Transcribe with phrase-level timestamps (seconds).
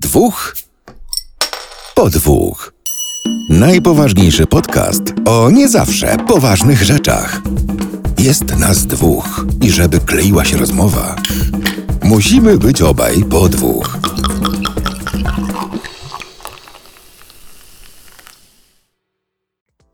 [0.00, 0.54] Dwóch
[1.94, 2.72] po dwóch.
[3.50, 7.40] Najpoważniejszy podcast o nie zawsze poważnych rzeczach.
[8.18, 11.16] Jest nas dwóch i żeby kleiła się rozmowa,
[12.02, 13.98] musimy być obaj po dwóch.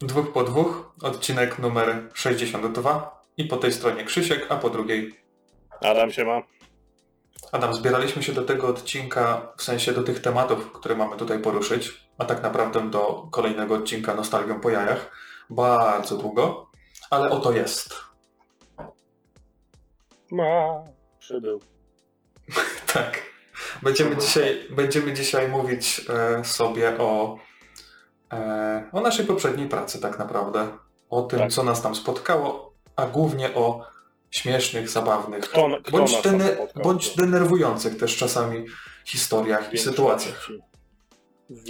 [0.01, 5.15] Dwóch po dwóch, odcinek numer 62 i po tej stronie Krzysiek, a po drugiej
[5.81, 6.43] Adam się ma.
[7.53, 7.75] Adam.
[7.75, 12.25] Zbieraliśmy się do tego odcinka, w sensie do tych tematów, które mamy tutaj poruszyć, a
[12.25, 15.11] tak naprawdę do kolejnego odcinka Nostalgią po jajach,
[15.51, 16.71] bardzo długo,
[17.11, 17.95] ale oto jest.
[20.31, 20.85] Ma.
[21.19, 21.61] Przybył.
[22.93, 23.23] Tak.
[23.83, 27.39] Będziemy dzisiaj, będziemy dzisiaj mówić e, sobie o,
[28.33, 30.69] e, o naszej poprzedniej pracy tak naprawdę.
[31.11, 31.53] O tym, Tak.
[31.53, 33.94] co nas tam spotkało, a głównie o
[34.39, 36.83] śmiesznych, zabawnych, Kto, kto bądź, nas tam dene- spotkał?
[36.83, 38.65] bądź denerwujących też czasami
[39.05, 40.49] historiach i sytuacjach.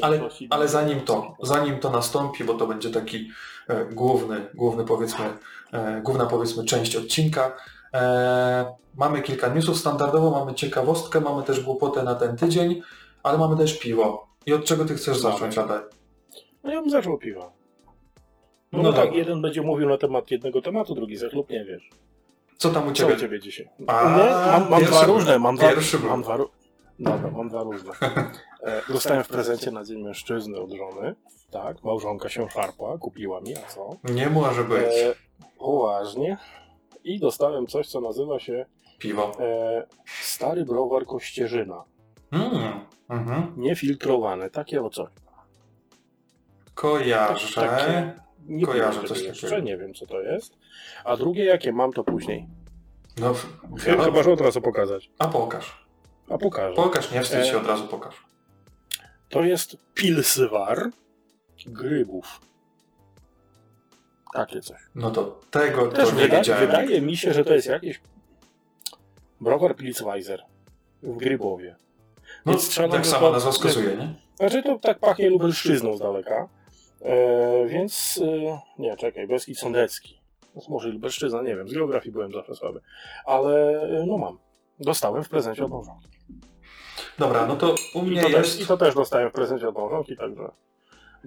[0.03, 3.29] Ale, ale zanim to, zanim to nastąpi, bo to będzie taki
[3.69, 5.25] e, główny, główny powiedzmy,
[5.73, 7.56] e, główna powiedzmy część odcinka,
[7.95, 12.83] e, mamy kilka newsów, standardowo mamy ciekawostkę, mamy też głupotę na ten tydzień,
[13.23, 14.27] ale mamy też piwo.
[14.47, 15.34] I od czego ty chcesz Mamy.
[15.34, 15.81] zacząć, Ade?
[16.65, 17.53] No ja bym zaczął piwa.
[18.73, 19.19] No, No tak, dobra.
[19.19, 21.89] jeden będzie mówił na temat jednego tematu, drugi za lub nie wiesz.
[22.56, 23.14] Co tam u Co ciebie?
[23.14, 23.69] u ciebie dzisiaj?
[23.86, 25.38] A, mam, mam dwa różne.
[25.38, 25.69] Mam dwa,
[26.08, 26.38] mam dwa,
[26.98, 27.92] Dobra, mam dwa różne.
[28.62, 31.14] E, dostałem w prezencie na Dzień Mężczyzny od żony.
[31.50, 33.91] Tak, małżonka się szarpła, kupiła mi, a co?
[34.05, 34.80] Nie może być.
[34.80, 35.14] E,
[35.58, 36.36] poważnie.
[37.05, 38.66] I dostałem coś, co nazywa się
[38.98, 39.32] Piwo.
[39.41, 39.86] e,
[40.20, 41.84] Stary Browar Kościerzyna.
[42.32, 43.52] Mm, mhm.
[43.56, 45.10] Niefiltrowane, takie o coś.
[46.75, 47.55] Kojarzę.
[47.55, 49.67] Takie- Nie Kojarzę coś tego jeszcze, takiego.
[49.67, 50.56] nie wiem co to jest.
[51.05, 52.48] A drugie jakie mam to później.
[53.20, 53.47] No, f-
[53.78, 55.11] Chyba, że od razu pokazać.
[55.19, 55.84] a pokaż.
[56.28, 56.75] A pokażę.
[56.77, 58.25] Pokaż, nie wstydź się, E, od razu pokaż.
[59.28, 60.91] To jest pilswar
[61.67, 62.41] grybów.
[64.34, 64.81] Takie coś.
[64.95, 66.66] No to tego Też to nie wyda wiedziałem.
[66.66, 68.00] wydaje mi się, że to jest jakiś
[69.41, 70.43] browar Pilsweiser
[71.03, 71.76] w Grybowie.
[72.47, 74.15] No, Więc tak sama to- nazwa wskazuje, nie?
[74.37, 76.49] Znaczy to tak pachnie lubelszczyzną z daleka.
[77.04, 80.20] E, więc e, nie, czekaj, Beskid Sądecki.
[80.69, 82.81] Może Lubelszczyzna, nie wiem, z geografii byłem zawsze słaby.
[83.26, 84.38] Ale e, no mam.
[84.81, 86.09] Dostałem w prezencie od małżonki.
[87.19, 89.69] Dobra, no to u I mnie to, jest też, I to też dostałem w prezencie
[89.69, 90.50] od małżonki, także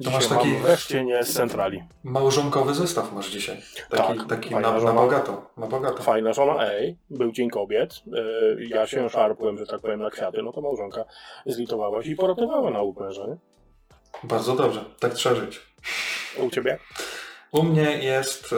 [0.04, 1.84] To masz taki- wreszcie nie z centrali.
[2.04, 3.58] małżonkowy zestaw masz dzisiaj.
[3.90, 4.94] Taki, Tak, taki na, na żona.
[5.02, 5.50] bogato.
[5.58, 6.04] Na bogato.
[6.04, 10.44] Fajna żona, ej, był Dzień Kobiet, e, ja się szarpłem, że tak powiem, na kwiaty,
[10.44, 11.06] no to małżonka
[11.46, 13.38] zlitowała się i poratowała na uperze.
[14.24, 15.62] Bardzo dobrze, tak trzeba żyć.
[16.38, 16.80] U ciebie?
[17.52, 18.58] U mnie jest y,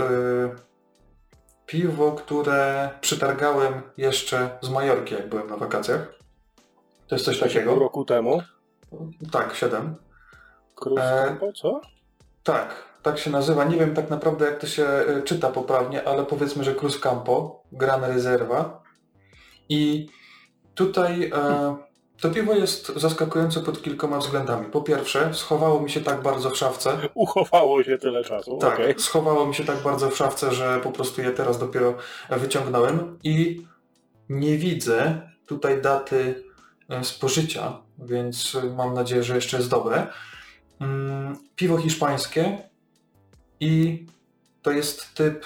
[1.66, 6.14] piwo, które przytargałem jeszcze z Majorki, jak byłem na wakacjach.
[7.08, 7.76] To jest coś Pół takiego?
[7.76, 8.42] roku temu.
[9.32, 9.96] Tak, 7.
[10.76, 11.82] Cruz E, Campo, co?
[12.44, 13.64] Tak, tak się nazywa.
[13.64, 14.86] Nie wiem tak naprawdę jak to się
[15.18, 18.84] y, czyta poprawnie, ale powiedzmy, że Cruz Campo, Gran Reserva.
[19.70, 20.10] I
[20.76, 21.78] tutaj e,
[22.22, 24.66] to piwo jest zaskakujące pod kilkoma względami.
[24.66, 26.98] Po pierwsze, schowało mi się tak bardzo w szafce.
[27.14, 28.58] Uchowało się tyle czasu.
[28.58, 28.96] Tak, okej.
[28.98, 31.94] schowało mi się tak bardzo w szafce, że po prostu je teraz dopiero
[32.30, 33.66] wyciągnąłem i
[34.30, 36.44] nie widzę tutaj daty
[36.90, 40.08] e, spożycia, więc e, mam nadzieję, że jeszcze jest dobre.
[40.80, 42.70] Mm, Piwo hiszpańskie
[43.60, 44.06] i
[44.62, 45.46] to jest typ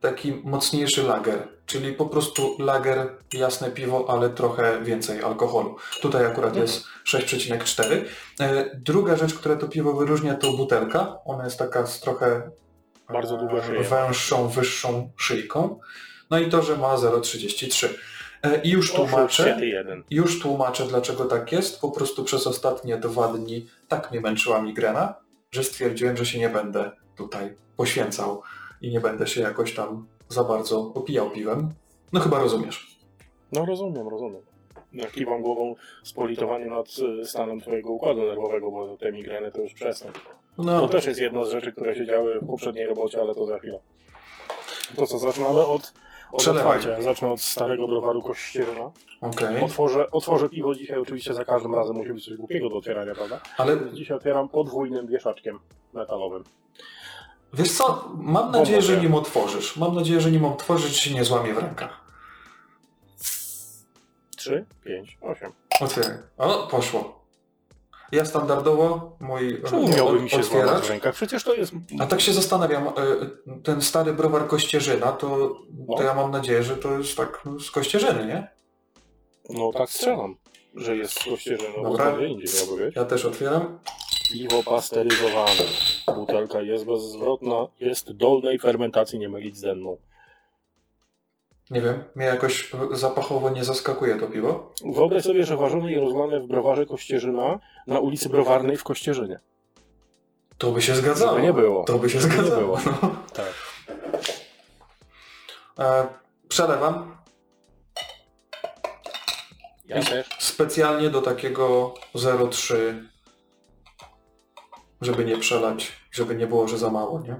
[0.00, 5.76] taki mocniejszy lager, czyli po prostu lager, jasne piwo, ale trochę więcej alkoholu.
[6.02, 8.04] Tutaj akurat jest 6,4.
[8.40, 11.18] E, Druga rzecz, która to piwo wyróżnia, to butelka.
[11.24, 12.50] Ona jest taka z trochę
[13.12, 13.82] Bardzo długa e, szyja.
[13.82, 15.78] węższą, wyższą szyjką.
[16.30, 17.88] No i to, że ma 0,33.
[18.42, 19.58] E, I już tłumaczę,
[20.10, 21.80] już tłumaczę, dlaczego tak jest.
[21.80, 25.14] Po prostu przez ostatnie dwa dni tak mnie męczyła migrena,
[25.50, 28.42] że stwierdziłem, że się nie będę tutaj poświęcał
[28.80, 31.70] i nie będę się jakoś tam za bardzo opijał piwem.
[32.12, 32.96] No chyba rozumiesz.
[33.52, 34.42] No rozumiem, rozumiem.
[34.92, 36.86] Jak kiwam głową z politowaniem nad
[37.22, 40.12] e, stanem twojego układu nerwowego, bo te migreny to już przestań.
[40.56, 43.46] To No, też jest jedna z rzeczy, które się działy w poprzedniej robocie, ale to
[43.46, 43.78] za chwilę.
[44.96, 45.92] To co, zaczynamy od,
[46.32, 47.02] od otwarcia.
[47.02, 48.90] Zacznę od starego browaru Kościerna.
[49.20, 49.60] okej.
[49.64, 53.40] Otworzę, otworzę piwo dzisiaj, oczywiście za każdym razem musi być coś głupiego do otwierania, prawda?
[53.58, 55.58] Ale Dzisiaj otwieram podwójnym wieszaczkiem
[55.92, 56.44] metalowym.
[57.56, 59.76] Wiesz co, mam nadzieję, że nim otworzysz.
[59.76, 62.00] Mam nadzieję, że nim otworzysz się nie złamie w rękach.
[64.36, 65.52] 3, 5, 8.
[65.80, 66.18] Otwieraj.
[66.38, 67.26] O, poszło.
[68.12, 71.14] Ja standardowo mój Czemu miałby mi się złamać w rękach?
[71.14, 71.72] Przecież to jest...
[72.00, 72.92] A tak się zastanawiam, e,
[73.62, 75.56] ten stary browar Kościerzyna, to, to
[75.88, 76.02] No.
[76.02, 78.48] ja mam nadzieję, że to jest tak z Kościerzyny, nie?
[79.50, 80.36] No tak strzelam.
[80.74, 82.26] że jest kościerzyną, bo Dobra.
[82.26, 82.48] indziej.
[82.96, 83.78] Ja też otwieram.
[84.32, 85.62] Piwo pasteryzowane.
[86.14, 89.96] Butelka jest bezzwrotna, jest dolnej fermentacji, nie mylić z denną.
[91.70, 94.72] Nie wiem, mnie jakoś zapachowo nie zaskakuje to piwo.
[94.94, 99.40] Wyobraź sobie, że ważone i rozlane w browarze Kościerzyna na ulicy Browarnej w Kościerzynie.
[100.58, 101.30] To by się zgadzało.
[101.32, 101.84] Żeby nie było.
[101.84, 102.60] To by się nie zgadzało.
[102.60, 102.78] było.
[103.02, 103.16] No.
[103.34, 103.52] Tak.
[105.78, 106.06] E,
[106.48, 107.16] przelewam
[109.86, 110.28] Ja też.
[110.38, 113.02] specjalnie do takiego 0,3,
[115.00, 117.36] żeby nie przelać, żeby nie było, że za mało, nie?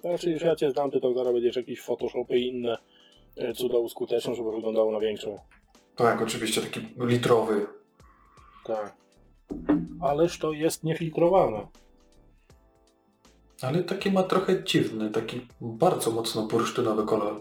[0.00, 2.78] Znaczy, już ja cię znam, ty to zaraz będziesz jakieś Photoshopy i inne
[3.36, 5.38] e, cuda uskutecznią, żeby wyglądało na większą.
[5.96, 7.66] Tak, oczywiście taki litrowy.
[8.64, 8.96] Tak.
[10.00, 11.66] Ależ to jest niefiltrowane.
[13.62, 17.40] Ale taki ma trochę dziwny, taki bardzo mocno bursztynowy kolor.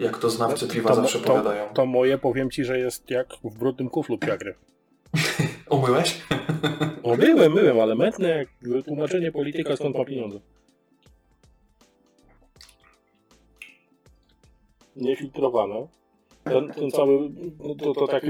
[0.00, 1.74] Jak to znawcy piwa zawsze to, powiadają.
[1.74, 4.54] to moje powiem ci, że jest jak w brudnym kuflu piagry.
[5.70, 6.22] Umyłeś?
[7.18, 8.46] Byłem, byłem, ale mętne
[8.86, 10.40] tłumaczenie polityka skąd ma pieniądze.
[14.96, 15.86] Niefiltrowane.
[16.44, 18.26] Ten, ten cały, no to, to tak,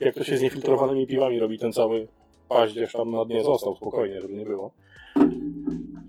[0.00, 2.08] jak to się z niefiltrowanymi piwami robi, ten cały
[2.48, 4.70] paździerz tam na dnie został spokojnie, żeby nie było.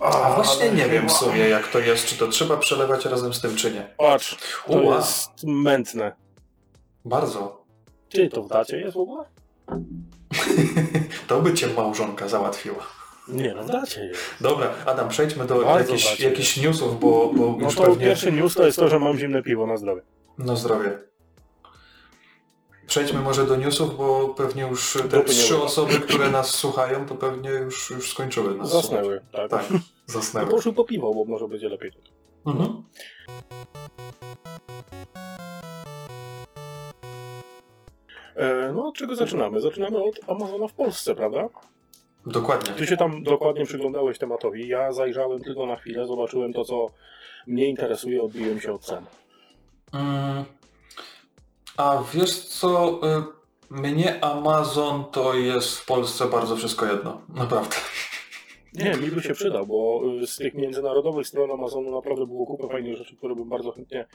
[0.02, 3.42] A właśnie nie wiem w sumie jak to jest, czy to trzeba przelewać razem z
[3.42, 3.88] tym, czy nie.
[3.98, 4.38] Patrz,
[4.68, 4.96] to Ua.
[4.96, 6.12] jest mętne.
[7.06, 7.64] Bardzo.
[8.10, 9.24] Ty, to w dacie jest w ogóle?
[11.28, 12.84] To by cię małżonka załatwiła.
[13.28, 14.22] Nie, no w dacie jest.
[14.42, 16.30] Dobra, Adam, przejdźmy do Bardzo jakichś, dacie.
[16.30, 18.06] jakichś newsów, bo, bo No już to pewnie...
[18.06, 20.02] pierwszy news to jest to, że mam zimne piwo na zdrowie.
[20.38, 21.00] Na zdrowie.
[22.88, 27.50] Przejdźmy może do newsów, bo pewnie już te trzy osoby, które nas słuchają, to pewnie
[27.50, 29.50] już, już skończyły nas Zasnęły, tak.
[29.50, 29.52] słuchać.
[29.52, 29.80] Tak, No
[30.14, 30.50] zasnęły.
[30.52, 31.92] poszły po piwo, bo może będzie lepiej.
[32.46, 32.84] Mhm.
[38.36, 39.62] E, no od czego zaczynamy?
[39.62, 41.50] Zaczynamy od Amazona w Polsce, prawda?
[42.26, 42.74] Dokładnie.
[42.74, 44.68] Ty się tam dokładnie przyglądałeś tematowi.
[44.68, 46.88] Ja zajrzałem tylko na chwilę, zobaczyłem to, co
[47.48, 49.06] mnie interesuje, odbiłem się od cen.
[49.94, 50.44] Mm.
[51.78, 53.24] A wiesz co, y,
[53.70, 57.22] mnie Amazon to jest w Polsce bardzo wszystko jedno.
[57.36, 57.76] Naprawdę.
[58.74, 62.68] Nie, mi by się przydał, bo y, z tych międzynarodowych stron Amazonu naprawdę było kupę
[62.68, 64.06] fajnych rzeczy, które bym bardzo chętnie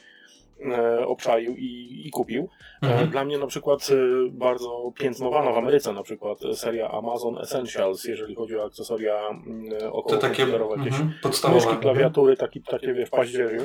[0.73, 2.49] e, obczaił i, i kupił.
[2.83, 3.11] E, Mhm.
[3.11, 8.35] Dla mnie na przykład y, bardzo piętnowana w Ameryce na przykład seria Amazon Essentials, jeżeli
[8.35, 11.61] chodzi o akcesoria mm, około To takie jakieś mhm, podstawowe.
[11.67, 13.63] myszki, klawiatury, taki, takie wiesz, październiu.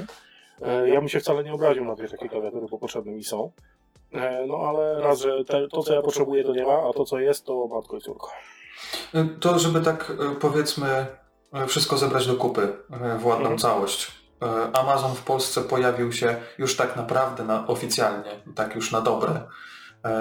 [0.62, 3.52] E, Ja bym się wcale nie obraził na dwie takie klawiatury, bo potrzebne mi są.
[4.14, 7.06] E, No ale raz, że te, to co ja potrzebuję to nie ma, a to
[7.06, 8.30] co jest to matko i córko.
[9.16, 11.06] Y, To, żeby tak y, powiedzmy
[11.64, 12.74] y, wszystko zebrać do kupy
[13.20, 13.58] w ładną Mhm.
[13.58, 14.22] całość.
[14.74, 19.42] Amazon w Polsce pojawił się już tak naprawdę na, oficjalnie, tak już na dobre,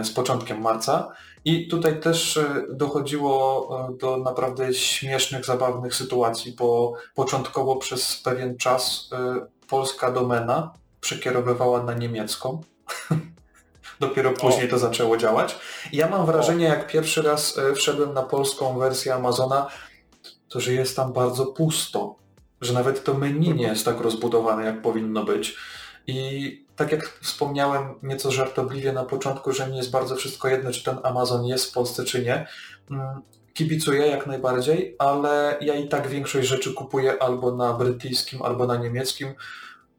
[0.03, 1.13] z początkiem marca.
[1.45, 2.39] I tutaj też
[2.71, 3.69] dochodziło
[4.01, 9.11] do naprawdę śmiesznych, zabawnych sytuacji, bo początkowo przez pewien czas
[9.69, 12.61] polska domena przekierowywała na niemiecką.
[14.00, 15.58] Dopiero później to zaczęło działać.
[15.93, 19.67] I ja mam wrażenie, jak pierwszy raz e, wszedłem na polską wersję Amazona,
[20.49, 22.17] to że jest tam bardzo pusto.
[22.61, 25.56] Że nawet to menu nie jest tak rozbudowane, jak powinno być.
[26.06, 30.84] I tak jak wspomniałem nieco żartobliwie na początku, że mi jest bardzo wszystko jedno, czy
[30.84, 32.46] ten Amazon jest w Polsce, czy nie.
[32.91, 33.22] mm,
[33.55, 38.77] Kibicuję jak najbardziej, ale ja i tak większość rzeczy kupuję albo na brytyjskim, albo na
[38.77, 39.34] niemieckim,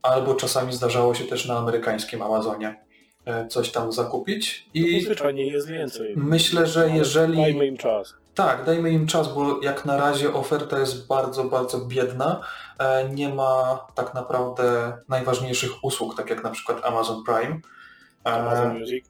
[0.01, 2.90] albo czasami zdarzało się też na amerykańskim Amazonie
[3.49, 4.69] coś tam zakupić.
[4.73, 6.13] I I zwyczajnie jest więcej.
[6.17, 7.41] myślę, że Ale jeżeli...
[7.41, 8.15] Dajmy im czas.
[8.35, 12.41] Tak, dajmy im czas, bo jak na razie oferta jest bardzo, bardzo biedna.
[12.79, 17.59] E, Nie ma tak naprawdę najważniejszych usług, tak jak na przykład Amazon Prime.
[18.25, 19.05] E, Amazon Music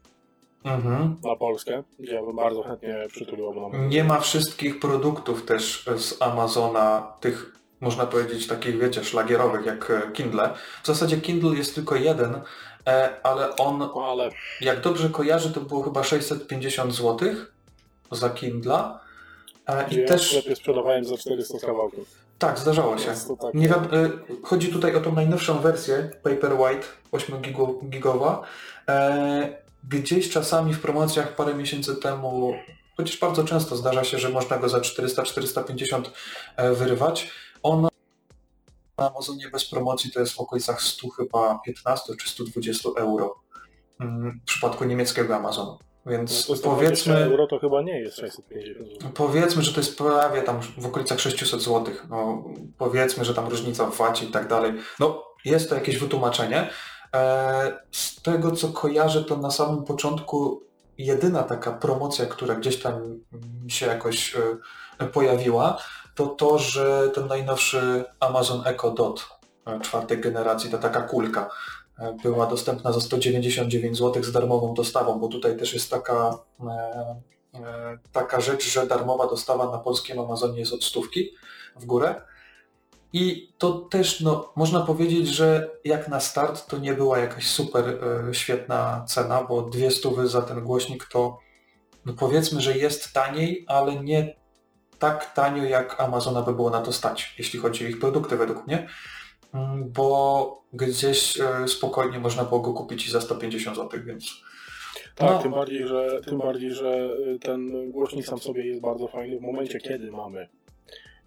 [0.64, 1.16] mhm.
[1.24, 3.54] na Polskę, gdzie ja bym bardzo chętnie przytulił.
[3.88, 10.12] Nie ma wszystkich produktów też z Amazona, tych można powiedzieć takich, wiecie, szlagierowych jak e,
[10.12, 10.50] Kindle.
[10.82, 12.40] W zasadzie Kindle jest tylko jeden, e,
[13.22, 17.18] ale on No ale jak dobrze kojarzę, to było chyba 650 zł
[18.12, 19.00] za Kindla.
[19.66, 22.04] E, I ja też, sklepie sprzedawałem za 400 z kawałkiem.
[22.38, 23.06] tak, zdarzało się.
[23.40, 23.54] Tak.
[23.54, 24.10] Nie wiem, y,
[24.42, 28.40] chodzi tutaj o tą najnowszą wersję Paperwhite 8-gigowa.
[28.88, 32.54] E, gdzieś czasami w promocjach parę miesięcy temu,
[32.96, 36.02] chociaż bardzo często zdarza się, że można go za 400-450
[36.56, 37.30] e, wyrywać.
[37.62, 37.88] On
[39.02, 43.34] na Amazonie bez promocji to jest w okolicach 100 chyba 15 czy 120 euro
[44.00, 45.78] mm, w przypadku niemieckiego Amazonu.
[46.06, 49.10] No Więc 120 powiedzmy, euro to chyba nie jest 650 zł.
[49.14, 51.94] Powiedzmy, że to jest prawie tam w okolicach 600 zł.
[52.10, 52.44] No,
[52.78, 54.72] powiedzmy, że tam różnica w VAT i tak dalej.
[55.00, 56.70] No, jest to jakieś wytłumaczenie.
[57.14, 60.62] E, z tego co kojarzę, to na samym początku
[60.98, 63.20] jedyna taka promocja, która gdzieś tam
[63.68, 64.36] się jakoś
[64.98, 65.78] e, pojawiła,
[66.14, 69.28] to to, że ten najnowszy Amazon Echo Dot
[69.66, 71.50] e, czwartej generacji, ta taka kulka,
[72.22, 76.38] była dostępna za 199 zł z darmową dostawą, bo tutaj też jest taka,
[78.12, 81.30] taka rzecz, że darmowa dostawa na polskim Amazonie jest od stówki
[81.76, 82.22] w górę.
[83.12, 87.98] I to też, no, można powiedzieć, że jak na start to nie była jakaś super
[88.32, 91.38] świetna cena, bo dwie stówy za ten głośnik to
[92.06, 94.36] no powiedzmy, że jest taniej, ale nie
[95.02, 98.66] tak tanio jak Amazona by było na to stać, jeśli chodzi o ich produkty według
[98.66, 98.88] mnie,
[99.54, 104.42] mm, bo gdzieś y, spokojnie można było go kupić i za 150 zł, więc...
[105.14, 105.38] Tak, no.
[105.38, 107.08] tym, bardziej, że, tym bardziej, że
[107.40, 110.48] ten głośnik sam sobie jest bardzo fajny w momencie, kiedy mamy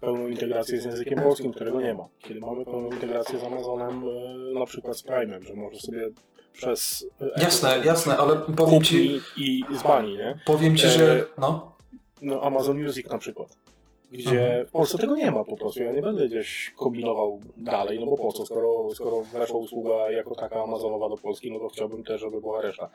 [0.00, 2.08] pełną integrację z językiem polskim, którego nie ma.
[2.18, 6.08] Kiedy mamy pełną integrację z Amazonem, e, na przykład z Prime'em, że możesz sobie
[6.52, 7.06] przez...
[7.20, 9.20] E, jasne, jasne, ale powiem Ci...
[9.36, 10.38] I z bani, nie?
[10.46, 11.26] Powiem Ci, że...
[11.38, 11.76] No.
[12.22, 13.65] no Amazon Music na przykład.
[14.10, 14.66] Gdzie mhm.
[14.66, 15.82] w Polsce tego nie ma po prostu.
[15.82, 20.34] Ja nie będę gdzieś kombinował dalej, no bo po co, skoro, skoro weszła usługa jako
[20.34, 22.90] taka Amazonowa do Polski, no to chciałbym też, żeby była reszta.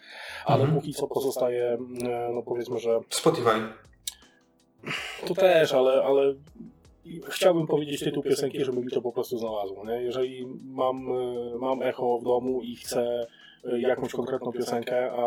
[0.45, 0.79] Ale mhm.
[0.79, 2.99] póki co pozostaje, e, no powiedzmy, że...
[3.09, 3.59] Spotify.
[5.27, 6.35] To też, ale, ale
[7.29, 9.85] chciałbym powiedzieć tytuł piosenki, żeby mi to po prostu znalazło.
[9.85, 10.01] Nie?
[10.01, 13.27] Jeżeli mam, e, mam echo w domu i chcę
[13.63, 15.25] jakąś konkretną piosenkę, a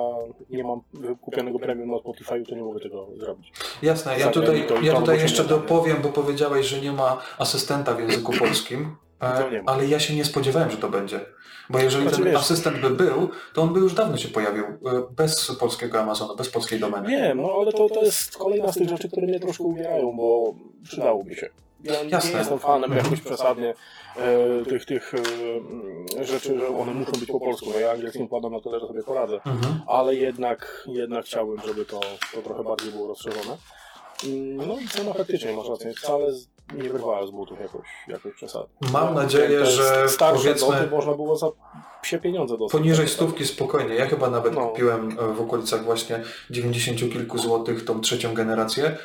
[0.51, 0.81] nie mam
[1.21, 3.53] kupionego premium na Spotify, to nie mogę tego zrobić.
[3.83, 8.33] Jasne, ja tutaj, ja tutaj jeszcze dopowiem, bo powiedziałeś, że nie ma asystenta w języku
[8.45, 11.21] polskim, e, ale ja się nie spodziewałem, że to będzie.
[11.71, 14.65] Bo jeżeli znaczy, ten wiesz, asystent by był, to on by już dawno się pojawił
[15.17, 17.09] bez polskiego Amazonu, bez polskiej domeny.
[17.09, 20.55] Nie, no ale to, to jest kolejna z tych rzeczy, które mnie troszkę uwierają, bo
[20.83, 21.49] przydałoby się.
[21.85, 22.31] Ja Jasne.
[22.31, 23.75] nie jestem fanem jakoś przesadnie
[24.17, 25.13] e, tych, tych
[26.21, 27.67] e, rzeczy, że one muszą być po polsku.
[27.73, 29.81] No ja angielskim kładam na tyle, że sobie poradzę, mhm.
[29.87, 32.01] ale jednak, jednak chciałbym, żeby to,
[32.35, 33.57] to trochę bardziej było rozszerzone.
[34.25, 36.27] Mm, no i cena faktycznie, masz rację, wcale
[36.75, 38.91] nie wyrwała z butów jakoś, jakoś przesadnie.
[38.93, 40.87] Mam nadzieję, że powiedzmy...
[40.91, 41.51] można było za
[42.03, 42.81] psie pieniądze dostać.
[42.81, 43.95] Poniżej stówki spokojnie.
[43.95, 44.67] Ja chyba nawet no.
[44.67, 48.97] kupiłem w okolicach właśnie 90 kilku złotych tą trzecią generację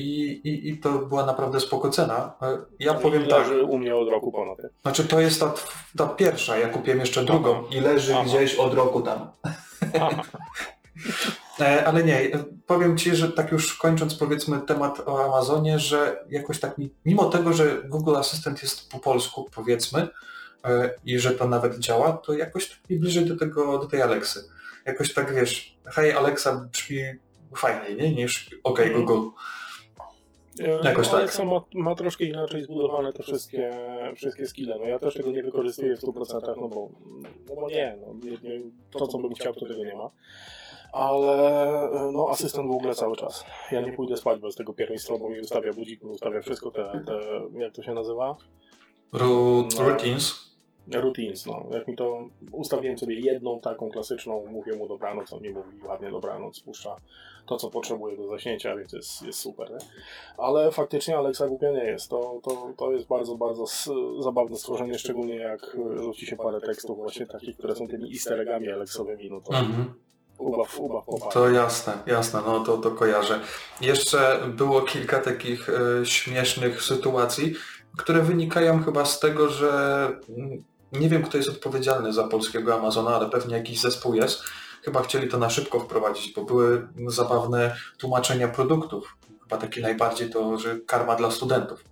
[0.00, 2.34] i, i, I to była naprawdę spoko cena.
[2.78, 3.38] Ja powiem tak.
[3.38, 4.58] leży u mnie od roku ponad.
[4.82, 5.54] Znaczy to jest ta,
[5.96, 7.66] ta pierwsza, ja kupiłem jeszcze drugą Aha.
[7.70, 8.24] i leży Aha.
[8.24, 9.30] gdzieś od roku tam.
[11.60, 12.30] E, ale nie,
[12.66, 17.52] powiem Ci, że tak już kończąc powiedzmy temat o Amazonie, że jakoś tak mimo tego,
[17.52, 20.08] że Google Assistant jest po polsku powiedzmy
[20.64, 24.02] e, i że to nawet działa, to jakoś tak mi bliżej do tego, do tej
[24.02, 24.44] Alexy.
[24.86, 26.98] Jakoś tak wiesz, hej Alexa brzmi
[27.56, 28.12] fajniej, nie?
[28.12, 29.04] Niż OK mhm.
[29.04, 29.28] Google.
[30.58, 31.16] Jakoś tak.
[31.16, 33.70] Alexa ma, ma troszkę inaczej zbudowane te wszystkie,
[34.16, 34.76] wszystkie skille.
[34.78, 36.88] No ja też tego nie wykorzystuję w 100%, no bo,
[37.48, 40.10] no bo nie, no, nie, nie, to co bym chciał, to tego nie ma.
[40.92, 43.44] Ale no, asystent w ogóle cały czas.
[43.72, 47.02] Ja nie pójdę spać bez tego pierwieństwa, bo mi ustawia budzik, mi ustawia wszystko, te,
[47.06, 47.20] te
[47.60, 48.36] jak to się nazywa?
[49.12, 50.50] Root, no, routines.
[50.92, 51.66] Routines, no.
[51.70, 56.10] Jak mi to ustawiłem sobie jedną taką klasyczną, mówię mu dobranoc, on mi mówi ładnie
[56.10, 56.96] dobranoc, spuszcza
[57.50, 59.70] to, co potrzebuje do zaśnięcia, więc jest, jest super.
[59.70, 59.78] Nie?
[60.38, 62.10] Ale faktycznie Alexa głupia nie jest.
[62.10, 63.64] To, to, to jest bardzo, bardzo
[64.20, 68.70] zabawne stworzenie, szczególnie jak rzuci się parę tekstów właśnie takich, które są tymi easter eggami
[68.70, 69.94] Alexowymi, no to mhm.
[70.38, 71.34] ubaw, ubaw popatrz.
[71.34, 73.40] To jasne, jasne, no to, to kojarzę.
[73.80, 77.54] Jeszcze było kilka takich y, śmiesznych sytuacji,
[77.98, 79.72] które wynikają chyba z tego, że
[80.28, 84.42] mm, nie wiem, kto jest odpowiedzialny za polskiego Amazona, ale pewnie jakiś zespół jest.
[84.82, 89.16] Chyba chcieli to na szybko wprowadzić, bo były zabawne tłumaczenia produktów.
[89.42, 91.84] Chyba takie najbardziej to, że karma dla studentów.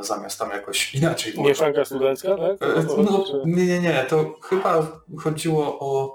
[0.00, 1.34] Zamiast tam jakoś inaczej.
[1.40, 2.62] Mieszanka studencka, tak?
[2.62, 4.06] E, no, nie, nie, nie.
[4.08, 4.86] To chyba
[5.18, 6.14] chodziło o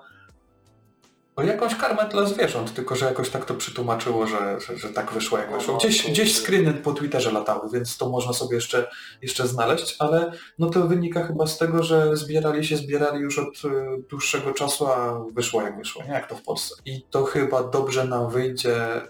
[1.38, 5.38] jakąś karmę dla zwierząt, tylko że jakoś tak to przytłumaczyło, że, że, że tak wyszło
[5.38, 5.78] jak wyszło.
[5.78, 8.88] Gdzieś, gdzieś screeny po Twitterze latały, więc to można sobie jeszcze,
[9.22, 13.66] jeszcze znaleźć, ale no to wynika chyba z tego, że zbierali się, zbierali już od
[13.66, 13.70] y,
[14.10, 16.76] dłuższego czasu, a wyszło jak wyszło, nie jak to w Polsce.
[16.86, 19.08] I to chyba dobrze nam wyjdzie y,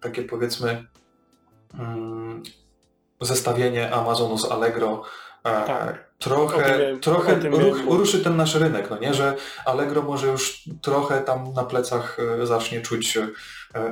[0.00, 0.86] takie powiedzmy
[1.78, 2.42] mm,
[3.20, 5.02] zestawienie Amazonu z Allegro, e,
[5.42, 11.20] tak trochę, trochę ruch, ruszy ten nasz rynek, no nie, że Allegro może już trochę
[11.20, 13.26] tam na plecach e, zacznie czuć e,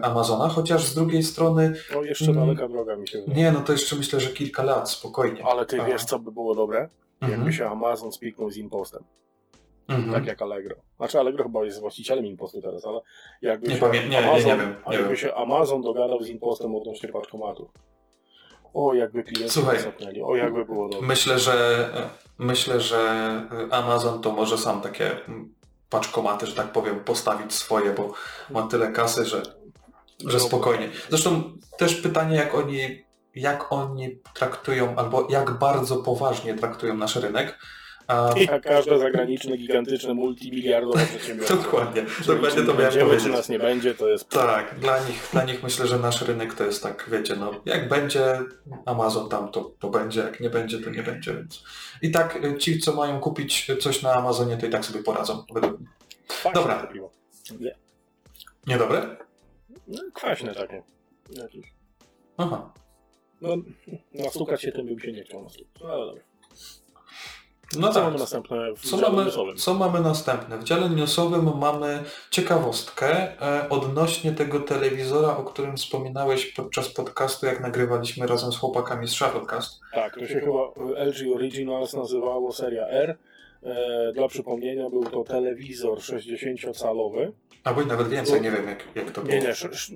[0.02, 1.75] Amazona, chociaż z drugiej strony...
[1.95, 3.38] No jeszcze mm, daleka droga mi się wydaje.
[3.38, 5.45] Nie, no to jeszcze myślę, że kilka lat, spokojnie.
[5.45, 6.88] Ale ty wiesz, co by było dobre?
[7.21, 7.52] Jakby mhm.
[7.52, 9.04] się Amazon spiknął z impostem.
[9.88, 10.12] Mhm.
[10.12, 10.76] Tak jak Allegro.
[10.97, 13.00] Znaczy Allegro chyba jest właścicielem impostu teraz, ale
[13.42, 15.16] jakby nie się pamię- nie, Amazon, nie, nie wiem, nie jakby wiem.
[15.16, 17.71] się Amazon dogadał z impostem odnośnie paczkomatów.
[18.74, 20.22] O, jakby Słuchaj, zapnęli.
[20.22, 21.06] O, jakby było dobrze.
[21.06, 21.88] Myślę, że
[22.38, 23.00] myślę, że
[23.70, 25.16] Amazon to może sam takie
[25.90, 28.12] paczkomaty, że tak powiem, postawić swoje, bo
[28.50, 29.42] ma tyle kasy, że,
[30.26, 30.88] że spokojnie.
[31.08, 31.42] Zresztą
[31.78, 37.58] też pytanie, jak oni, jak oni traktują, albo jak bardzo poważnie traktują nasz rynek.
[38.10, 41.56] A, Jak każde zagraniczne, gigantyczne, multimiliardowe przedsiębiorstwo.
[41.56, 43.24] dokładnie, Czyli dokładnie to miałem będziemy, powiedzieć.
[43.26, 44.28] czy nas nie będzie, to jest...
[44.28, 47.88] Tak, dla nich, dla nich myślę, że nasz rynek to jest tak, wiecie, no jak
[47.88, 48.38] będzie
[48.86, 51.64] Amazon tam, to, to będzie, jak nie będzie, to nie będzie, więc
[52.02, 55.44] i tak y, ci, co mają kupić coś na Amazonie, to i tak sobie poradzą,
[55.54, 55.88] według mnie.
[56.28, 56.88] Kwaśne Dobra.
[57.60, 57.74] Nie.
[58.66, 59.16] Niedobre?
[59.88, 60.82] No, kwaśne takie.
[61.30, 61.72] Jakieś.
[62.36, 62.72] Aha.
[63.40, 63.56] No,
[64.14, 65.82] nastukać się tym bym się nie chciał nastukać.
[65.82, 66.22] No, ale dobra.
[67.78, 68.04] No Co tak.
[68.04, 69.56] mamy następne w Co dziale mamy, newsowym?
[69.56, 70.58] co mamy następne?
[70.58, 77.60] W dziale newsowym mamy ciekawostkę e, odnośnie tego telewizora, o którym wspominałeś podczas podcastu, jak
[77.60, 79.80] nagrywaliśmy razem z chłopakami z Shuttlecast.
[79.94, 80.58] Tak, to się chyba
[81.04, 83.16] LG Originals nazywało seria R.
[83.62, 87.32] E, dla przypomnienia był to telewizor 60-calowy.
[87.64, 89.34] Albo i nawet więcej, nie wiem jak, jak to było.
[89.34, 89.54] Nie, nie,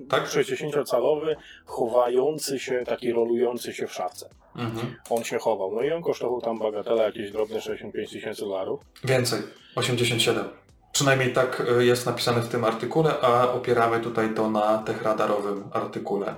[0.09, 0.23] Tak?
[0.25, 4.29] 60-calowy, chowający się, taki rolujący się w szafce.
[4.55, 4.95] Mhm.
[5.09, 5.71] On się chował.
[5.75, 8.79] No i on kosztował tam bagatela jakieś drobne 65 tysięcy dolarów.
[9.03, 9.41] Więcej,
[9.75, 10.45] 87.
[10.91, 16.35] Przynajmniej tak y, jest napisane w tym artykule, a opieramy tutaj to na techradarowym artykule.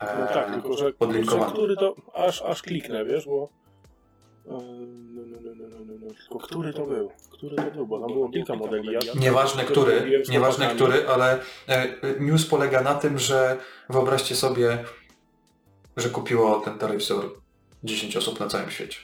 [0.00, 0.92] e, No tak, tylko że,
[1.52, 3.48] który to, aż, aż kliknę, wiesz, bo...
[4.46, 4.60] e, No,
[5.26, 6.14] no, no, no, no, no, no.
[6.14, 7.10] Tylko który to był?
[7.38, 7.86] Który to był?
[7.86, 8.92] Bo tam było kilka modeli.
[8.92, 11.86] Ja, Nieważne który, nieważne który, ale e,
[12.20, 13.56] news polega na tym, że
[13.90, 14.84] wyobraźcie sobie,
[15.96, 17.24] że kupiło ten telewizor
[17.84, 18.98] 10 osób na całym świecie.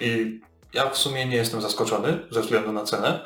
[0.00, 0.40] I
[0.74, 3.20] ja w sumie nie jestem zaskoczony ze względu na cenę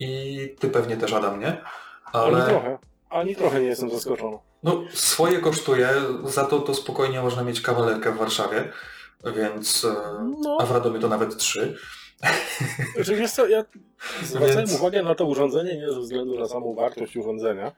[0.00, 1.64] i ty pewnie też Adam nie, Ani
[2.12, 2.78] ale trochę.
[3.10, 4.38] Ani trochę nie jestem zaskoczony.
[4.62, 5.88] no swoje kosztuje,
[6.24, 8.72] za to to spokojnie można mieć kawalerkę w Warszawie,
[9.36, 9.94] więc e,
[10.42, 11.78] No, a w Radomiu to nawet trzy.
[12.94, 13.64] Znaczy, wiesz co, ja
[14.22, 17.72] zwracałem Więc- uwagę na to urządzenie nie ze względu na samą wartość urządzenia,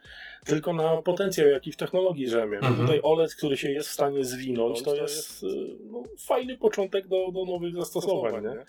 [0.45, 2.57] tylko na potencjał, jaki w technologii drzemie.
[2.57, 2.77] Mhm.
[2.77, 5.47] Tutaj OLED, który się jest w stanie zwinąć, to jest y,
[5.91, 8.65] no, fajny początek do, do nowych zastosowań, nie?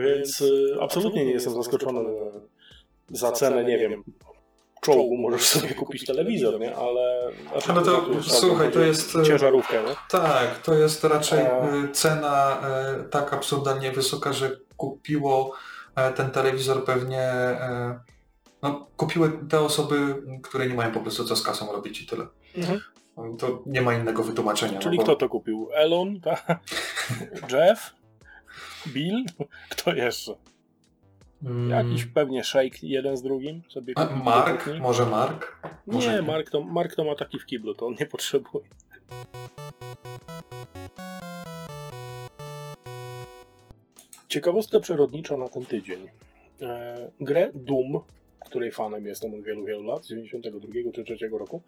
[0.00, 2.00] Więc y, absolutnie nie jestem zaskoczony
[3.10, 4.04] za cenę, nie wiem,
[4.84, 6.76] czołgu możesz sobie kupić telewizor, nie?
[6.76, 7.30] Ale...
[7.68, 9.96] Ale to, już słuchaj, to jest, e, Ciężarówkę, nie?
[10.10, 11.88] Tak, to jest raczej E.
[11.92, 12.60] cena
[13.00, 15.52] y, tak absurdalnie wysoka, że kupiło
[15.96, 17.20] e, ten telewizor pewnie.
[17.22, 18.00] e,
[18.62, 22.26] No, kupiły te osoby, które nie mają po prostu co z kasą robić i tyle.
[22.56, 22.80] Mhm.
[23.38, 24.78] To nie ma innego wytłumaczenia.
[24.78, 25.68] Czyli no, kto to kupił?
[25.74, 26.20] Elon?
[26.20, 26.46] tak?
[27.52, 27.94] Jeff?
[28.88, 29.24] Bill?
[29.70, 30.34] Kto jeszcze?
[31.44, 34.70] Mm, Jakiś pewnie Shake jeden z drugim sobie a, Mark?
[34.80, 35.60] Może Mark?
[35.86, 38.64] Może Nie, Mark to, Mark to ma taki w kiblu, to on nie potrzebuje.
[44.28, 46.08] Ciekawostka przyrodnicza na ten tydzień.
[46.62, 48.00] E, grę Doom,
[48.44, 51.62] której fanem jestem od wielu, wielu lat, z 92 czy 3 roku,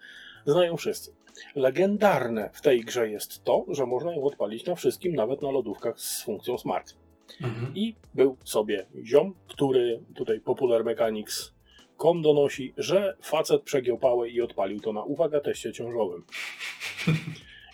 [0.47, 1.12] znają wszyscy.
[1.55, 6.01] Legendarne w tej grze jest to, że można ją odpalić na wszystkim, nawet na lodówkach
[6.01, 6.95] z funkcją Smart.
[7.43, 7.73] Mhm.
[7.75, 14.81] I był sobie ziom, który tutaj Popular Mechanics.com donosi, że facet przegiął pałę i odpalił
[14.81, 16.25] to na, uwaga, teście ciążowym.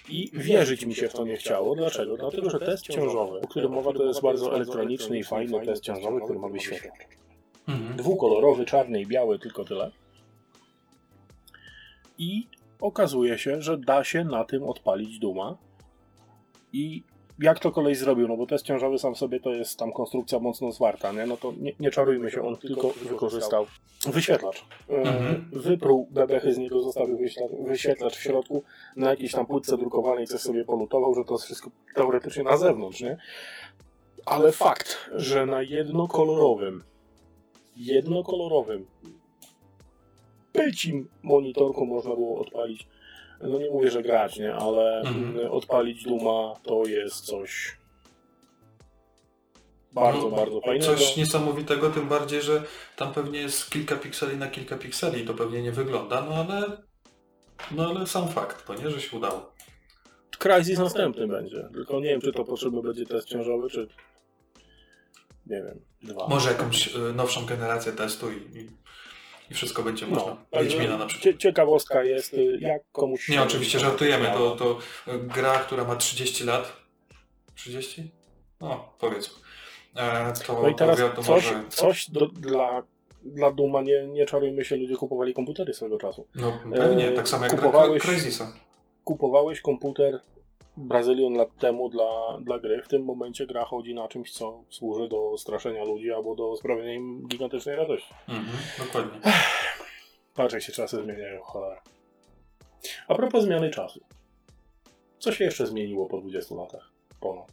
[0.08, 1.74] I wierzyć mi się w to nie chciało.
[1.74, 2.16] Dlaczego?
[2.16, 6.20] Dlatego, że test ciążowy, o którym mowa, to jest bardzo elektroniczny i fajny test ciążowy,
[6.20, 6.98] który ma wyświetlacz.
[7.68, 7.96] Mhm.
[7.96, 9.90] Dwukolorowy, czarny i biały, tylko tyle.
[12.18, 12.46] I
[12.80, 15.56] okazuje się, że da się na tym odpalić Duma.
[16.72, 17.02] I
[17.42, 18.28] jak to kolej zrobił?
[18.28, 21.26] No bo test ciążowy sam w sobie to jest tam konstrukcja mocno zwarta, nie?
[21.26, 23.66] No to nie, nie czarujmy się, on tylko wykorzystał
[24.06, 24.64] wyświetlacz.
[24.88, 25.50] E, Mhm.
[25.52, 27.18] Wypruł bebechy z niego, zostawił
[27.60, 28.62] wyświetlacz w środku,
[28.96, 33.00] na jakiejś tam płytce drukowanej coś sobie polutował, że to jest wszystko teoretycznie na zewnątrz,
[33.00, 33.16] nie?
[34.26, 36.82] Ale fakt, że na jednokolorowym
[37.76, 38.86] jednokolorowym
[40.52, 42.88] pycim monitorku można było odpalić,
[43.42, 45.38] no nie mówię, że grać, nie, ale Mhm.
[45.38, 47.76] mm, odpalić Duma to jest coś
[49.92, 50.96] bardzo, No, bardzo fajnego.
[50.96, 52.62] Coś niesamowitego, tym bardziej, że
[52.96, 56.82] tam pewnie jest kilka pikseli na kilka pikseli i to pewnie nie wygląda, no ale,
[57.70, 59.52] no ale sam fakt, to nie, że się udało.
[60.38, 63.88] Crysis następny będzie, tylko nie wiem, czy to potrzebny będzie test ciążowy, czy
[65.46, 66.28] nie wiem, dwa.
[66.28, 68.70] Może jakąś y, nowszą generację testu i, i,
[69.52, 70.36] i wszystko będzie można.
[70.52, 71.22] No, Wiedźmina na przykład.
[71.34, 73.28] cie- ciekawostka jest, y, jak komuś...
[73.28, 74.26] Nie, oczywiście żartujemy.
[74.26, 74.78] To, to
[75.12, 76.72] y, gra, która ma 30 lat.
[77.54, 78.10] 30?
[78.60, 79.34] No, powiedzmy.
[79.96, 81.64] E, to No i teraz powiatu coś, może...
[81.68, 82.82] coś do, dla,
[83.24, 86.26] dla Duma, nie, nie czarujmy się, ludzie kupowali komputery swego czasu.
[86.34, 88.52] No pewnie, e, tak samo jak kupowałeś- Cry- Crysisa.
[89.04, 90.20] Kupowałeś komputer
[90.76, 92.82] brazylion lat temu dla, dla gry.
[92.82, 96.94] W tym momencie gra chodzi na czymś, co służy do straszenia ludzi albo do sprawienia
[96.94, 98.14] im gigantycznej radości.
[98.28, 99.20] Mhm, dokładnie.
[100.34, 101.82] Patrz, jak się czasy zmieniają, cholera.
[103.08, 104.00] A propos zmiany czasu.
[105.18, 106.92] Co się jeszcze zmieniło po 20 latach?
[107.20, 107.52] Ponad.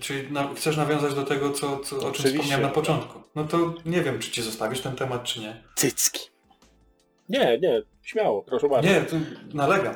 [0.00, 2.30] Czyli na, chcesz nawiązać do tego, co, co, o czym Oczywiście.
[2.30, 3.20] wspomniałem na początku.
[3.34, 5.62] No to nie wiem, czy ci zostawisz ten temat, czy nie.
[5.74, 6.30] Cycki.
[7.28, 8.88] Nie, nie, śmiało, proszę bardzo.
[8.88, 9.16] Nie, tu
[9.54, 9.94] nalegam.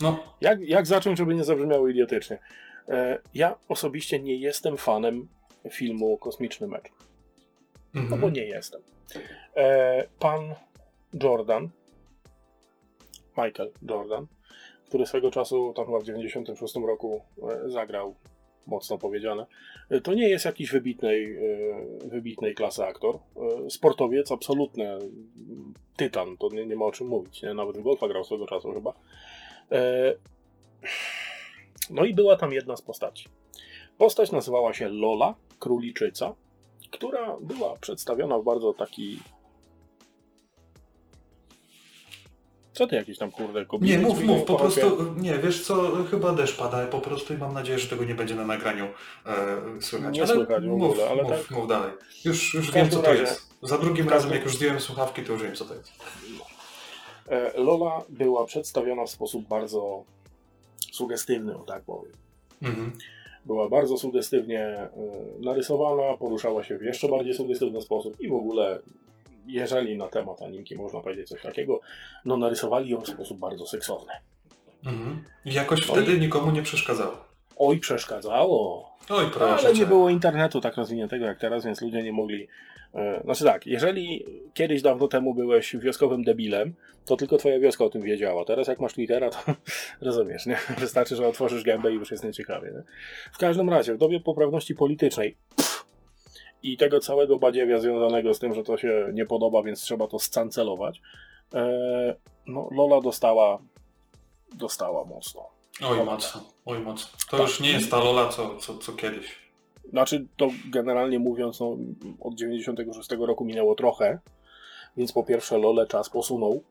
[0.00, 2.38] No, Jak, jak zacząć, żeby nie zabrzmiało idiotycznie?
[2.88, 5.28] E, ja osobiście nie jestem fanem
[5.70, 6.92] filmu Kosmiczny Mecz.
[7.94, 8.20] No mhm.
[8.20, 8.80] bo nie jestem.
[9.56, 10.54] E, pan
[11.22, 11.68] Jordan,
[13.36, 14.26] Michael Jordan,
[14.88, 18.14] który swego czasu, tam chyba w 96 roku e, zagrał,
[18.66, 19.46] mocno powiedziane,
[19.90, 23.18] e, to nie jest jakiś wybitnej, e, wybitnej klasy aktor.
[23.66, 24.98] E, sportowiec, absolutny
[25.96, 27.42] tytan, to nie, nie ma o czym mówić.
[27.42, 27.54] Nie?
[27.54, 28.92] Nawet w golfa grał swego czasu chyba.
[29.72, 30.14] E,
[31.90, 33.28] no i była tam jedna z postaci.
[33.98, 36.34] Postać nazywała się Lola, króliczyca,
[36.90, 39.20] która była przedstawiona w bardzo taki.
[42.72, 43.96] Co ty jakieś tam kurde kobiety?
[43.98, 47.54] Nie, mów, mów, po prostu, nie, wiesz co, chyba deszcz pada po prostu i mam
[47.54, 48.84] nadzieję, że tego nie będzie na nagraniu
[49.26, 49.32] e,
[49.80, 50.18] słychać.
[50.18, 51.92] Nie słychać w mów, ogóle, ale mów, tak- mów dalej.
[52.24, 53.54] Już, już wiem, co to razie- jest.
[53.62, 55.88] Za drugim razem, jak już zdjąłem słuchawki, to już wiem, co to jest.
[55.88, 56.45] E,
[57.56, 60.04] Lola była przedstawiona w sposób bardzo
[60.92, 62.12] sugestywny, o tak powiem.
[62.62, 62.92] Mhm.
[63.46, 64.90] Była bardzo sugestywnie e,
[65.40, 68.78] narysowana, poruszała się w jeszcze bardziej sugestywny sposób i w ogóle,
[69.46, 71.80] jeżeli na temat animki można powiedzieć coś takiego,
[72.24, 74.12] no narysowali ją w sposób bardzo seksowny.
[74.86, 75.24] Mhm.
[75.44, 77.16] I jakoś No wtedy nikomu nie przeszkadzało.
[77.56, 78.90] Oj, przeszkadzało.
[79.08, 82.48] Oj, proszę Ale nie było internetu tak rozwiniętego jak teraz, więc ludzie nie mogli.
[82.96, 87.90] E, Znaczy tak, jeżeli kiedyś dawno temu byłeś wioskowym debilem, to tylko twoja wioska o
[87.90, 88.44] tym wiedziała.
[88.44, 89.38] Teraz jak masz Twittera, to
[90.00, 90.58] rozumiesz, nie?
[90.78, 92.70] Wystarczy, że otworzysz gębę i już jest nieciekawie.
[92.70, 92.82] Nie?
[93.32, 95.86] W każdym razie, w dobie poprawności politycznej pff,
[96.62, 100.18] i tego całego badziewia związanego z tym, że to się nie podoba, więc trzeba to
[100.18, 101.00] scancelować,
[101.54, 102.14] e,
[102.46, 103.58] no Lola dostała
[104.54, 105.48] dostała mocno.
[105.84, 107.18] Oj, mocno, oj, mocno.
[107.30, 107.46] To Tak.
[107.46, 109.45] już nie jest ta Lola, co, co, co kiedyś.
[109.90, 111.76] Znaczy, to generalnie mówiąc, no,
[112.20, 114.18] od 96 roku minęło trochę,
[114.96, 116.62] więc po pierwsze Lole czas posunął,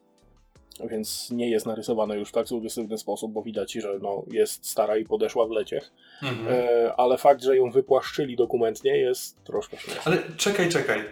[0.89, 4.97] więc nie jest narysowane już w tak sugestywny sposób, bo widać, że no, jest stara
[4.97, 5.91] i podeszła w leciech,
[6.23, 6.47] Mhm.
[6.49, 10.01] e, ale fakt, że ją wypłaszczyli dokumentnie jest troszkę śmieszny.
[10.05, 10.99] Ale czekaj, czekaj.
[10.99, 11.03] Y,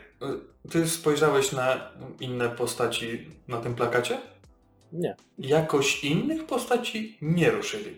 [0.71, 4.17] Ty spojrzałeś na inne postaci na tym plakacie?
[4.93, 5.15] Nie.
[5.39, 7.97] Jakoś innych postaci nie ruszyli.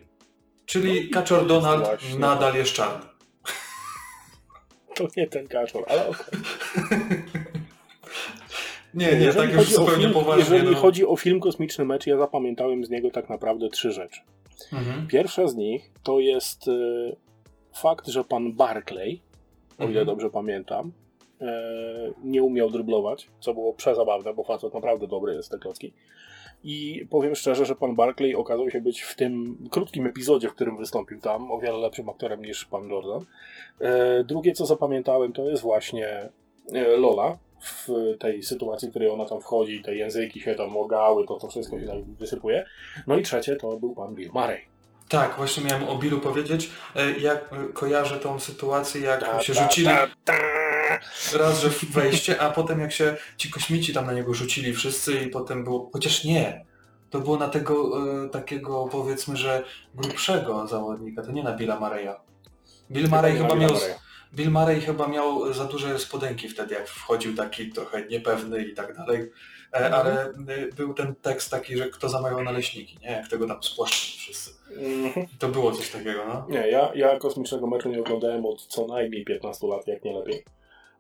[0.66, 3.06] Czyli No Kaczor jest Donald nadal jest czarny.
[4.96, 6.40] To nie ten kaczor, ale okej.
[8.94, 10.56] Nie, nie, jeżeli tak już zupełnie film, poważnie.
[10.56, 10.82] Jeżeli no.
[10.82, 14.22] chodzi o film Kosmiczny Mecz, ja zapamiętałem z niego tak naprawdę trzy rzeczy.
[14.74, 15.08] Mhm.
[15.08, 16.72] Pierwsza z nich to jest e,
[17.74, 19.22] fakt, że pan Barclay,
[19.78, 20.06] o ile Mhm.
[20.06, 20.92] dobrze pamiętam,
[21.42, 21.54] e,
[22.24, 25.94] nie umiał dryblować, co było przezabawne, bo facet naprawdę dobry jest te klocki.
[26.68, 30.78] I powiem szczerze, że pan Barclay okazał się być w tym krótkim epizodzie, w którym
[30.78, 33.26] wystąpił tam, o wiele lepszym aktorem niż pan Jordan.
[33.80, 36.30] E, drugie, co zapamiętałem, to jest właśnie
[36.74, 37.88] e, Lola w
[38.20, 41.80] tej sytuacji, w której ona tam wchodzi, te języki się tam ogały, to, to wszystko
[41.80, 42.66] się tak wysypuje.
[43.08, 44.62] No i trzecie to był pan Bill Murray.
[45.10, 46.70] Tak, właśnie miałem o Billu powiedzieć.
[46.96, 50.34] E, Jak kojarzę tą sytuację, jak Ta, się ta, rzucili ta, ta.
[51.34, 55.28] Raz, że wejście, a potem jak się ci kośmici tam na niego rzucili wszyscy i
[55.30, 56.66] potem było, chociaż nie,
[57.10, 57.92] to było na tego
[58.26, 59.64] e, takiego powiedzmy, że
[59.96, 62.16] grubszego zawodnika, to nie na Billa Mareya.
[62.92, 63.72] Bill Murray Chyba miał.
[64.34, 68.98] Bill Murray chyba miał za duże spodenki wtedy, jak wchodził taki trochę niepewny i tak
[68.98, 69.32] dalej,
[69.74, 69.94] e, Mhm.
[69.94, 73.12] ale e, był ten tekst taki, że kto zamawiał naleśniki, nie?
[73.12, 74.52] Jak tego tam spłaszczyli wszyscy.
[74.78, 75.28] Mhm.
[75.40, 76.46] To było coś takiego, no.
[76.50, 80.44] Nie, ja, ja kosmicznego meczu nie oglądałem od co najmniej 15 lat, jak nie lepiej.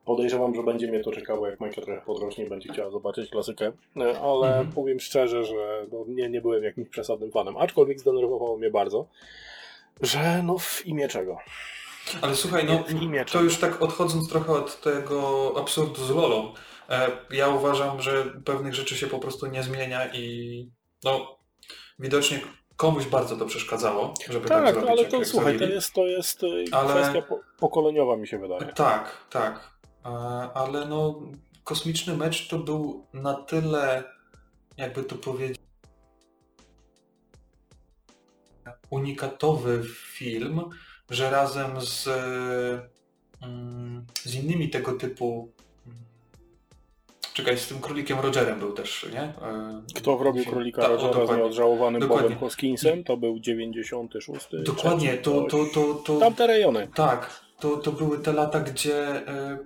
[0.05, 4.19] Podejrzewam, że będzie mnie to czekało, jak Michael trochę podrośnie będzie chciała zobaczyć klasykę, E,
[4.19, 4.71] ale Mhm.
[4.71, 9.05] powiem szczerze, że no, nie, nie byłem jakimś przesadnym fanem, aczkolwiek zdenerwowało mnie bardzo,
[10.01, 11.37] że no w imię czego?
[12.21, 12.83] Ale słuchaj, no
[13.31, 16.53] to już tak odchodząc trochę od tego absurdu z Lolą,
[16.89, 20.69] e, ja uważam, że pewnych rzeczy się po prostu nie zmienia i
[21.03, 21.37] no
[21.99, 22.39] widocznie
[22.77, 24.89] komuś bardzo to przeszkadzało, żeby tak, Tak, zrobić.
[24.91, 28.37] ale jak, to słuchaj, to jest, to jest e, Ale- kwestia po, pokoleniowa mi się
[28.39, 28.61] wydaje.
[28.65, 29.74] Tak, tak.
[30.05, 30.09] E,
[30.53, 31.21] Ale no
[31.63, 34.03] kosmiczny mecz to był na tyle,
[34.77, 35.65] jakby to powiedzieć,
[38.89, 40.61] unikatowy film,
[41.09, 42.07] że razem z,
[43.41, 45.51] mm, z innymi tego typu
[45.85, 45.97] mm,
[47.33, 49.21] Czekaj, z tym królikiem Rogerem był też, nie?
[49.21, 52.23] E, Kto wrobił królika o, Rogera z nieodżałowanym Dokładnie.
[52.23, 53.03] Bobem Hoskinsem?
[53.03, 54.47] To był 96.
[54.65, 56.87] Dokładnie, to, to, to, to, Tamte rejony.
[56.95, 59.57] Tak, to, to były te lata, gdzie, e,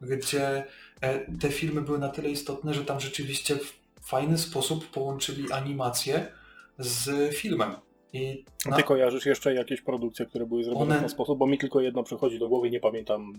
[0.00, 0.64] gdzie
[1.00, 6.32] e, te filmy były na tyle istotne, że tam rzeczywiście w fajny sposób połączyli animację
[6.78, 7.74] z filmem.
[8.12, 11.38] I A na, Ty kojarzysz jeszcze jakieś produkcje, które były zrobione One- w ten sposób?
[11.38, 13.32] Bo mi tylko jedna przychodzi do głowy, nie pamiętam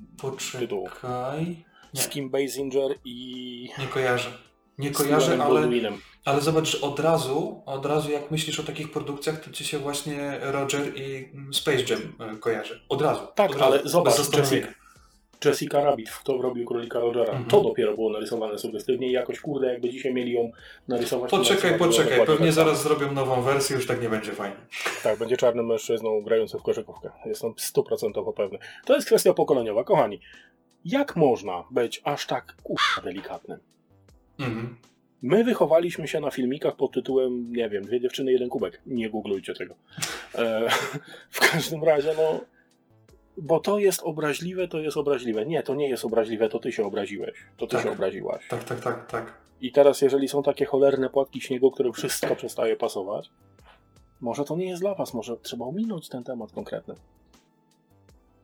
[0.60, 0.84] tytułu.
[0.89, 1.65] poczekaj.
[1.93, 4.30] Nie, Z Kim Basinger i nie kojarzę.
[4.78, 5.93] Nie kojarzę, ale, Baldwinem.
[6.26, 10.39] ale zobacz, od razu, od razu jak myślisz o takich produkcjach, to ci się właśnie
[10.41, 12.80] Roger i mm, Space Jam e, kojarzy.
[12.89, 13.22] Od razu.
[13.36, 14.17] Tak, od razu, ale zobacz.
[14.17, 14.67] Jessica,
[15.45, 17.32] Jessica Rabbit, kto robił królika Rogera.
[17.32, 17.45] Mhm.
[17.45, 20.52] To dopiero było narysowane sugestywnie i jakoś kurde, jakby dzisiaj mieli ją
[20.88, 21.32] narysować.
[21.32, 24.58] Poczekaj, poczekaj, pewnie tak zaraz zrobią nową wersję, już tak nie będzie fajnie.
[25.04, 27.10] Tak, będzie czarnym mężczyzną grającym w koszykówkę.
[27.25, 28.58] Jestem stuprocentowo pewny.
[28.86, 29.84] To jest kwestia pokoleniowa.
[29.84, 30.19] Kochani,
[30.86, 33.60] jak można być aż tak kurwa delikatnym?
[34.39, 34.78] Mhm.
[35.21, 38.82] My wychowaliśmy się na filmikach pod tytułem, nie wiem, dwie dziewczyny, jeden kubek.
[38.86, 39.75] Nie googlujcie tego.
[40.36, 40.69] E,
[41.30, 42.39] w każdym razie, no,
[43.41, 45.45] bo to jest obraźliwe, to jest obraźliwe.
[45.45, 47.38] Nie, to nie jest obraźliwe, to ty się obraziłeś.
[47.58, 47.86] To ty Tak.
[47.86, 48.47] się obraziłaś.
[48.49, 49.34] Tak, tak, tak, tak.
[49.62, 53.30] I teraz, jeżeli są takie cholerne płatki śniegu, którym wszystko przestaje pasować,
[54.21, 56.95] może to nie jest dla was, może trzeba ominąć ten temat konkretny.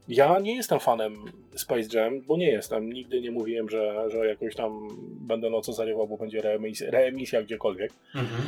[0.07, 1.15] Ja nie jestem fanem
[1.55, 2.93] Space Jam, bo nie jestem.
[2.93, 4.87] Nigdy nie mówiłem, że, że jakoś tam
[5.27, 7.93] będę noce zarywał, bo będzie reemisja, reemisja gdziekolwiek.
[8.15, 8.41] Mhm.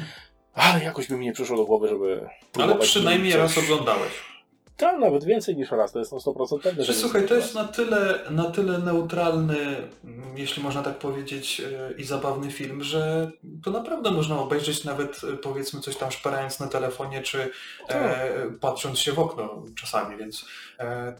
[0.53, 2.27] Ale jakoś by mi nie przyszło do głowy, żeby.
[2.59, 4.36] Ale przynajmniej raz oglądałeś.
[4.77, 6.83] Tak, nawet więcej niż raz, to jest na 100% pewne.
[6.83, 9.57] Że słuchaj, to jest na tyle, na tyle neutralny,
[10.03, 13.31] mm, jeśli można tak powiedzieć, e, i zabawny film, że
[13.63, 17.49] to naprawdę można obejrzeć nawet e, powiedzmy coś tam szperając na telefonie, czy
[17.89, 20.45] e, patrząc się w okno czasami, więc
[20.79, 21.13] e,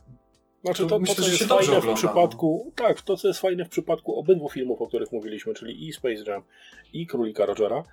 [0.64, 1.94] Znaczy To to, myślę, to, co jest fajne w no.
[1.94, 5.94] przypadku, tak, to co jest fajne w przypadku obydwu filmów, o których mówiliśmy, czyli i
[5.94, 6.44] Space Jam
[6.94, 7.84] i Królika Rogera,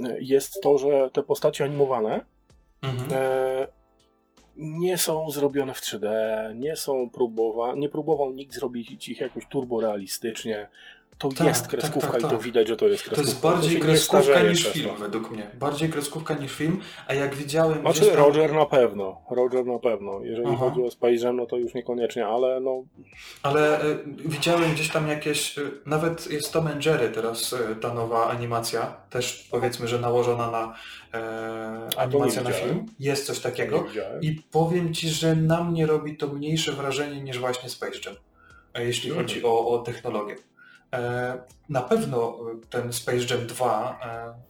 [0.00, 2.24] e, jest to, że te postacie animowane
[2.82, 3.08] mhm.
[3.12, 3.81] e,
[4.56, 6.08] nie są zrobione w 3D,
[6.54, 10.68] nie są próbowane, nie próbował nikt zrobić ich jakoś turborealistycznie.
[11.18, 12.42] To Tak, jest tak, kreskówka tak, i to tak.
[12.42, 13.30] widać, że to jest to kreskówka.
[13.30, 14.94] jest bardziej nie kreskówka niż film, to.
[14.94, 15.50] według mnie.
[15.58, 17.80] Bardziej kreskówka niż film, a jak widziałem...
[17.80, 20.20] Znaczy tam- Roger na pewno, Roger na pewno.
[20.22, 20.56] Jeżeli Aha.
[20.56, 22.82] chodzi o Space Jam, no to już niekoniecznie, ale no
[23.42, 27.94] Ale y, widziałem gdzieś tam jakieś, y, nawet jest Tom and Jerry teraz y, ta
[27.94, 30.74] nowa animacja, też powiedzmy, że nałożona na
[31.14, 32.86] e, A to nie animację na film.
[33.00, 33.84] Jest coś takiego.
[34.20, 38.14] I powiem Ci, że na mnie robi to mniejsze wrażenie niż właśnie Space Jam,
[38.86, 39.26] jeśli Mhm.
[39.26, 40.36] chodzi o, o technologię.
[40.92, 44.00] E, na pewno y, ten Space Jam 2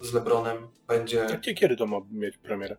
[0.00, 2.76] e, z LeBronem będzie Kie- Kiedy to ma mieć premierę?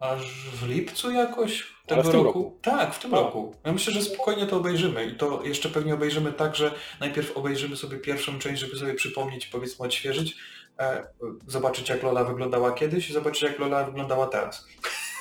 [0.00, 2.24] aż w lipcu jakoś tego w tym roku.
[2.26, 2.58] roku.
[2.62, 3.16] Tak, w tym A.
[3.16, 3.54] roku.
[3.64, 7.76] Ja myślę, że spokojnie to obejrzymy i to jeszcze pewnie obejrzymy tak, że najpierw obejrzymy
[7.76, 10.36] sobie pierwszą część, żeby sobie przypomnieć, powiedzmy odświeżyć,
[10.78, 11.06] e,
[11.46, 14.66] zobaczyć jak Lola wyglądała kiedyś i zobaczyć jak Lola wyglądała teraz.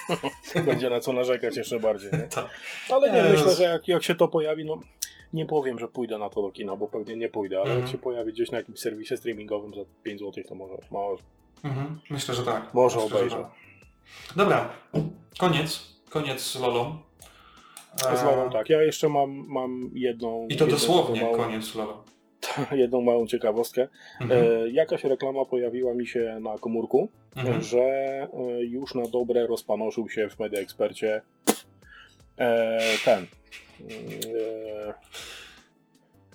[0.65, 2.11] Będzie na co narzekać jeszcze bardziej.
[2.11, 2.27] Nie?
[2.35, 2.45] Tak.
[2.89, 4.79] Ale nie, myślę, że jak, jak się to pojawi, no
[5.33, 7.81] nie powiem, że pójdę na to do kina, bo pewnie nie pójdę, ale Mhm.
[7.81, 11.23] jak się pojawi gdzieś na jakimś serwisie streamingowym za 5 zł, to może, może,
[11.63, 11.99] Mhm.
[12.09, 12.73] Myślę, że tak.
[12.73, 13.35] może Myślę, obejrzę.
[13.35, 13.51] tak.
[14.35, 14.69] Dobra,
[15.39, 15.91] koniec.
[16.09, 16.97] Koniec z Lolą.
[18.11, 20.47] E, Z Lolą tak, ja jeszcze mam, mam jedną...
[20.49, 21.93] I to jedną dosłownie małą, koniec z Lolą.
[22.71, 23.87] jedną małą ciekawostkę.
[24.21, 24.43] Mhm.
[24.65, 27.61] E, jakaś reklama pojawiła mi się na komórku, Mhm.
[27.61, 28.27] że e,
[28.63, 31.21] już na dobre rozpanoszył się w Media Expercie
[32.37, 33.25] e, ten.
[33.89, 34.93] E,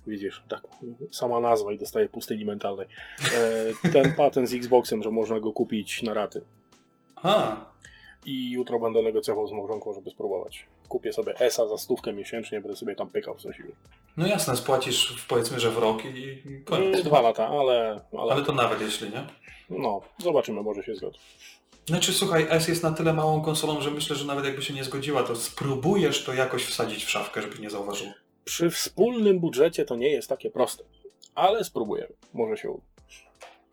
[0.06, 0.62] widzisz, tak,
[1.10, 2.86] sama nazwa i dostaje pustyni mentalnej.
[3.84, 6.42] E, ten patent z Xboxem, że można go kupić na raty.
[7.16, 7.56] A,
[8.26, 10.66] I jutro będę negocjował z małżonką, żeby spróbować.
[10.88, 13.62] Kupię sobie ESA za stówkę miesięcznie, będę sobie tam pykał w coś.
[14.16, 16.08] no jasne, spłacisz powiedzmy, że w rok i
[16.48, 17.04] i koniec.
[17.04, 19.26] Dwa lata, ale, ale, Ale to nawet jeśli nie.
[19.70, 21.18] no, zobaczymy, może się zgodzi.
[21.86, 24.84] Znaczy słuchaj, S jest na tyle małą konsolą, że myślę, że nawet jakby się nie
[24.84, 28.06] zgodziła, to spróbujesz to jakoś wsadzić w szafkę, żeby nie zauważył.
[28.44, 30.84] Przy wspólnym budżecie to nie jest takie proste,
[31.34, 32.12] ale spróbujemy.
[32.34, 32.82] Może się uda.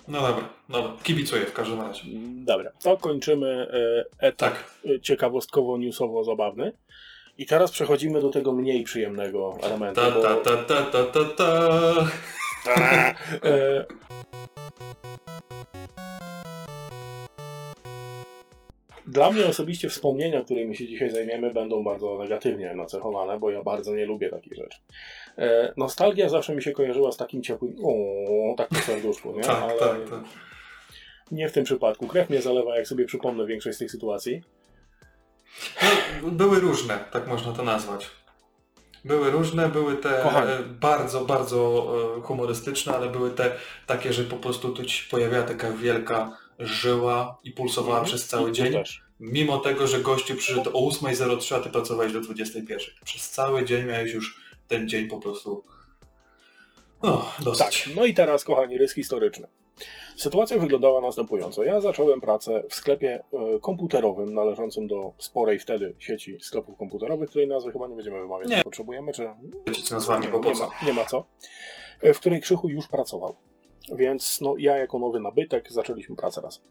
[0.08, 0.92] No dobra, dobra.
[1.04, 2.04] Kibicuję w każdym razie.
[2.46, 3.68] Dobra, to kończymy
[4.20, 4.64] e, etap Tak.
[4.86, 6.72] e, ciekawostkowo-newsowo-zabawny.
[7.38, 10.02] I teraz przechodzimy do tego mniej przyjemnego elementu.
[10.02, 11.54] Ta, bo- ta, ta, ta, ta, ta, ta.
[19.14, 23.96] Dla mnie osobiście wspomnienia, którymi się dzisiaj zajmiemy, będą bardzo negatywnie nacechowane, bo ja bardzo
[23.96, 24.80] nie lubię takich rzeczy.
[25.38, 29.44] E, nostalgia zawsze mi się kojarzyła z takim ciepłym, o, tak po serduszku, nie?
[29.44, 30.20] Tak, Ale tak, tak.
[31.32, 32.08] nie w tym przypadku.
[32.08, 34.42] Krew mnie zalewa, jak sobie przypomnę większość z tych sytuacji.
[36.24, 38.10] No, były różne, tak można to nazwać.
[39.06, 40.52] Były różne, były te Kochani.
[40.52, 43.52] e, bardzo, bardzo e, humorystyczne, ale były te
[43.88, 48.06] takie, że po prostu tu ci pojawiała taka wielka żyła i pulsowała Mhm.
[48.06, 48.74] przez cały I dzień.
[48.74, 49.03] Też.
[49.20, 52.78] Mimo tego, że gościu przyszedł o 8.03, a ty pracowałeś do 21.00.
[53.06, 55.64] Przez cały dzień miałeś już ten dzień po prostu
[57.04, 57.90] no, Tak, dosyć.
[57.96, 59.48] no i teraz, kochani, rys historyczny.
[60.16, 61.64] Sytuacja wyglądała następująco.
[61.64, 67.48] Ja zacząłem pracę w sklepie e, komputerowym należącym do sporej wtedy sieci sklepów komputerowych, której
[67.48, 68.50] nazwy chyba nie będziemy wymawiać.
[68.50, 68.64] Nie.
[68.64, 69.30] Potrzebujemy, czy
[69.68, 71.26] Wiecie nazwami, nie, nie, ma, nie ma co.
[72.02, 73.36] E, W której Krzychu już pracował.
[73.96, 76.64] Więc no, ja jako nowy nabytek zaczęliśmy pracę razem.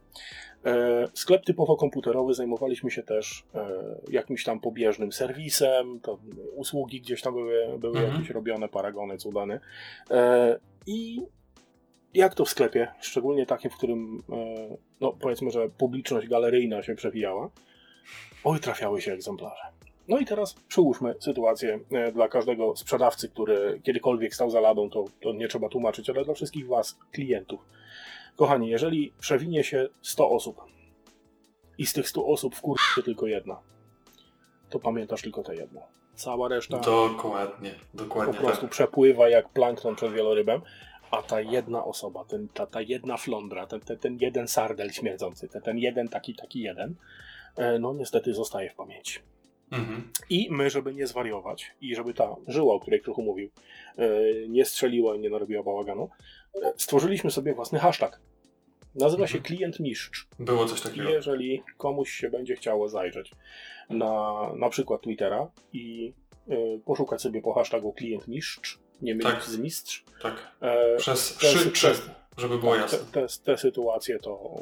[0.64, 3.68] E, sklep typowo komputerowy zajmowaliśmy się też e,
[4.10, 6.18] jakimś tam pobieżnym serwisem, to
[6.54, 8.14] usługi gdzieś tam były, były Mhm.
[8.14, 9.60] jakieś robione, paragony, cudany.
[10.10, 11.22] E, I
[12.14, 14.22] jak to w sklepie, szczególnie takim, w którym
[15.00, 17.50] no, powiedzmy, że publiczność galeryjna się przewijała,
[18.44, 19.62] oj, trafiały się egzemplarze.
[20.08, 21.78] No i teraz przyłóżmy sytuację
[22.12, 26.34] dla każdego sprzedawcy, który kiedykolwiek stał za ladą, to, to nie trzeba tłumaczyć, ale dla
[26.34, 27.60] wszystkich Was, klientów.
[28.36, 30.60] Kochani, jeżeli przewinie się 100 osób
[31.78, 33.60] i z tych 100 osób wkurczy się tylko jedna,
[34.70, 35.80] to pamiętasz tylko tę jedną.
[36.14, 38.70] Cała reszta Dokładnie, po dokładnie prostu tak.
[38.70, 40.60] przepływa jak plankton przed wielorybem,
[41.10, 45.48] a ta jedna osoba, ten, ta, ta jedna flądra, ten, ten, ten jeden sardel śmierdzący,
[45.48, 46.94] ten, ten jeden taki, taki jeden,
[47.56, 49.18] e, no niestety zostaje w pamięci.
[49.70, 50.10] Mhm.
[50.30, 53.50] I my, żeby nie zwariować i żeby ta żyła, o której Krzychu mówił,
[53.96, 54.08] e,
[54.48, 56.10] nie strzeliła i nie narobiła bałaganu,
[56.76, 58.20] stworzyliśmy sobie własny hashtag.
[58.94, 59.44] Nazywa się Mhm.
[59.56, 60.28] klient mistrz.
[60.38, 61.10] Było coś takiego.
[61.10, 63.30] jeżeli komuś się będzie chciało zajrzeć
[63.90, 66.12] na na przykład Twittera i
[66.48, 69.44] e, poszukać sobie po hashtagu klient mistrz, nie mylić Tak.
[69.44, 70.34] z mistrz, Tak.
[70.60, 72.98] e, Przez te, trzy, trzy, te, żeby było te, jasne.
[73.12, 74.60] te, te sytuacje to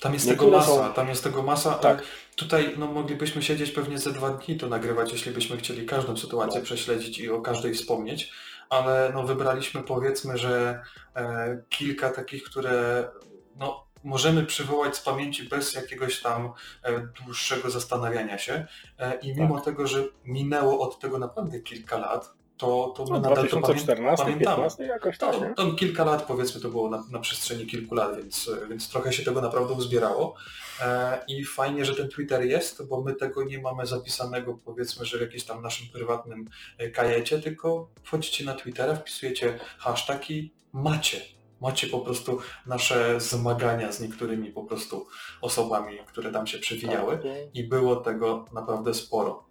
[0.00, 1.70] Tam jest Niektóre tego masa, są- tam jest tego masa.
[1.74, 1.96] Tak.
[1.98, 2.06] Tak.
[2.36, 6.58] Tutaj no, moglibyśmy siedzieć pewnie ze dwa dni tu nagrywać, jeśli byśmy chcieli każdą sytuację
[6.60, 6.64] No.
[6.64, 8.32] prześledzić i o każdej wspomnieć,
[8.70, 10.82] ale no, wybraliśmy powiedzmy, że
[11.16, 13.08] e, kilka takich, które
[13.56, 16.52] no, możemy przywołać z pamięci bez jakiegoś tam
[16.82, 18.66] e, dłuższego zastanawiania się
[18.98, 19.64] e, i mimo Tak.
[19.64, 23.62] tego, że minęło od tego naprawdę kilka lat, to, to my no, nadal to pamię-
[23.62, 24.56] 2014, pamiętamy.
[24.56, 28.16] 15 jakoś tak, To, to kilka lat powiedzmy to było na, na przestrzeni kilku lat,
[28.16, 30.34] więc, więc trochę się tego naprawdę uzbierało.
[30.80, 35.18] E, I fajnie, że ten Twitter jest, bo my tego nie mamy zapisanego powiedzmy, że
[35.18, 41.20] w jakimś tam naszym prywatnym e, kajecie, tylko wchodzicie na Twittera, wpisujecie hashtag i macie.
[41.60, 45.06] Macie po prostu nasze zmagania z niektórymi po prostu
[45.40, 49.44] osobami, które tam się przewijały Tak, i było tego naprawdę sporo.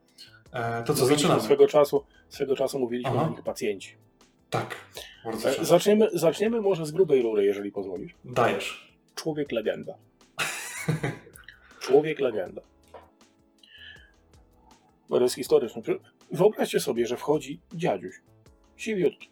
[0.51, 1.41] E, to co, zaczynamy?
[1.41, 2.05] Swego czasu,
[2.35, 3.27] swego czasu mówiliśmy Aha.
[3.27, 3.95] o nich pacjenci.
[4.49, 4.75] Tak,
[5.25, 5.65] bardzo E.
[5.65, 8.15] Zaczniemy, zaczniemy może z grubej rury, jeżeli pozwolisz.
[8.25, 8.95] Dajesz.
[9.15, 9.93] Człowiek legenda.
[11.85, 12.61] Człowiek legenda.
[15.09, 15.81] To jest historyczny.
[16.31, 18.15] Wyobraźcie sobie, że wchodzi dziadziuś.
[18.75, 19.29] Siwiutki.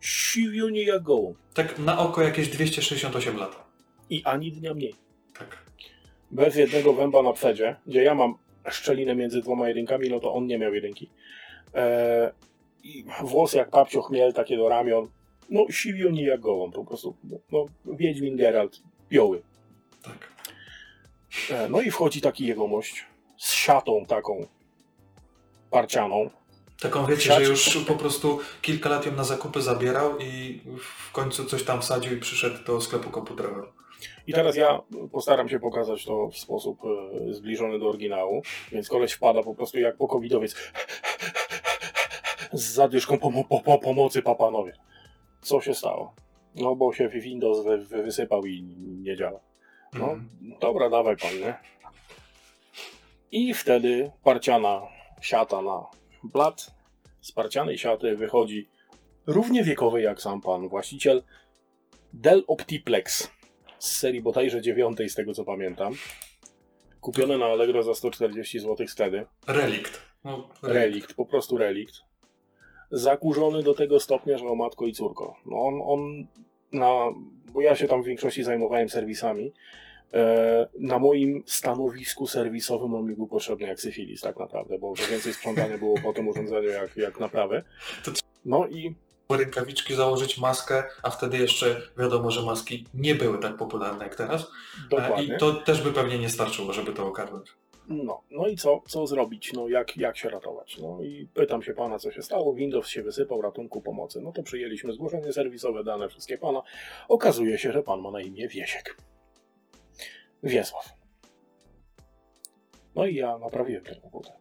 [0.00, 1.36] Siwiunie jak gołąb.
[1.54, 3.64] Tak na oko jakieś 268 lat.
[4.10, 4.94] I ani dnia mniej.
[5.38, 5.58] Tak.
[6.30, 8.34] Bez jednego węba na psedzie, gdzie ja mam
[8.70, 11.10] szczelinę między dwoma jedynkami, no to on nie miał jedynki.
[11.74, 12.30] Eee,
[12.82, 15.08] I włosy jak papcio chmiel, takie do ramion.
[15.50, 17.16] No siwiuni jak gołąb, po prostu.
[17.52, 19.42] No, Wiedźmin Geralt, pioły.
[20.02, 20.32] Tak.
[21.50, 23.04] E, No i wchodzi taki jegomość
[23.36, 24.46] z siatą taką
[25.70, 26.30] parcianą.
[26.80, 30.60] Taką wiecie, Siać- że już po prostu kilka lat ją na zakupy zabierał i
[31.08, 33.72] w końcu coś tam wsadził i przyszedł do sklepu komputerowego.
[34.26, 34.80] I teraz ja
[35.12, 36.78] postaram się pokazać to w sposób
[37.30, 40.54] e, zbliżony do oryginału, więc koleś wpada po prostu jak po covidowiec
[42.52, 44.72] z zadyszką po, po, po pomocy papanowie.
[45.40, 46.14] Co się stało?
[46.54, 48.62] No bo się Windows wy, wy, wysypał i
[49.02, 49.40] nie działa.
[49.92, 50.28] No, Mhm.
[50.60, 51.54] dobra, dawaj pan, nie?
[53.32, 54.82] I wtedy parciana
[55.20, 55.86] siata na
[56.22, 56.74] blat.
[57.20, 58.68] Z parcianej siaty wychodzi
[59.26, 61.22] równie wiekowy jak sam pan właściciel
[62.12, 63.30] Dell Optiplex
[63.78, 65.92] z serii bodajże dziewiątej z tego co pamiętam.
[67.00, 69.26] Kupione na Allegro za 140 zł wtedy.
[69.46, 70.02] Relikt.
[70.24, 71.94] No, Relikt, po prostu relikt.
[72.90, 75.36] Zakurzony do tego stopnia, że o matko i córko.
[75.46, 76.26] No on, on
[76.72, 76.94] na,
[77.52, 79.52] bo ja się tam w większości zajmowałem serwisami.
[80.14, 85.34] E, na moim stanowisku serwisowym on mi był potrzebny jak syfilis tak naprawdę, bo więcej
[85.34, 87.62] sprzątania było po tym urządzeniu jak, jak naprawy.
[88.44, 88.94] No i
[89.30, 94.42] Rękawiczki założyć, maskę, a wtedy jeszcze wiadomo, że maski nie były tak popularne jak teraz.
[94.42, 95.36] E, dokładnie.
[95.36, 97.46] I to też by pewnie nie starczyło, żeby to ogarnąć.
[97.88, 99.52] No, no i co, co zrobić?
[99.52, 100.78] No jak, jak się ratować?
[100.78, 102.54] No i pytam się pana, co się stało.
[102.54, 104.20] Windows się wysypał, ratunku, pomocy.
[104.20, 106.62] No to przyjęliśmy zgłoszenie serwisowe, dane wszystkie pana.
[107.08, 108.96] Okazuje się, że pan ma na imię Wiesiek.
[110.42, 110.92] Wiesław.
[112.94, 114.32] No i ja naprawiłem ten komputer.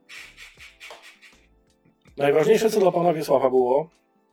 [2.17, 3.89] Najważniejsze, co dla pana Wiesława było,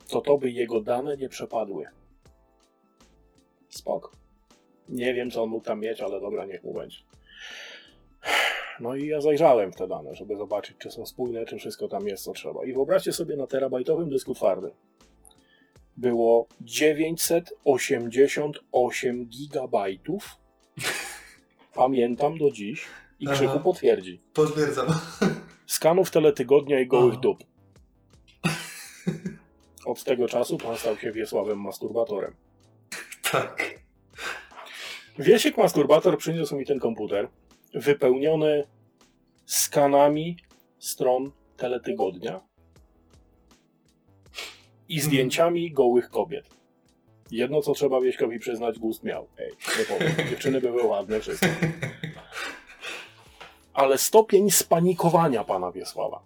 [0.09, 1.85] to to, by jego dane nie przepadły.
[3.69, 4.15] Spok.
[4.89, 6.97] Nie wiem, co on mógł tam mieć, ale dobra, niech mu będzie.
[8.83, 12.07] No i ja zajrzałem w te dane, żeby zobaczyć, czy są spójne, czy wszystko tam
[12.07, 12.65] jest, co trzeba.
[12.65, 14.71] I wyobraźcie sobie na terabajtowym dysku twardym
[15.97, 20.29] było 988 gigabajtów.
[21.75, 22.85] Pamiętam do dziś
[23.19, 23.35] i Aha.
[23.35, 24.21] Krzyku potwierdzi.
[24.33, 24.87] Potwierdzam.
[25.67, 27.21] Skanów teletygodnia i gołych Aha.
[27.21, 27.43] dup.
[29.91, 32.33] Od tego czasu pan stał się Wiesławem masturbatorem.
[33.31, 33.83] tak.
[35.19, 37.27] Wiesiek masturbator przyniósł mi ten komputer
[37.73, 38.67] wypełniony
[39.45, 40.37] skanami
[40.79, 42.41] stron teletygodnia
[44.89, 46.49] i zdjęciami gołych kobiet.
[47.31, 49.27] Jedno, co trzeba Wieśkowi przyznać, gust miał.
[49.37, 50.11] Ej, nie powiem.
[50.29, 51.47] Dziewczyny były ładne, wszystko.
[53.73, 56.23] Ale stopień spanikowania pana Wiesława,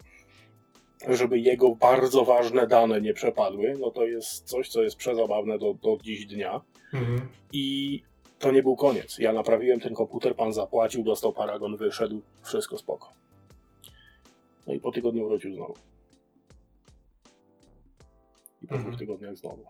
[1.08, 5.74] żeby jego bardzo ważne dane nie przepadły, no to jest coś, co jest przezabawne do,
[5.74, 6.62] do dziś dnia.
[6.94, 7.28] Mhm.
[7.54, 8.04] I
[8.40, 9.18] to nie był koniec.
[9.20, 13.10] Ja naprawiłem ten komputer, pan zapłacił, dostał paragon, wyszedł, wszystko spoko.
[14.68, 15.74] No i po tygodniu wrócił znowu.
[18.62, 18.84] I po Mhm.
[18.92, 19.66] dwóch tygodniach znowu.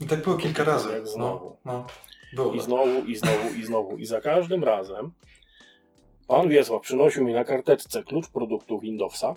[0.00, 0.88] I tak było kilka razy.
[1.00, 1.56] No, znowu.
[1.64, 1.86] no.
[2.34, 2.52] Było.
[2.54, 3.96] I znowu, i znowu, i znowu.
[3.98, 5.12] I za każdym razem
[6.26, 9.34] pan Wiesław przynosił mi na karteczce klucz produktu Windowsa.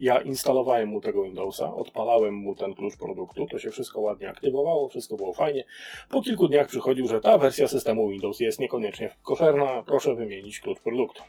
[0.00, 4.88] Ja instalowałem mu tego Windowsa, odpalałem mu ten klucz produktu, to się wszystko ładnie aktywowało,
[4.88, 5.64] wszystko było fajnie.
[6.10, 10.80] Po kilku dniach przychodził, że ta wersja systemu Windows jest niekoniecznie koszerna, proszę wymienić klucz
[10.80, 11.22] produktu.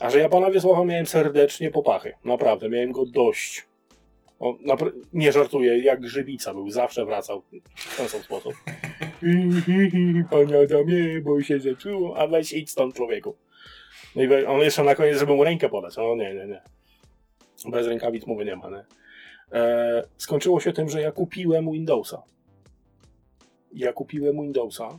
[0.00, 3.66] A że ja pana Wiesława miałem serdecznie popachy, naprawdę, miałem go dość.
[4.40, 4.58] On
[5.12, 7.42] nie żartuję, jak grzybica był, zawsze wracał
[7.74, 8.54] w ten sam sposób.
[10.30, 13.36] Panie Adamie, bo się zepsuło, a weź idź stąd człowieku.
[14.16, 15.98] No i on jeszcze na koniec, żeby mu rękę podać.
[15.98, 16.62] O nie, nie, nie.
[17.70, 18.84] Bez rękawic mowy nie ma, nie?
[19.52, 22.22] E, skończyło się tym, że ja kupiłem Windowsa.
[23.72, 24.98] Ja kupiłem Windowsa,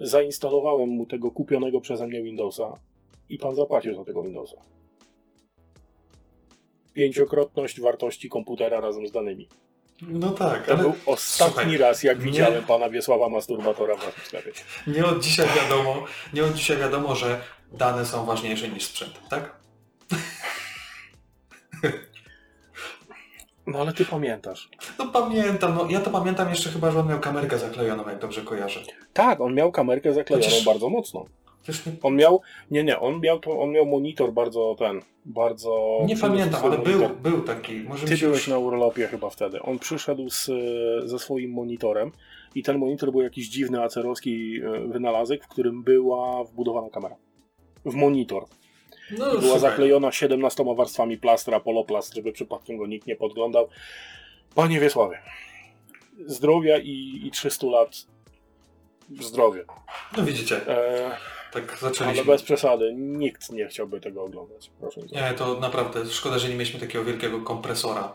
[0.00, 2.72] zainstalowałem mu tego kupionego przeze mnie Windowsa
[3.28, 4.56] i pan zapłacił za tego Windowsa.
[6.92, 9.48] Pięciokrotność wartości komputera razem z danymi.
[10.08, 14.06] No tak, To ale był ostatni słuchaj, raz, jak nie- widziałem pana Wiesława Masturbatora w
[14.06, 14.52] naszym sklepie.
[14.86, 17.40] nie od dzisiaj wiadomo, nie od dzisiaj wiadomo, że
[17.72, 19.56] dane są ważniejsze niż sprzęt, tak?
[23.66, 24.68] No ale ty pamiętasz.
[24.98, 28.42] No pamiętam, no ja to pamiętam jeszcze chyba, że on miał kamerkę zaklejoną, jak dobrze
[28.42, 28.80] kojarzę.
[29.12, 31.24] Tak, on miał kamerkę zaklejoną bardzo mocno.
[32.02, 32.40] On miał,
[32.70, 36.02] nie, nie, on miał to, on miał monitor bardzo ten, bardzo...
[36.06, 37.16] nie pamiętam, ale był, monitor.
[37.16, 37.74] był taki.
[37.74, 38.48] Może Ty byłeś już...
[38.48, 39.62] na urlopie chyba wtedy.
[39.62, 40.50] On przyszedł z,
[41.04, 42.12] ze swoim monitorem
[42.54, 47.16] i ten monitor był jakiś dziwny acerowski e, wynalazek, w którym była wbudowana kamera.
[47.84, 48.44] W monitor.
[49.10, 53.68] No, Była słuchaj, zaklejona 17 warstwami plastra, poloplast, żeby przypadkiem go nikt nie podglądał.
[54.54, 55.18] Panie Wiesławie,
[56.26, 58.06] zdrowia i, i 300 lat
[59.20, 59.64] zdrowie.
[60.16, 61.16] No widzicie, E,
[61.52, 62.24] tak ale zaczęliśmy.
[62.24, 64.70] bez przesady, nikt nie chciałby tego oglądać.
[64.80, 68.12] Proszę Nie, to naprawdę szkoda, że nie mieliśmy takiego wielkiego kompresora,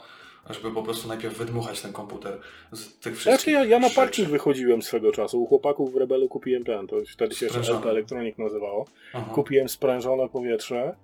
[0.49, 2.39] żeby po prostu najpierw wydmuchać ten komputer
[2.71, 5.43] z tych wszystkich Znaczy ja, ja na parking wychodziłem swego czasu.
[5.43, 7.73] U chłopaków w Rebelu kupiłem ten, to wtedy się jeszcze.
[7.73, 8.85] LP Electronic nazywało.
[9.13, 9.31] Aha.
[9.33, 10.95] Kupiłem sprężone powietrze,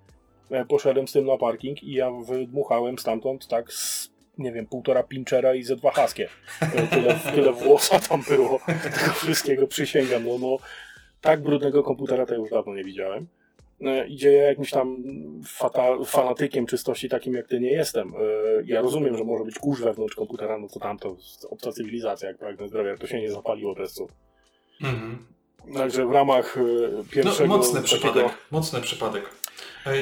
[0.50, 5.02] e, poszedłem z tym na parking i ja wydmuchałem stamtąd tak z, nie wiem, półtora
[5.02, 6.28] pinchera i ze dwa haskie.
[6.60, 8.58] E, Tyle, tyle włosa tam było.
[9.00, 10.24] Tego wszystkiego przysięgam.
[10.26, 10.56] No, no,
[11.24, 13.26] tak brudnego komputera to już dawno nie widziałem.
[13.80, 14.96] E, Idzie ja jakimś tam
[15.46, 18.08] fata, fanatykiem czystości takim jak ty nie jestem.
[18.08, 18.20] E,
[18.64, 21.16] Ja rozumiem, że może być kurz wewnątrz komputera, no to tamto
[21.50, 24.10] obca cywilizacja, jak pragnę zdrowia, to się nie zapaliło bez cud.
[24.82, 25.26] Mhm.
[25.76, 26.60] Także w ramach e,
[26.92, 28.00] No, pierwszego mocny takiego...
[28.02, 29.24] przypadek, mocny przypadek.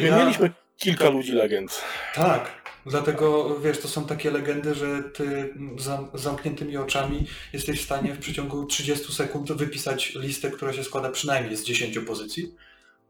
[0.02, 1.82] Ja- mieliśmy kilka ludzi legend.
[2.14, 8.14] Tak, dlatego wiesz, to są takie legendy, że ty z zamkniętymi oczami jesteś w stanie
[8.14, 12.54] w przeciągu 30 sekund wypisać listę, która się składa przynajmniej z 10 pozycji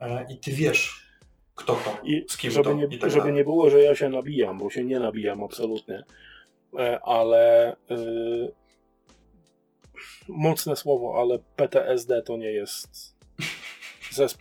[0.00, 1.06] e, i ty wiesz,
[1.54, 3.34] kto to, I z kim żeby, to nie, tak żeby dalej.
[3.34, 6.04] nie było, że ja się nabijam, bo się nie nabijam absolutnie.
[6.78, 8.52] E, Ale y,
[10.28, 13.11] mocne słowo, ale PTSD to nie jest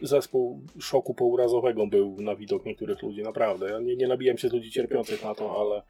[0.01, 3.69] zespół szoku pourazowego był na widok niektórych ludzi, naprawdę.
[3.69, 5.82] Ja nie, nie nabijam się z ludzi cierpiących na to, ale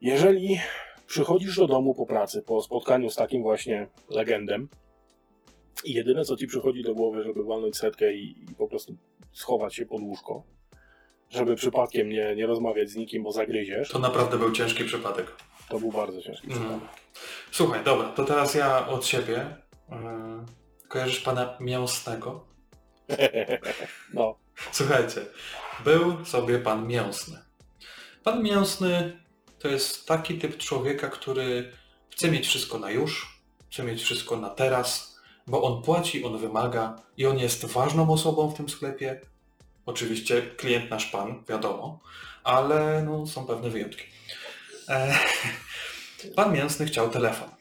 [0.00, 0.58] jeżeli
[1.06, 4.68] przychodzisz do domu po pracy, po spotkaniu z takim właśnie legendem
[5.84, 8.94] i jedyne co ci przychodzi do głowy, żeby walnąć setkę i, i po prostu
[9.32, 10.42] schować się pod łóżko,
[11.30, 15.32] żeby przypadkiem nie, nie rozmawiać z nikim, bo zagryziesz, To naprawdę był ciężki przypadek.
[15.68, 16.66] to był bardzo ciężki Mhm.
[16.68, 16.88] przypadek.
[17.50, 19.46] Słuchaj, dobra, to teraz ja od siebie.
[20.90, 22.44] Kojarzysz pana Mięsnego?
[24.14, 24.34] No,
[24.72, 25.20] Słuchajcie,
[25.84, 27.38] był sobie pan mięsny.
[28.24, 29.20] Pan mięsny
[29.58, 31.72] to jest taki typ człowieka, który
[32.10, 35.16] chce mieć wszystko na już, chce mieć wszystko na teraz,
[35.46, 39.20] bo on płaci, on wymaga i on jest ważną osobą w tym sklepie.
[39.86, 42.00] Oczywiście klient nasz pan, wiadomo,
[42.44, 44.04] ale no, są pewne wyjątki.
[44.88, 45.18] E,
[46.36, 47.59] pan mięsny chciał telefon.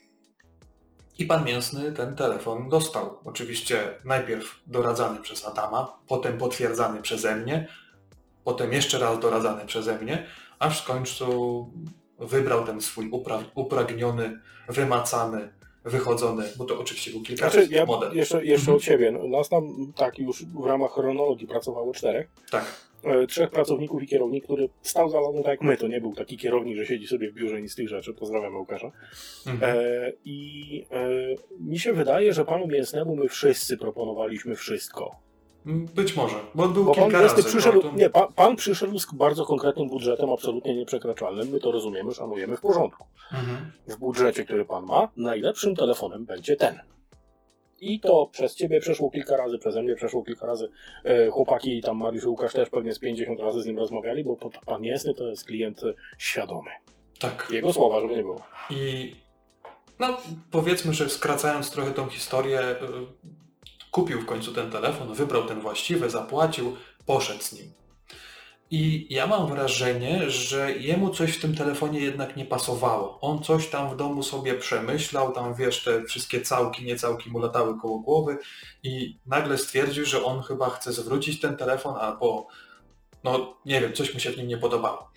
[1.20, 3.20] I pan mięsny ten telefon dostał.
[3.26, 7.68] Oczywiście najpierw doradzany przez Adama, potem potwierdzany przeze mnie,
[8.44, 10.26] potem jeszcze raz doradzany przeze mnie,
[10.60, 11.68] aż w końcu
[12.20, 14.40] wybrał ten swój upra upragniony,
[14.70, 15.50] wymacany,
[15.86, 18.14] wychodzony, bo to oczywiście był kilka Znaczy, ja model.
[18.16, 18.78] jeszcze, jeszcze Mhm.
[18.78, 19.12] od siebie.
[19.12, 22.28] No, Nas tam tak już w ramach chronologii pracowało czterech.
[22.52, 22.66] Tak.
[23.04, 25.78] E, trzech pracowników i kierownik, który stał za ladą tak jak my.
[25.78, 28.14] To nie był taki kierownik, że siedzi sobie w biurze i nic z tych rzeczy.
[28.14, 28.91] Pozdrawiam Łukasza.
[29.47, 29.76] Mhm.
[29.78, 31.08] E, I e,
[31.60, 35.16] mi się wydaje, że panu Mięsnemu my wszyscy proponowaliśmy wszystko.
[35.95, 37.43] Być może, bo był Bo pan kilka razy.
[37.43, 41.50] przyszedł, to- nie, pan, pan przyszedł z bardzo konkretnym budżetem, absolutnie nieprzekraczalnym.
[41.50, 43.04] My to rozumiemy, szanujemy w porządku.
[43.32, 43.72] Mhm.
[43.88, 46.80] w budżecie, który pan ma, najlepszym telefonem będzie ten.
[47.82, 50.70] I to przez ciebie przeszło kilka razy, przeze mnie przeszło kilka razy.
[51.04, 54.36] E, chłopaki, tam Mariusz i Łukasz też pewnie z 50 razy z nim rozmawiali, bo
[54.66, 56.72] pan Mięsny to jest klient e, świadomy.
[57.20, 57.48] Tak.
[57.52, 58.42] Jego słowa, żeby nie było.
[58.70, 59.16] I
[60.00, 60.18] no,
[60.52, 62.76] powiedzmy, że skracając trochę tą historię, y,
[63.92, 66.76] kupił w końcu ten telefon, wybrał ten właściwy, zapłacił,
[67.06, 67.72] poszedł z nim.
[68.72, 73.20] I ja mam wrażenie, że jemu coś w tym telefonie jednak nie pasowało.
[73.22, 77.80] On coś tam w domu sobie przemyślał, tam wiesz, te wszystkie całki, niecałki mu latały
[77.80, 78.38] koło głowy
[78.84, 82.48] i nagle stwierdził, że on chyba chce zwrócić ten telefon albo
[83.24, 85.12] no nie wiem, coś mu się w nim nie podobało.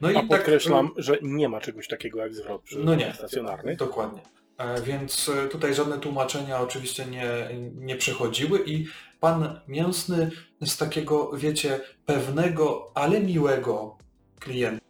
[0.00, 3.14] No A podkreślam, że nie ma czegoś takiego jak zwrot przy No nie.
[3.14, 3.76] stacjonarny.
[3.76, 4.20] Dokładnie.
[4.58, 7.24] E, Więc e, tutaj żadne tłumaczenia oczywiście nie,
[7.74, 8.86] nie przechodziły i
[9.20, 10.30] pan Mięsny
[10.64, 13.98] z takiego, wiecie, pewnego, ale miłego
[14.40, 14.86] klienta,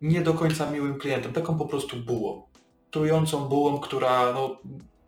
[0.00, 2.42] nie do końca miłym klientem, taką po prostu bułą.
[2.90, 4.56] Trującą bułą, która, no,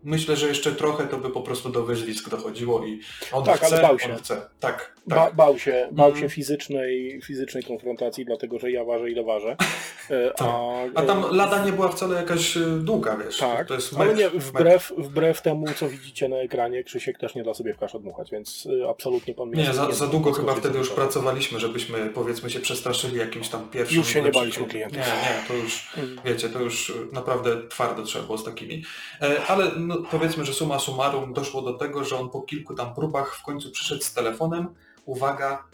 [0.04, 3.00] myślę, że jeszcze trochę to by po prostu do wyzwisk dochodziło i
[3.32, 4.12] on Tak, ale chce, bał się.
[4.12, 4.42] on chce.
[4.60, 5.34] Tak, Ba, tak.
[5.36, 6.20] bał się, bał Mm.
[6.20, 9.56] się fizycznej, fizycznej konfrontacji, dlatego że ja ważę ile ważę.
[10.10, 13.38] E, A, A tam lada nie była wcale jakaś e, długa, wiesz.
[13.38, 17.42] Tak, to jest ale nie, wbrew, wbrew temu, co widzicie na ekranie, Krzysiek też nie
[17.42, 20.90] da sobie w kaszę dmuchać, więc absolutnie pan Nie, za, za długo chyba wtedy już
[20.90, 23.98] pracowaliśmy, żebyśmy powiedzmy się przestraszyli jakimś tam pierwszym...
[23.98, 24.98] Już się nie baliśmy klientów.
[24.98, 26.20] Nie, nie, to już, Mm.
[26.24, 28.84] wiecie, to już naprawdę twardo trzeba było z takimi.
[29.22, 32.94] E, ale no, powiedzmy, że summa summarum doszło do tego, że on po kilku tam
[32.94, 34.74] próbach w końcu przyszedł z telefonem,
[35.04, 35.64] uwaga,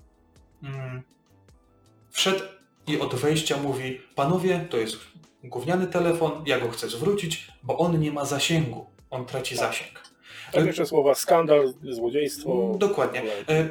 [0.63, 1.03] mm,
[2.11, 2.45] wszedł
[2.87, 4.97] i od wejścia mówi, panowie, to jest
[5.45, 9.67] gówniany telefon, ja go chcę zwrócić, bo on nie ma zasięgu, on traci Tak.
[9.69, 10.05] zasięg.
[10.53, 12.75] Tam jeszcze słowa skandal, złodziejstwo.
[12.79, 13.23] Dokładnie.
[13.47, 13.69] E,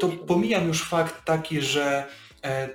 [0.00, 2.06] To pomijam już fakt taki, że
[2.44, 2.68] e,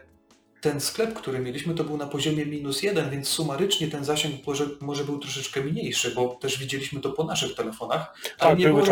[0.62, 4.66] ten sklep, który mieliśmy, to był na poziomie minus jeden, więc sumarycznie ten zasięg może,
[4.82, 8.14] może był troszeczkę mniejszy, bo też widzieliśmy to po naszych telefonach.
[8.40, 8.86] Ale Tak, nie było,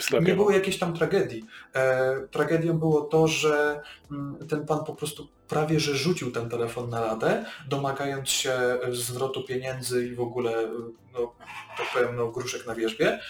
[0.00, 0.26] sklepie.
[0.26, 1.44] nie było jakiejś tam tragedii.
[1.74, 6.90] E, tragedią było to, że mm, ten pan po prostu prawie że rzucił ten telefon
[6.90, 10.68] na ladę, domagając się zwrotu pieniędzy i w ogóle,
[11.12, 11.34] no,
[11.76, 13.20] tak powiem, no, gruszek na wierzbie.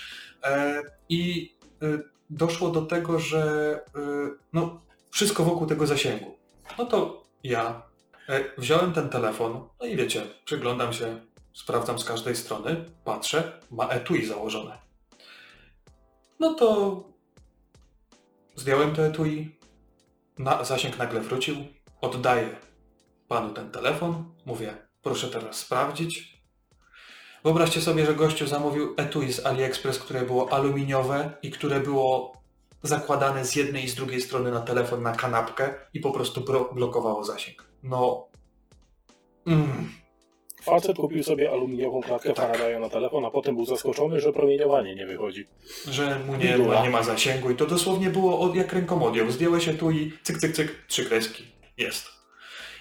[0.45, 1.99] E, I e,
[2.31, 4.01] doszło do tego, że e,
[4.53, 4.81] no,
[5.11, 6.37] wszystko wokół tego zasięgu.
[6.79, 7.83] No to ja
[8.29, 11.21] e, wziąłem ten telefon, no i wiecie, przyglądam się,
[11.53, 14.79] sprawdzam z każdej strony, patrzę, ma etui założone.
[16.41, 16.97] No to
[18.57, 19.59] zdjąłem to etui,
[20.39, 21.57] na, zasięg nagle wrócił,
[22.01, 22.57] oddaję
[23.29, 26.43] panu ten telefon, mówię, proszę teraz sprawdzić.
[27.45, 32.42] Wyobraźcie sobie, że gościu zamówił etui z AliExpress, które było aluminiowe i które było
[32.83, 37.25] zakładane z jednej i z drugiej strony na telefon, na kanapkę i po prostu blokowało
[37.25, 37.65] zasięg.
[37.83, 38.29] No...
[39.47, 39.89] Mm.
[40.63, 42.47] Facet kupił sobie aluminiową klatkę Tak.
[42.47, 45.47] Faradaya na telefon, a potem był zaskoczony, że promieniowanie nie wychodzi.
[45.91, 49.31] że mu nie, nie ma zasięgu i to dosłownie było od, jak ręką odjął.
[49.31, 51.45] Zdjąłeś się tu i cyk, cyk, cyk, trzy kreski.
[51.79, 52.07] Jest.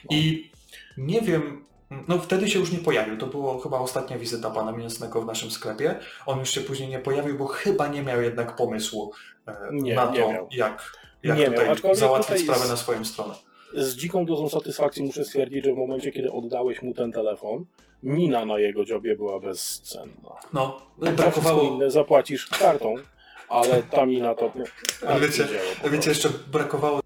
[0.10, 0.52] I
[0.98, 1.66] nie wiem,
[2.08, 3.18] no wtedy się już nie pojawił.
[3.18, 5.96] To było chyba ostatnia wizyta pana Mięsnego w naszym sklepie.
[6.26, 9.12] On już się później nie pojawił, bo chyba nie miał jednak pomysłu
[9.48, 10.48] e, Nie, na nie to, miał.
[10.52, 10.92] jak,
[11.24, 13.34] jak Nie tutaj miał, załatwić tutaj sprawę jest- na swoją stronę.
[13.74, 17.66] Z dziką dozą satysfakcji muszę stwierdzić, że w momencie, kiedy oddałeś mu ten telefon,
[18.04, 20.30] mina na jego dziobie była bezcenna.
[20.54, 22.96] No, wszystko brakowało, inne zapłacisz kartą,
[23.50, 24.52] ale ta mina to...
[25.08, 25.48] Ale wiecie,
[25.92, 27.01] Wiecie, jeszcze brakowało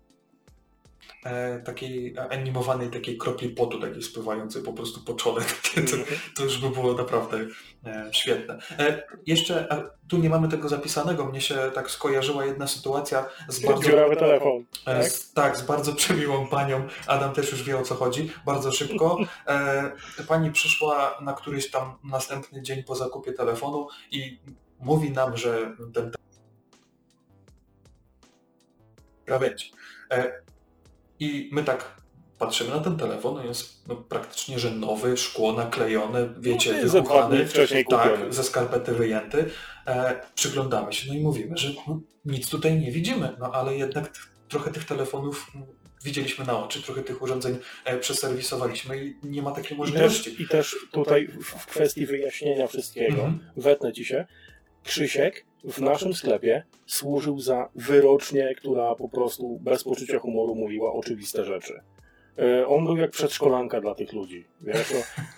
[1.65, 5.41] takiej animowanej takiej kropli potu, takiej spływającej po prostu po czole.
[5.75, 5.97] To,
[6.35, 7.37] to już by było naprawdę
[7.85, 8.57] e, świetne.
[8.79, 9.67] E, jeszcze
[10.07, 11.25] tu nie mamy tego zapisanego.
[11.25, 13.83] Mnie się tak skojarzyła jedna sytuacja z bardzo...
[13.83, 14.65] Dziurawy telefon.
[14.85, 15.11] E, Tak?
[15.11, 16.87] Z, tak, z bardzo przemiłą panią.
[17.07, 18.31] Adam też już wie o co chodzi.
[18.45, 19.17] Bardzo szybko.
[19.47, 19.91] E,
[20.27, 24.39] pani przyszła na któryś tam następny dzień po zakupie telefonu i
[24.79, 26.11] mówi nam, że ten
[29.25, 29.71] krawędzi.
[30.11, 30.44] E,
[31.19, 32.01] I my tak
[32.39, 37.45] patrzymy na ten telefon, on jest no, praktycznie, że nowy, szkło naklejone, wiecie, No, dni
[37.45, 38.33] wcześniej tak, kupiony.
[38.33, 39.45] ze skarpety wyjęty.
[39.87, 44.07] E, przyglądamy się, no i mówimy, że no, nic tutaj nie widzimy, no ale jednak
[44.07, 45.67] t- trochę tych telefonów mm,
[46.03, 50.31] widzieliśmy na oczy, trochę tych urządzeń e, przeserwisowaliśmy i nie ma takiej I możliwości.
[50.31, 53.39] też, I też tutaj w w kwestii wyjaśnienia wszystkiego, Mhm.
[53.57, 54.25] wetnę ci się,
[54.83, 61.45] Krzysiek w naszym sklepie służył za wyrocznię, która po prostu bez poczucia humoru mówiła oczywiste
[61.45, 61.81] rzeczy.
[62.39, 64.45] E, On był jak przedszkolanka dla tych ludzi.
[64.61, 64.93] Wiesz,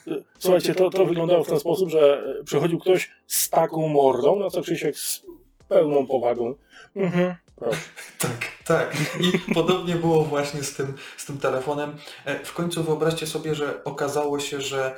[0.08, 4.40] no, słuchajcie, to, to wyglądało w ten sposób, że e, przychodził ktoś z taką mordą,
[4.40, 5.26] na co Krzysiek z
[5.68, 6.56] pełną powagą.
[6.96, 7.36] Mhm.
[8.20, 8.98] Tak, tak.
[9.20, 11.96] I podobnie było właśnie z tym, z tym telefonem.
[12.44, 14.98] W końcu wyobraźcie sobie, że okazało się, że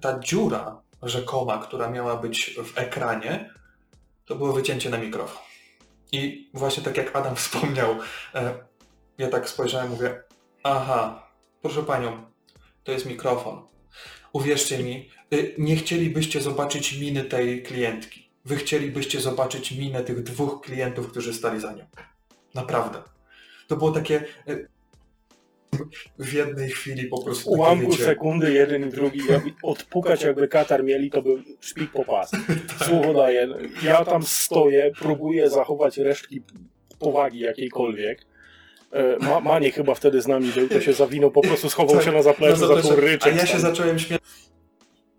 [0.00, 3.50] ta dziura rzekoma, która miała być w ekranie,
[4.32, 5.42] to było wycięcie na mikrofon.
[6.12, 7.96] I właśnie tak jak Adam wspomniał,
[8.34, 8.54] e,
[9.18, 10.22] ja tak spojrzałem, mówię,
[10.62, 11.30] aha,
[11.62, 12.26] proszę panią,
[12.84, 13.62] to jest mikrofon.
[14.32, 18.30] Uwierzcie mi, y, nie chcielibyście zobaczyć miny tej klientki.
[18.44, 21.84] Wy chcielibyście zobaczyć minę tych dwóch klientów, którzy stali za nią.
[22.54, 23.02] Naprawdę.
[23.68, 24.68] To było takie y,
[26.18, 27.50] w jednej chwili po W prostu.
[27.50, 32.04] ułamku wiecie, sekundy jeden i drugi jakby odpukać jakby katar mieli, to był szpik po
[32.04, 32.30] pas.
[32.86, 33.48] Słowo daję.
[33.82, 36.42] Ja tam stoję, próbuję zachować resztki
[36.98, 38.26] powagi jakiejkolwiek.
[38.92, 42.04] E, Ma, Maniek chyba wtedy z nami był, to się zawinął, po prostu schował Tak,
[42.04, 43.32] się na zaplecze, no zaczął ryczeć.
[43.32, 43.60] A ja się tam.
[43.60, 44.20] zacząłem śmiać.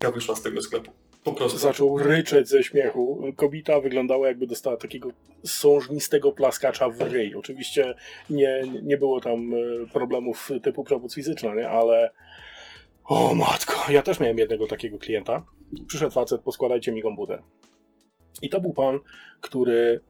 [0.02, 0.92] Ja wyszła z tego sklepu.
[1.24, 1.58] Po prostu.
[1.58, 3.22] Zaczął ryczeć ze śmiechu.
[3.36, 5.10] Kobieta wyglądała jakby dostała takiego
[5.44, 7.34] sążnistego plaskacza w ryj.
[7.34, 7.94] Oczywiście
[8.30, 9.56] nie, nie było tam e,
[9.92, 11.68] problemów typu przemoc fizyczna, nie?
[11.68, 12.10] ale
[13.04, 15.44] o matko, ja też miałem jednego takiego klienta.
[15.86, 17.42] Przyszedł facet, poskładajcie mi komputer.
[18.42, 18.98] I to był pan,
[19.40, 20.00] który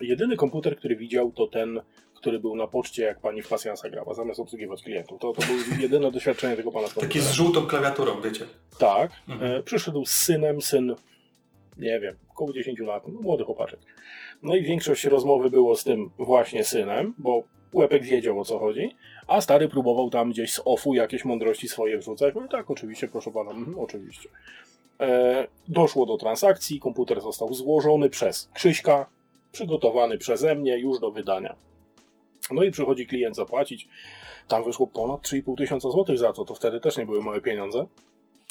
[0.00, 1.80] jedyny komputer, który widział, to ten,
[2.18, 5.20] który był na poczcie, jak pani w pasjansa grała, zamiast obsługiwać klientów.
[5.20, 8.46] To, to było jedyne doświadczenie tego pana Taki z żółtą klawiaturą, wiecie.
[8.78, 9.10] Tak.
[9.28, 9.52] Mhm.
[9.52, 10.94] E, przyszedł z synem, syn,
[11.78, 13.80] nie wiem, około 10 lat, no, młody chłopaczek.
[14.42, 17.42] No i większość rozmowy było z tym właśnie synem, bo
[17.72, 18.96] łepek wiedział o co chodzi,
[19.26, 22.34] a stary próbował tam gdzieś z ofu jakieś mądrości swoje wrzucać.
[22.34, 24.28] No tak, oczywiście, proszę pana, mhm, oczywiście.
[25.00, 29.06] E, doszło do transakcji, komputer został złożony przez Krzyśka,
[29.52, 31.56] przygotowany przeze mnie już do wydania.
[32.54, 33.88] No i przychodzi klient zapłacić.
[34.48, 37.86] Tam wyszło ponad 3,5 tysiąca złotych za to, to wtedy też nie były małe pieniądze.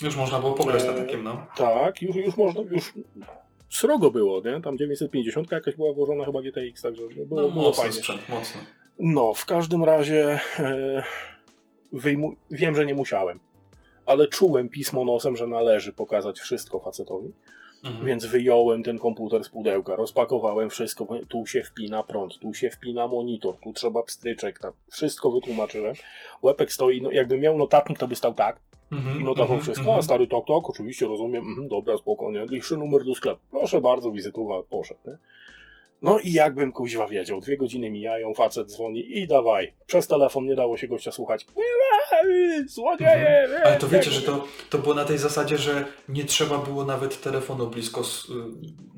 [0.02, 1.46] Już można było pograć na Eee, takim, no.
[1.56, 2.92] Tak, już, już można, już
[3.70, 4.60] srogo było, nie?
[4.60, 7.92] Tam 950 jakaś była włożona chyba GTX, także było, No, było mocny fajnie.
[7.96, 8.60] sprzęt, mocny.
[8.98, 11.02] No, w każdym razie e,
[11.92, 12.34] wyjmu...
[12.50, 13.40] wiem, że nie musiałem,
[14.06, 17.32] ale czułem pismo nosem, że należy pokazać wszystko facetowi,
[17.84, 18.06] Mhm.
[18.06, 23.08] więc wyjąłem ten komputer z pudełka, rozpakowałem wszystko, tu się wpina prąd, tu się wpina
[23.08, 25.94] monitor, tu trzeba pstryczek, tam wszystko wytłumaczyłem.
[26.42, 28.60] Łepek stoi, no jakby miał notatnik, to by stał tak,
[28.92, 29.98] Mhm, i notował mhm, wszystko, mhm.
[29.98, 34.10] a stary tak, tak, oczywiście, rozumiem, mhm, dobra, spokojnie, liczny numer do sklepu, proszę bardzo,
[34.10, 35.18] wizytowa, poszedł, nie?
[36.02, 40.54] No i jakbym kuźwa wiedział, dwie godziny mijają, facet dzwoni i dawaj, przez telefon nie
[40.56, 41.46] dało się gościa słuchać,
[42.66, 43.62] złodzieje, Mhm.
[43.66, 47.20] Ale to wiecie, że to, to było na tej zasadzie, że nie trzeba było nawet
[47.22, 48.26] telefonu blisko s-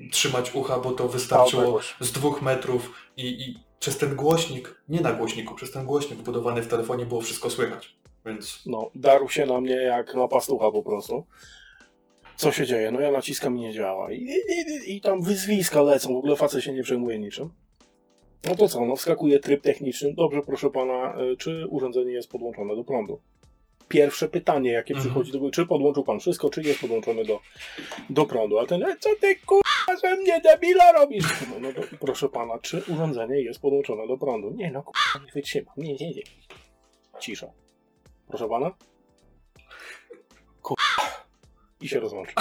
[0.07, 5.01] y, trzymać ucha, bo to wystarczyło z dwóch metrów i, i przez ten głośnik, nie
[5.01, 7.95] na głośniku, przez ten głośnik wbudowany w telefonie było wszystko słychać.
[8.27, 11.25] Więc No, darł się na mnie jak na pastucha po prostu.
[12.41, 12.91] Co się dzieje?
[12.91, 14.13] No ja naciskam i nie działa.
[14.13, 14.17] I,
[14.87, 17.51] i, i, tam wyzwiska lecą, w ogóle facet się nie przejmuje niczym.
[18.49, 20.15] No to co, no wskakuje tryb techniczny.
[20.15, 23.21] Dobrze, proszę pana, y, czy urządzenie jest podłączone do prądu?
[23.89, 25.09] Pierwsze pytanie, jakie Mhm.
[25.11, 27.41] przychodzi do głowy, czy podłączył pan wszystko, czy jest podłączony do,
[28.11, 28.59] do prądu?
[28.59, 31.25] A ten, "E, co ty kurwa ze mnie debila robisz?
[31.51, 34.51] No, no to proszę pana, czy urządzenie jest podłączone do prądu?
[34.51, 36.23] Nie no, kurwa, nie wytrzymam, nie, nie, nie.
[37.21, 37.53] Cisza.
[38.29, 38.71] Proszę pana?
[41.81, 42.35] I się rozłączył.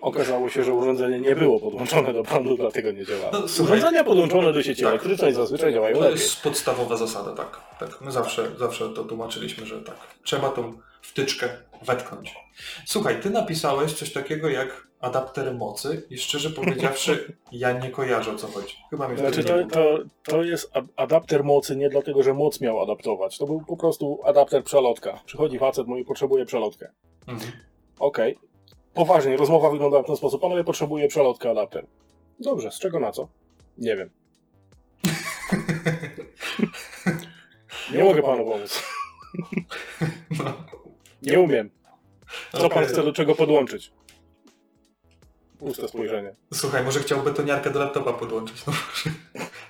[0.00, 3.30] Okazało się, że urządzenie nie było podłączone do prądu, dlatego nie działało.
[3.32, 3.64] No.
[3.64, 4.90] Urządzenia podłączone do sieci Tak.
[4.90, 6.18] elektrycznej zazwyczaj działają To lepiej.
[6.20, 7.60] jest podstawowa zasada, tak.
[7.78, 8.00] tak.
[8.00, 9.96] My zawsze, zawsze to tłumaczyliśmy, że tak.
[10.22, 10.72] Trzeba tą
[11.02, 11.48] wtyczkę
[11.82, 12.34] wetknąć.
[12.86, 18.36] Słuchaj, ty napisałeś coś takiego jak adapter mocy i szczerze powiedziawszy, ja nie kojarzę o
[18.36, 18.74] co chodzi.
[18.90, 23.38] Chyba mi Znaczy to, to, to jest adapter mocy nie dlatego, że moc miał adaptować.
[23.38, 25.20] To był po prostu adapter przelotka.
[25.26, 26.90] Przychodzi facet, mówi, potrzebuje przelotkę.
[27.26, 27.52] Mhm.
[27.98, 28.38] Okej.
[28.94, 30.40] Poważnie, rozmowa wyglądała w ten sposób.
[30.40, 31.86] Panowie, potrzebuję przelotkę adapter.
[32.40, 33.28] Dobrze, z czego na co?
[33.78, 34.10] Nie wiem.
[37.94, 38.82] Nie mogę panu pomóc.
[40.38, 40.52] No.
[41.22, 41.70] Nie umiem.
[42.52, 43.92] Co pan chce do czego podłączyć?
[45.58, 46.34] Puste spojrzenie.
[46.54, 48.66] Słuchaj, może chciał betoniarkę do laptopa podłączyć.
[48.66, 48.72] No,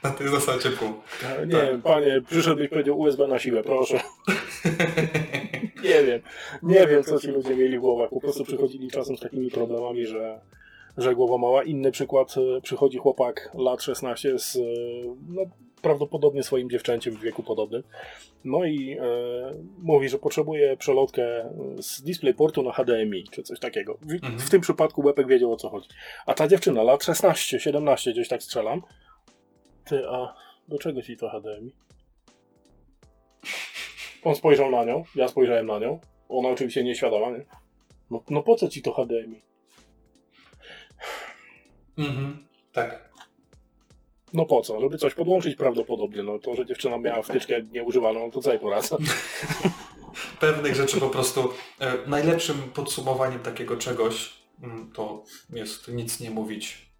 [0.02, 0.92] na tej zasadzie pół.
[1.46, 4.00] Nie wiem, panie, przyszedł i powiedział USB na siłę, proszę.
[5.84, 6.20] Nie wiem.
[6.62, 8.10] Nie wiem, co ci ludzie mieli w głowach.
[8.10, 10.40] Po prostu przychodzili czasem z takimi problemami, że,
[10.96, 11.62] że głowa mała.
[11.62, 14.60] Inny przykład, e, przychodzi chłopak lat 16 z e,
[15.28, 15.42] no,
[15.82, 17.82] prawdopodobnie swoim dziewczęciem w wieku podobnym.
[18.44, 19.02] No i e,
[19.78, 23.98] mówi, że potrzebuje przelotkę z DisplayPortu na HDMI, czy coś takiego.
[24.02, 24.38] W, Mhm.
[24.38, 25.88] w tym przypadku Łepek wiedział o co chodzi.
[26.26, 28.82] A ta dziewczyna, lat 16, 17, gdzieś tak strzelam.
[29.84, 30.34] Ty, a
[30.68, 31.85] do czego ci to HDMI?
[34.26, 36.00] On spojrzał na nią, ja spojrzałem na nią.
[36.28, 37.44] Ona oczywiście nieświadoma, nie?
[38.10, 39.42] No, no po co ci to HDMI?
[41.98, 42.46] Mhm.
[42.72, 43.08] Tak.
[44.32, 44.80] No po co?
[44.80, 46.22] Żeby coś podłączyć prawdopodobnie.
[46.22, 48.96] No to, że dziewczyna miała wtyczkę nieużywaną, no to co jej poraca?
[50.40, 51.48] Pewnych rzeczy po prostu
[51.80, 56.90] e, najlepszym podsumowaniem takiego czegoś mm, to jest nic nie mówić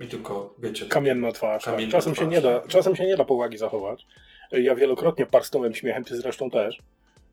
[0.00, 1.64] i tylko, wiecie, Kamienna twarz.
[1.64, 1.74] Tak.
[1.74, 2.32] Kamienna Czasem, się twarz.
[2.32, 4.06] nie da, czasem się nie da powagi zachować.
[4.52, 6.78] Ja wielokrotnie parsknąłem śmiechem, ty zresztą też.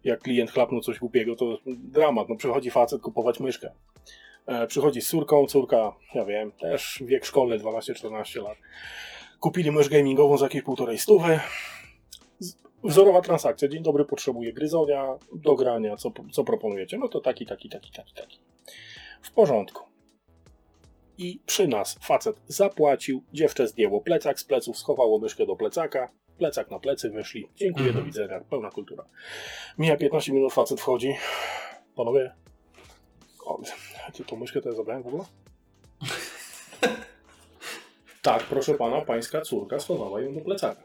[0.04, 2.30] Jak klient chlapnął coś głupiego, to dramat.
[2.30, 3.72] No przychodzi facet kupować myszkę.
[4.46, 8.58] E, przychodzi z córką, córka, ja wiem, też wiek szkolny, 12-14 lat.
[9.40, 11.40] Kupili mysz gamingową za jakieś półtorej stówy.
[12.84, 13.68] Wzorowa transakcja.
[13.68, 16.98] Dzień dobry, potrzebuję gryzonia, do grania, co, co proponujecie?
[16.98, 18.40] No to taki, taki, taki, taki, taki.
[19.22, 19.84] W porządku.
[21.18, 26.10] I przy nas facet zapłacił, dziewczę zdjęło plecak z pleców, schowało myszkę do plecaka,
[26.40, 27.48] plecak na plecy, wyszli.
[27.56, 28.04] Dziękuję, Mhm.
[28.06, 29.06] do widzenia, pełna kultura.
[29.78, 31.16] Mija 15 minut, facet wchodzi.
[31.96, 32.32] Panowie,
[33.46, 33.60] o,
[34.14, 35.24] ty tą myszkę to ja zabrałem w ogóle?
[38.22, 40.82] tak, proszę pana, pańska córka schowała ją do plecaka.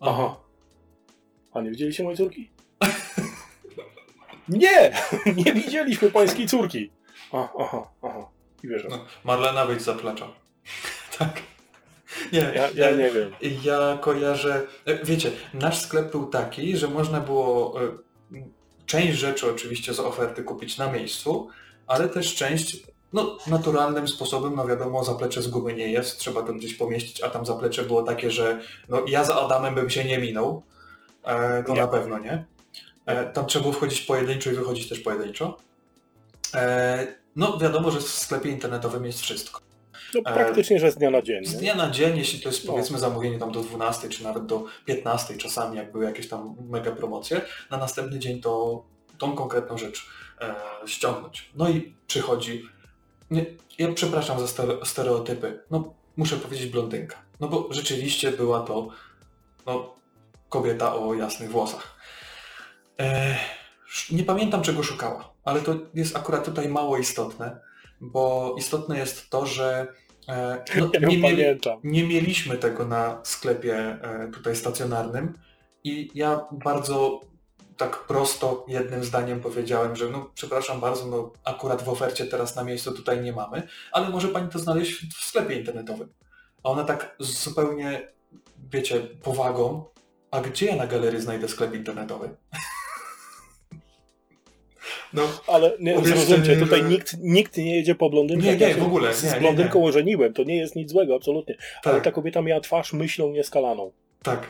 [0.00, 0.36] Aha.
[1.52, 2.50] A nie widzieliście mojej córki?
[4.48, 4.92] nie!
[5.44, 6.90] Nie widzieliśmy pańskiej córki.
[7.32, 8.28] A, aha, aha.
[8.64, 8.88] I wierzę.
[8.90, 10.28] No, Marlena wyjdź z zaplecza.
[11.18, 11.42] tak.
[12.32, 13.30] Nie, Ja, ja nie wiem.
[13.62, 17.88] Ja kojarzę, e, wiecie, nasz sklep był taki, że można było e,
[18.86, 21.48] część rzeczy oczywiście z oferty kupić na miejscu,
[21.86, 22.76] ale też część,
[23.12, 27.30] no naturalnym sposobem, no wiadomo, zaplecze z gumy nie jest, trzeba to gdzieś pomieścić, a
[27.30, 30.62] tam zaplecze było takie, że no ja za Adamem bym się nie minął,
[31.24, 31.80] e, to Nie.
[31.80, 32.44] na pewno nie.
[33.06, 35.58] E, tam trzeba było wchodzić pojedynczo i wychodzić też pojedynczo.
[36.54, 37.06] E,
[37.36, 39.60] no wiadomo, że w sklepie internetowym jest wszystko.
[40.24, 41.44] No, praktycznie, że z dnia na dzień.
[41.46, 42.72] Z dnia na dzień, jeśli to jest No.
[42.72, 46.92] powiedzmy zamówienie tam do 12 czy nawet do 15 czasami, jak były jakieś tam mega
[46.92, 47.40] promocje,
[47.70, 48.82] na następny dzień to
[49.18, 50.06] tą konkretną rzecz
[50.40, 50.54] e,
[50.86, 51.50] ściągnąć.
[51.54, 52.68] No i przychodzi,
[53.30, 53.46] nie,
[53.78, 58.88] ja przepraszam za stere- stereotypy, no muszę powiedzieć blondynka, no bo rzeczywiście była to
[59.66, 59.94] no,
[60.48, 61.96] kobieta o jasnych włosach.
[63.00, 63.36] E,
[64.10, 67.60] nie pamiętam czego szukała, ale to jest akurat tutaj mało istotne,
[68.00, 69.86] bo istotne jest to, że e,
[70.76, 71.44] no, Ja nie, mieli,
[71.84, 75.38] nie mieliśmy tego na sklepie e, tutaj stacjonarnym
[75.84, 77.20] i ja bardzo
[77.76, 82.64] tak prosto jednym zdaniem powiedziałem, że no przepraszam bardzo, no akurat w ofercie teraz na
[82.64, 83.62] miejscu tutaj nie mamy,
[83.92, 86.08] ale może pani to znaleźć w sklepie internetowym.
[86.62, 88.08] A ona tak zupełnie,
[88.70, 89.84] wiecie, powagą,
[90.30, 92.36] a gdzie ja na galerii znajdę sklep internetowy?
[95.16, 98.46] No, Ale nie, zrozumcie, tutaj nikt, nikt nie jedzie po blondynkę.
[98.46, 99.84] Nie, nie, w ogóle, Z nie, nie, blondynką nie.
[99.86, 101.56] ożeniłem, to nie jest nic złego, absolutnie.
[101.84, 103.92] Ale tak, ta kobieta miała twarz myślą nieskalaną.
[104.22, 104.46] tak.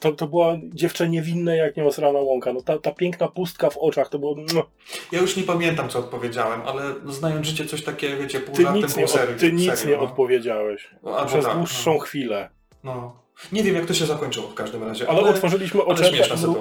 [0.00, 2.52] To, to była dziewczę niewinne jak nieosrana łąka.
[2.52, 4.36] No, ta, ta piękna pustka w oczach to było...
[4.54, 4.66] No,
[5.12, 8.62] Ja już nie pamiętam, co odpowiedziałem, ale no, znając życie coś takie, wiecie, pół ty
[8.62, 9.34] żartem, nic, nie, serio.
[9.34, 10.02] od, ty nic serio, nie no.
[10.10, 10.90] odpowiedziałeś.
[11.04, 11.98] Albo Przez tak, dłuższą no.
[11.98, 12.48] chwilę.
[12.84, 13.16] No.
[13.52, 16.12] Nie wiem, jak to się zakończyło w każdym razie, Ale ale, otworzyliśmy ale oczy,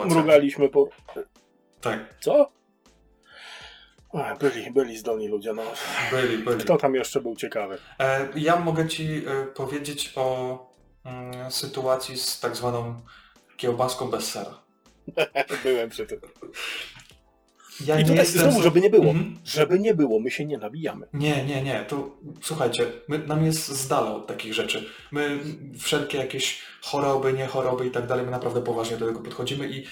[0.05, 0.89] mrugaliśmy po...
[1.81, 2.51] tak, Co?
[4.39, 5.63] Byli, byli zdolni ludzie, no.
[6.11, 6.59] byli, byli.
[6.63, 7.77] Kto tam jeszcze był ciekawy?
[7.99, 10.57] E, ja mogę Ci e, powiedzieć o
[11.03, 13.01] mm, sytuacji z tak zwaną
[13.57, 14.61] kiełbaską bez sera.
[15.63, 16.19] Byłem przy tym.
[17.85, 18.41] ja I nie tutaj jestem...
[18.41, 19.05] znowu, żeby nie było.
[19.05, 19.39] Mhm.
[19.43, 21.07] Żeby nie było, my się nie nabijamy.
[21.13, 21.85] Nie, nie, nie.
[21.87, 24.89] To słuchajcie, my, nam jest z dala od takich rzeczy.
[25.11, 25.39] My
[25.79, 29.85] wszelkie jakieś choroby, nie choroby i tak dalej, my naprawdę poważnie do tego podchodzimy i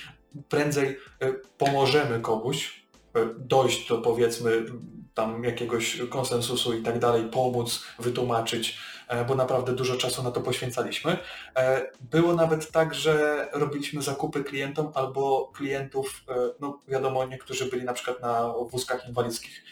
[0.49, 2.82] prędzej e, pomożemy komuś
[3.37, 4.65] dojść do powiedzmy
[5.13, 10.41] tam jakiegoś konsensusu i tak dalej, pomóc, wytłumaczyć, e, bo naprawdę dużo czasu na to
[10.41, 11.17] poświęcaliśmy.
[11.55, 17.83] E, Było nawet tak, że robiliśmy zakupy klientom albo klientów, e, no wiadomo, niektórzy byli
[17.83, 19.63] na przykład na wózkach inwalidzkich,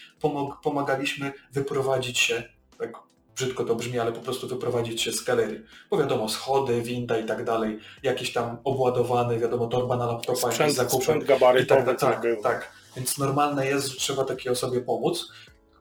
[0.64, 2.44] pomagaliśmy wyprowadzić się,
[2.78, 2.94] tak
[3.36, 5.60] brzydko to brzmi, ale po prostu wyprowadzić się z galerii.
[5.89, 10.54] Bo wiadomo, schody, winda i tak dalej, jakiś tam obładowany, wiadomo, torba na laptopa, jakieś
[10.54, 11.04] Sprzęt, zakupy.
[11.04, 12.44] sprzęt I tak, gabarytowy, tak, tak, było.
[12.44, 12.81] tak.
[12.96, 15.32] Więc normalne jest, że trzeba takiej osobie pomóc.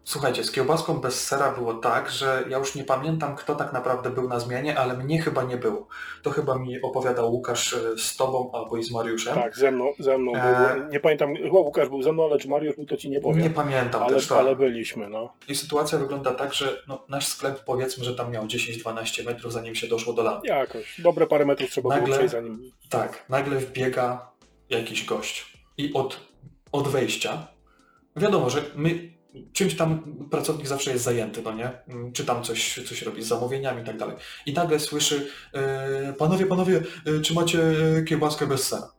[0.05, 4.11] Słuchajcie, z kiełbaską bez sera było tak, że ja już nie pamiętam, kto tak naprawdę
[4.11, 5.87] był na zmianie, ale mnie chyba nie było.
[6.23, 9.35] To chyba mi opowiadał Łukasz e, z tobą albo i z Mariuszem.
[9.35, 10.89] Tak, ze mną, ze mną E- był.
[10.89, 13.43] Nie pamiętam, chyba Łukasz był ze mną, ale czy Mariusz był, to ci nie powiem.
[13.43, 14.39] Nie pamiętam ale, też tak.
[14.39, 15.33] ale byliśmy, no.
[15.49, 19.75] I sytuacja wygląda tak, że no, nasz sklep powiedzmy, że tam miał 10-12 metrów, zanim
[19.75, 20.49] się doszło do lady.
[20.49, 21.01] Jakoś.
[21.01, 22.71] Dobre parę metrów trzeba Nagle- było przejść zanim...
[22.89, 24.31] Tak, nagle wbiega
[24.71, 26.21] jakiś gość i od,
[26.73, 27.47] od wejścia,
[28.16, 29.12] wiadomo, że my,
[29.53, 31.71] czymś tam pracownik zawsze jest zajęty, no nie?
[31.89, 34.16] Mm, Czy tam coś, coś robi z zamówieniami i tak dalej.
[34.47, 36.83] I nagle słyszy, e, panowie, panowie,
[37.18, 37.59] e, czy macie
[37.99, 38.93] e, kiełbaskę bez sera?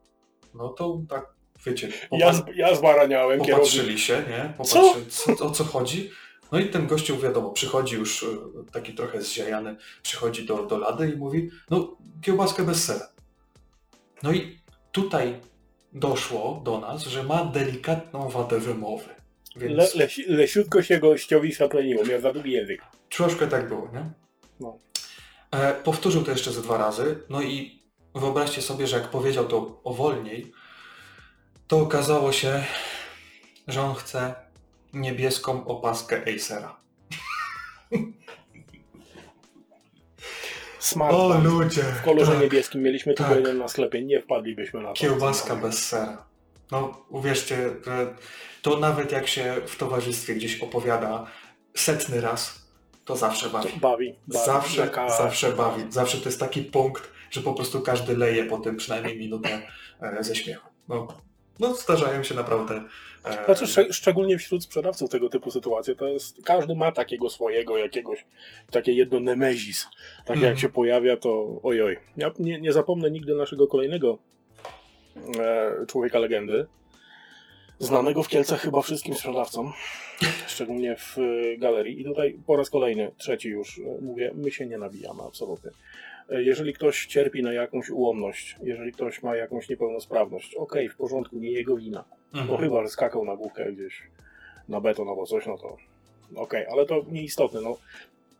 [0.53, 1.26] No to tak,
[1.65, 3.55] wiecie, Ja, z- ja zbaraniałem, kierownik.
[3.55, 4.53] popatrzyli się, nie?
[4.57, 5.45] Popatrzyli, co?
[5.45, 6.11] o co chodzi.
[6.51, 8.26] No i ten gościu, wiadomo, przychodzi już
[8.72, 13.07] taki trochę zziajany, przychodzi do, do lady i mówi, no kiełbaskę bez sera.
[14.24, 14.59] No i
[14.91, 15.39] tutaj
[15.93, 19.09] doszło do nas, że ma delikatną wadę wymowy.
[19.55, 22.81] Więc Le, le, lesiutko się gościowi zapleniło, miał za długi język.
[23.09, 24.11] troszkę tak było, nie?
[24.59, 24.77] No.
[25.51, 27.79] E, powtórzył to jeszcze ze dwa razy, no i
[28.15, 30.51] wyobraźcie sobie, że jak powiedział to o wolniej,
[31.67, 32.63] to okazało się,
[33.67, 34.35] że on chce
[34.93, 36.77] niebieską opaskę Acera.
[40.82, 41.13] Smart.
[41.13, 41.82] O ludzie!
[41.82, 42.41] W kolorze tak.
[42.41, 43.39] niebieskim mieliśmy tylko Tak.
[43.39, 44.93] jeden na sklepie, nie wpadlibyśmy na to.
[44.93, 46.25] Kiełbaska bez sera.
[46.71, 48.15] No uwierzcie, że
[48.61, 51.25] to nawet jak się w towarzystwie gdzieś opowiada
[51.75, 52.65] setny raz,
[53.05, 53.69] to zawsze bawi.
[53.79, 54.15] Bawi.
[54.27, 54.45] bawi.
[54.45, 55.84] Zawsze, Taka- zawsze bawi.
[55.89, 59.61] Zawsze to jest taki punkt, że po prostu każdy leje po tym przynajmniej minutę
[60.01, 60.69] e, ze śmiechu.
[60.88, 61.07] No,
[61.59, 62.84] no zdarzają się naprawdę.
[63.26, 67.78] E, Znaczy, szczeg- szczególnie wśród sprzedawców tego typu sytuacje, to jest, każdy ma takiego swojego
[67.78, 68.26] jakiegoś,
[68.72, 69.88] takie jedno nemezis.
[70.26, 70.51] Tak Mhm.
[70.53, 71.97] jak się pojawia, to ojoj.
[72.17, 74.17] Ja nie, nie zapomnę nigdy naszego kolejnego
[75.39, 76.65] e, człowieka legendy,
[77.80, 79.74] znanego w Kielcach chyba wszystkim sprzedawcom,
[80.47, 82.01] szczególnie w e, galerii.
[82.01, 85.72] I tutaj po raz kolejny, trzeci już e, mówię, my się nie nabijamy absolutnie.
[86.30, 91.36] E, Jeżeli ktoś cierpi na jakąś ułomność, jeżeli ktoś ma jakąś niepełnosprawność, okej, w porządku,
[91.36, 92.03] nie jego wina.
[92.34, 92.59] No mhm.
[92.59, 94.03] chyba, że skakał na główkę gdzieś
[94.69, 95.77] na beton albo coś, no to
[96.36, 97.61] okej, ale to nieistotne.
[97.61, 97.77] No.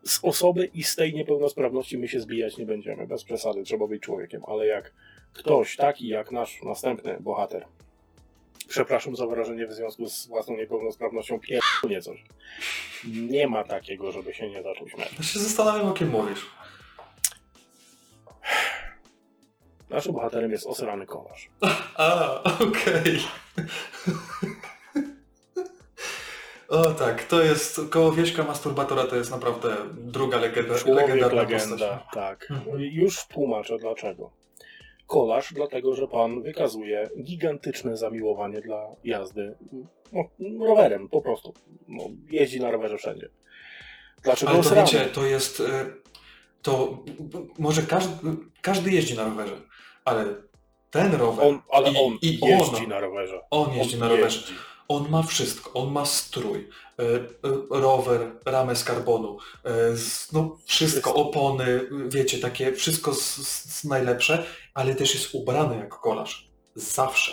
[0.04, 4.02] Z osoby i z tej niepełnosprawności my się zbijać nie będziemy, bez przesady, trzeba być
[4.02, 4.92] człowiekiem, ale jak
[5.32, 7.66] ktoś taki jak nasz następny bohater,
[8.68, 12.24] przepraszam za wrażenie w związku z własną niepełnosprawnością, pierdolnie coś,
[13.30, 15.14] nie ma takiego, żeby się nie zaczął śmiać.
[15.18, 16.46] Ja się zastanawiam, o kim mówisz.
[19.92, 21.50] Naszym bohaterem jest osrany kolarz.
[21.96, 23.18] A, okej.
[26.68, 31.68] o tak, to jest, koło Wieśka Masturbatora to jest naprawdę druga legenda, Człowiek, legendarna legenda,
[31.68, 32.00] postać.
[32.14, 32.50] tak.
[32.50, 32.80] Mhm.
[32.80, 34.30] Już tłumaczę dlaczego.
[35.06, 39.54] Kolarz, dlatego że pan wykazuje gigantyczne zamiłowanie dla jazdy
[40.12, 40.24] no,
[40.66, 41.54] rowerem, po prostu.
[41.88, 43.28] No, jeździ na rowerze wszędzie.
[44.22, 45.64] Dlaczego Ale to wiecie, to jest, y,
[46.62, 46.98] to
[47.58, 48.14] może każdy,
[48.62, 49.56] każdy jeździ na rowerze,
[50.04, 50.24] ale
[50.90, 53.40] ten rower, On, ale i, on i jeździ on, na rowerze.
[53.50, 54.36] on jeździ on na rowerze.
[54.38, 54.54] jeździ.
[54.88, 55.72] On ma wszystko.
[55.74, 56.58] On ma strój,
[57.00, 57.28] y, y,
[57.70, 59.38] rower, ramę z karbonu,
[59.94, 64.44] z- no wszystko, opony, wiecie, takie wszystko z, z, najlepsze,
[64.74, 66.48] ale też jest ubrany jak kolarz.
[66.74, 67.32] Zawsze.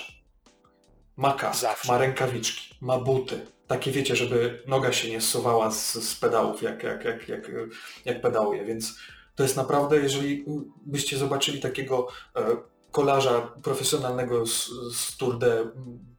[1.18, 1.92] Ma kask, Zawsze.
[1.92, 3.46] ma rękawiczki, ma buty.
[3.68, 7.52] Takie wiecie, żeby noga się nie zsuwała z, z pedałów, jak, jak, jak, jak,
[8.06, 8.96] jak pedałuje, więc
[9.40, 10.46] to jest naprawdę, jeżeli
[10.86, 12.42] byście zobaczyli takiego e,
[12.92, 15.66] kolarza profesjonalnego z, z Tour de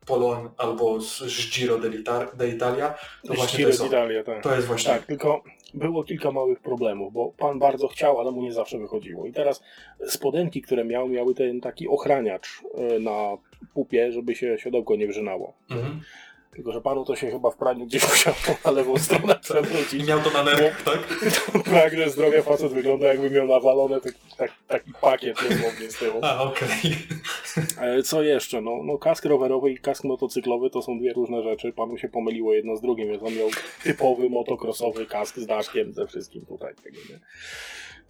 [0.07, 1.23] Pologne albo z,
[1.55, 2.95] Giro d'Ita- d'Italia,
[3.27, 3.85] to właśnie to jest.
[3.85, 4.43] Italia, tak.
[4.43, 5.43] to jest właśnie Tak, tylko
[5.75, 9.27] było kilka małych problemów, bo pan bardzo chciał, ale mu nie zawsze wychodziło.
[9.27, 9.63] I teraz
[10.07, 13.37] spodenki, które miał, miały ten taki ochraniacz e, na
[13.75, 15.55] pupie, żeby się siodełko nie wrzynało.
[15.71, 16.01] Mhm.
[16.53, 18.35] Tylko, że panu to się chyba w praniu gdzieś musiał
[18.65, 20.07] na lewą stronę I przewrócić.
[20.09, 20.99] miał to na nerkach, tak?
[21.75, 26.21] tak, że zdrowie facet wygląda jakby miał nawalone taki, tak, taki pakiet dosłownie z tyłu.
[26.23, 26.97] A, okej.
[27.81, 28.61] E, Co jeszcze?
[28.61, 31.73] No, no kask rowerowy i kask motocyklowy to są dwie różne rzeczy.
[31.73, 33.49] Panu się pomyliło jedno z drugim, więc on miał
[33.83, 36.75] typowy motocrossowy kask z daszkiem, ze wszystkim tutaj.
[36.85, 37.21] Tego, nie?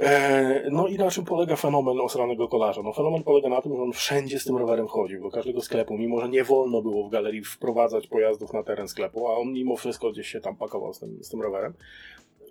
[0.00, 2.82] E, no i na czym polega fenomen osranego kolarza?
[2.82, 5.98] No fenomen polega na tym, że on wszędzie z tym rowerem chodził, do każdego sklepu,
[5.98, 9.76] mimo że nie wolno było w galerii wprowadzać pojazdów na teren sklepu, a on mimo
[9.76, 11.74] wszystko gdzieś się tam pakował z tym, z tym rowerem.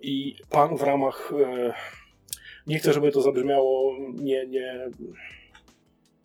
[0.02, 1.32] I pan w ramach...
[1.46, 1.72] E,
[2.66, 4.90] nie chcę, żeby to zabrzmiało nie, nie,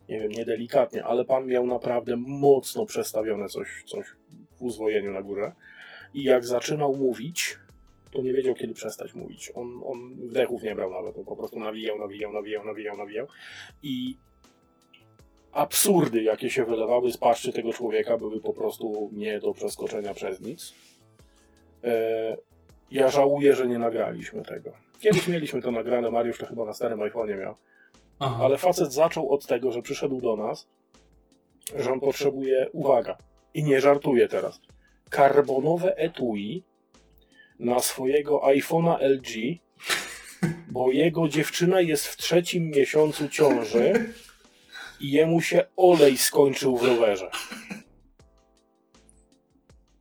[0.08, 4.06] nie wiem, niedelikatnie, ale pan miał naprawdę mocno przestawione coś, coś
[4.58, 5.52] w uzwojeniu na górze.
[6.14, 7.58] I jak zaczynał mówić,
[8.16, 9.52] to nie wiedział, kiedy przestać mówić.
[9.54, 13.26] On, on wdechów nie brał nawet, on po prostu nawijał, nawijał, nawijał, nawijał, nawijał.
[13.82, 14.16] I
[15.52, 20.40] absurdy, jakie się wylewały z paszczy tego człowieka, były po prostu nie do przeskoczenia przez
[20.40, 20.74] nic.
[21.84, 22.36] E,
[22.90, 24.72] ja żałuję, że nie nagraliśmy tego.
[25.00, 27.54] Kiedyś mieliśmy to nagrane, Mariusz to chyba na starym iPhone'ie miał.
[28.18, 28.44] Aha.
[28.44, 30.68] Ale facet zaczął od tego, że przyszedł do nas,
[31.76, 33.16] że on potrzebuje, uwaga,
[33.54, 34.60] i nie żartuję teraz,
[35.10, 36.64] karbonowe etui
[37.58, 39.58] na swojego iPhone'a LG,
[40.70, 44.12] bo jego dziewczyna jest w trzecim miesiącu ciąży
[45.00, 47.30] i jemu się olej skończył w rowerze.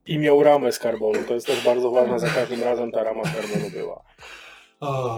[0.06, 1.24] I miał ramę z karbonu.
[1.28, 4.04] To jest też bardzo ważne, za każdym razem ta rama z karbonu była.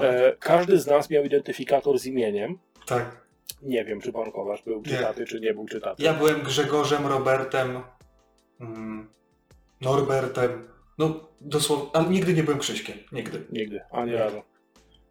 [0.03, 2.59] E, każdy z nas miał identyfikator z imieniem.
[2.85, 3.27] tak.
[3.61, 4.83] Nie wiem, czy pan Kolarz był Nie.
[4.85, 6.03] czytaty, czy nie był czytaty.
[6.03, 7.81] Ja byłem Grzegorzem, Robertem,
[8.59, 9.09] mm,
[9.81, 10.67] Norbertem.
[10.97, 12.97] No dosłownie, ale nigdy nie byłem Krzyśkiem.
[13.11, 13.45] Nigdy.
[13.51, 14.17] Nigdy, ani Nie.
[14.17, 14.41] razu.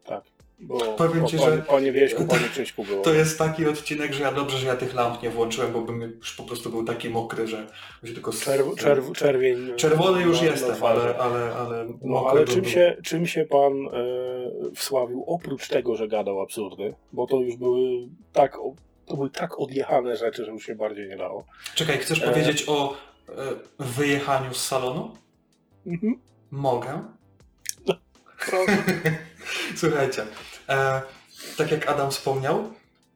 [0.04, 0.24] Tak.
[0.58, 3.02] Bo Powiem o, ci, panie, że- Panie Wieśku, panie Krzyśku było.
[3.02, 6.00] To jest taki odcinek, że ja dobrze, że ja tych lamp nie włączyłem, bo bym
[6.00, 7.66] już po prostu był taki mokry, że
[8.04, 8.32] się tylko...
[8.32, 9.72] Czerw, czerw, czerwień.
[9.76, 11.00] Czerwony już na jestem, twarzy.
[11.00, 12.70] ale, ale, ale No ale czym był.
[12.70, 13.90] się, czym się pan e,
[14.74, 18.74] wsławił, oprócz tego, że gadał absurdy, bo to już były tak, o-
[19.06, 21.44] to były tak odjechane rzeczy, że już się bardziej nie dało.
[21.74, 22.28] Czekaj, chcesz E.
[22.28, 22.94] powiedzieć o
[23.28, 23.32] e,
[23.78, 25.14] wyjechaniu z salonu?
[25.86, 26.20] Mhm.
[26.50, 27.02] Mogę.
[28.38, 28.84] Proszę.
[29.76, 30.26] Słuchajcie,
[30.68, 31.02] e,
[31.56, 32.72] tak jak Adam wspomniał,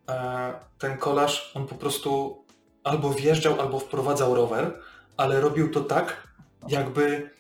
[0.09, 2.41] e, ten kolarz, on po prostu
[2.85, 4.81] albo wjeżdżał, albo wprowadzał rower,
[5.17, 6.29] ale robił to tak,
[6.69, 7.31] jakby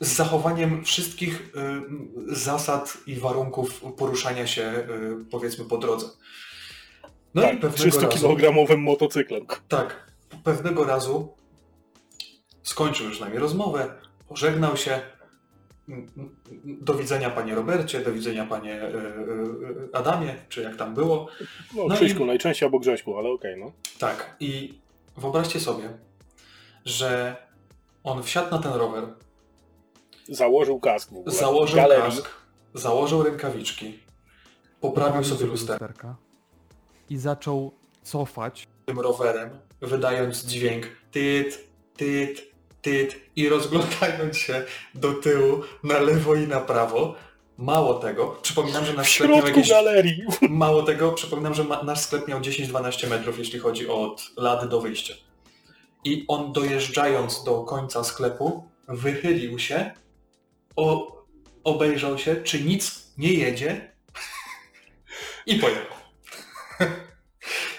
[0.00, 6.06] z zachowaniem wszystkich y, zasad i warunków poruszania się, y, powiedzmy, po drodze.
[7.34, 8.06] No i tak, pewnego razu...
[8.06, 9.46] 300-kilogramowym motocyklem.
[9.68, 10.06] Tak.
[10.44, 11.34] Pewnego razu
[12.62, 13.94] skończył już z nami rozmowę,
[14.28, 15.00] pożegnał się.
[16.64, 18.92] Do widzenia panie Robercie, do widzenia panie e, e,
[19.92, 21.28] Adamie, czy jak tam było.
[21.74, 23.72] No, No Krzyśku i- najczęściej albo Grześku, ale okej, no.
[23.98, 24.36] Tak.
[24.40, 24.80] I
[25.16, 25.98] wyobraźcie sobie,
[26.84, 27.36] że
[28.04, 29.04] on wsiadł na ten rower,
[30.28, 31.34] Założył kask w ogóle.
[31.34, 32.02] założył Galerii.
[32.04, 32.30] kask,
[32.74, 33.98] założył rękawiczki,
[34.80, 36.16] poprawił sobie lusterka
[37.10, 37.72] i zaczął
[38.02, 38.68] cofać.
[38.86, 39.50] tym rowerem,
[39.80, 42.42] wydając dźwięk tyt, tyt,
[42.86, 44.64] tyt i rozglądając się
[44.94, 47.14] do tyłu, na lewo i na prawo.
[47.58, 49.68] Mało tego, przypominam, że nasz sklep miał jakieś...
[49.68, 50.22] galerii.
[50.50, 55.14] Mało tego, przypominam, że nasz sklep miał 10-12 metrów, jeśli chodzi od lady do wyjścia.
[56.04, 59.90] I on dojeżdżając do końca sklepu, wychylił się,
[60.76, 61.16] o,
[61.64, 63.92] obejrzał się, czy nic nie jedzie
[65.46, 65.96] i pojechał.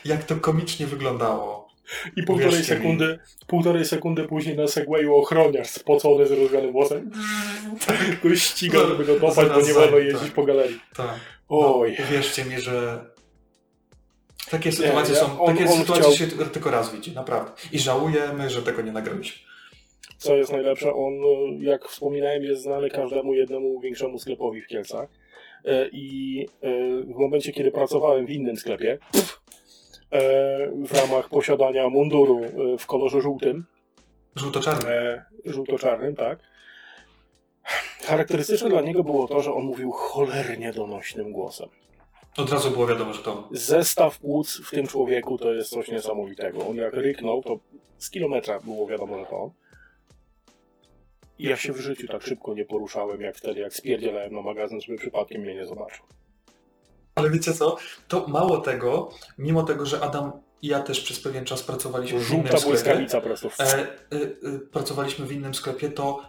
[0.05, 1.66] Jak to komicznie wyglądało.
[2.15, 2.79] I półtorej Wierzcie mi.
[2.81, 7.11] sekundy, półtorej sekundy później na Segwayu ochroniarz spocony z rozwianym włosem.
[8.23, 10.31] Go ściga, żeby go dopać, bo nie wolno tak, jeździć tak.
[10.31, 10.79] po galerii.
[10.95, 11.19] Tak.
[11.49, 11.95] Oj.
[11.99, 13.05] No, uwierzcie mi, że
[14.51, 17.51] takie sytuacje ja- są, on- takie on sytuacje chciał- się tylko raz widzi, naprawdę.
[17.71, 19.47] I żałujemy, że tego nie nagraliśmy.
[20.17, 25.09] Co jest najlepsze, on, e, jak wspominałem, jest znany każdemu jednemu większemu sklepowi w Kielcach.
[25.65, 26.69] E, I e,
[27.03, 29.19] w momencie, kiedy pracowałem w innym sklepie, e,
[30.86, 33.66] w ramach posiadania munduru e, w kolorze żółtym,
[34.36, 34.89] Żółto-czarny.
[34.89, 36.39] e, żółto-czarnym, tak.
[38.05, 41.70] Charakterystyczne dla niego było to, że on mówił cholernie donośnym głosem.
[42.38, 46.68] Od razu było wiadomo, że to Zestaw płuc w tym człowieku to jest coś niesamowitego.
[46.68, 47.60] On jak ryknął, to
[47.97, 49.51] z kilometra było wiadomo, że to on.
[51.39, 54.97] Ja się w życiu tak szybko nie poruszałem, jak wtedy, jak spierdzielałem na magazyn, żeby
[54.97, 56.05] przypadkiem mnie nie zobaczył.
[57.18, 57.78] Ale wiecie co?
[58.07, 62.32] To mało tego, mimo tego, że Adam i ja też przez pewien czas pracowaliśmy w
[62.32, 63.07] innym Żółta sklepie,
[63.59, 66.22] e, e, e, pracowaliśmy w innym sklepie, to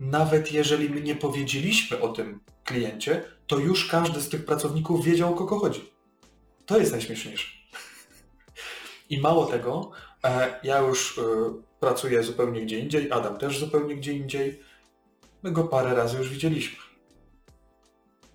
[0.00, 5.32] nawet jeżeli my nie powiedzieliśmy o tym kliencie, to już każdy z tych pracowników wiedział,
[5.32, 5.92] o kogo chodzi.
[6.66, 7.48] To jest najśmieszniejsze.
[9.10, 9.90] I mało tego,
[10.24, 11.22] e, ja już e,
[11.80, 14.60] pracuję zupełnie gdzie indziej, Adam też zupełnie gdzie indziej.
[15.42, 16.78] My go parę razy już widzieliśmy.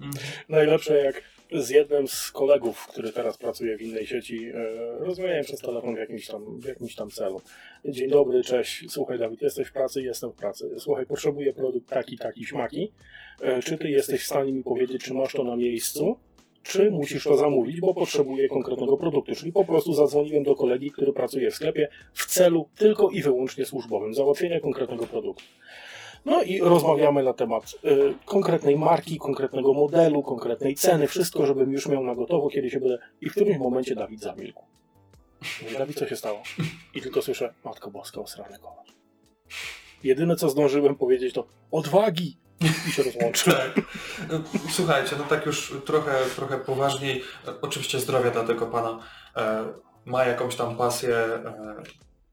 [0.01, 0.25] Mhm.
[0.49, 4.53] Najlepsze jak z jednym z kolegów, który teraz pracuje w innej sieci, e,
[4.99, 7.41] rozmawiałem przez telefon w jakimś, tam, w jakimś tam celu.
[7.85, 10.01] Dzień dobry, cześć, słuchaj Dawid, jesteś w pracy?
[10.01, 10.69] Jestem w pracy.
[10.77, 12.91] Słuchaj, potrzebuję produkt taki, taki, śmaki.
[13.41, 16.17] E, czy ty jesteś w stanie mi powiedzieć, czy masz to na miejscu?
[16.63, 19.35] Czy musisz to zamówić, bo potrzebuję konkretnego produktu.
[19.35, 23.65] Czyli po prostu zadzwoniłem do kolegi, który pracuje w sklepie w celu tylko i wyłącznie
[23.65, 25.43] służbowym, załatwienia konkretnego produktu.
[26.27, 31.87] No i rozmawiamy na temat y, konkretnej marki, konkretnego modelu, konkretnej ceny, wszystko, żebym już
[31.87, 32.97] miał na gotowo, kiedy się będę.
[33.21, 34.65] I w którymś momencie Dawid zamilkł.
[35.77, 36.43] Dawid, co się stało?
[36.95, 38.95] I tylko słyszę, Matko Boska, osrany kolarz.
[40.03, 42.37] Jedyne, co zdążyłem powiedzieć, to odwagi!
[42.87, 43.53] I się rozłączył.
[43.57, 43.81] Tak.
[44.31, 47.23] No, Słuchajcie, no tak już trochę, trochę poważniej.
[47.61, 48.99] Oczywiście zdrowia dla tego pana.
[49.35, 49.65] E,
[50.05, 51.15] ma jakąś tam pasję.
[51.15, 51.83] E,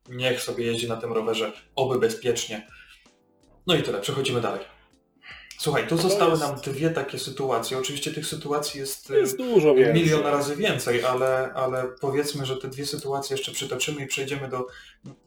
[0.09, 2.67] niech sobie jeździ na tym rowerze, oby bezpiecznie.
[3.67, 4.61] No i tyle, przechodzimy dalej.
[5.59, 7.79] Słuchaj, tu zostały jest- nam dwie takie sytuacje.
[7.79, 9.95] Oczywiście tych sytuacji jest, e, Jest dużo więcej.
[10.03, 14.67] milion razy więcej, ale, ale powiedzmy, że te dwie sytuacje jeszcze przytoczymy i przejdziemy do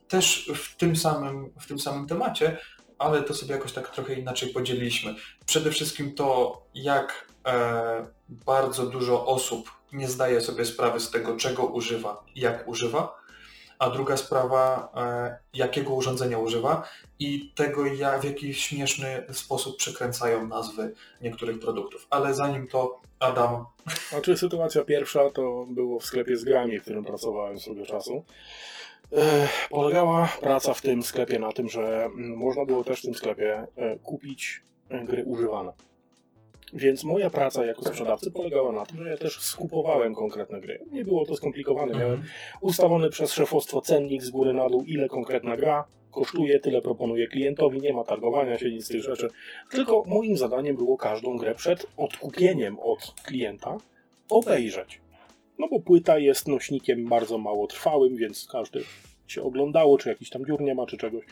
[0.08, 2.58] też w tym samym, w tym samym temacie,
[2.98, 5.16] ale to sobie jakoś tak trochę inaczej podzieliliśmy.
[5.46, 11.66] Przede wszystkim to, jak e, bardzo dużo osób nie zdaje sobie sprawy z tego, czego
[11.66, 13.16] używa i jak używa,
[13.80, 16.84] a druga sprawa, e, jakiego urządzenia używa
[17.20, 22.08] i tego, jak, w jaki śmieszny sposób przekręcają nazwy niektórych produktów.
[22.10, 23.66] Ale zanim to, Adam,
[24.10, 28.24] Znaczy sytuacja pierwsza to było w sklepie z grami, w którym pracowałem swego czasu.
[29.14, 33.16] E, Polegała praca w tym sklepie na tym, że mm, można było też w tym
[33.16, 35.74] sklepie e, kupić gry używane.
[36.74, 40.80] Więc moja praca jako sprzedawcy polegała na tym, że ja też skupowałem konkretne gry.
[40.92, 42.00] Nie było to skomplikowane.
[42.00, 42.24] Miałem
[42.62, 47.82] ustawiony przez szefostwo cennik z góry na dół, ile konkretna gra kosztuje, tyle proponuję klientowi,
[47.82, 49.30] nie ma targowania się, nic z tych rzeczy.
[49.72, 53.78] Tylko moim zadaniem było każdą grę przed odkupieniem od klienta
[54.30, 55.02] obejrzeć.
[55.60, 58.84] No bo płyta jest nośnikiem bardzo mało trwałym, więc każdy
[59.28, 61.26] się oglądało, czy jakiś tam dziur nie ma, czy czegoś.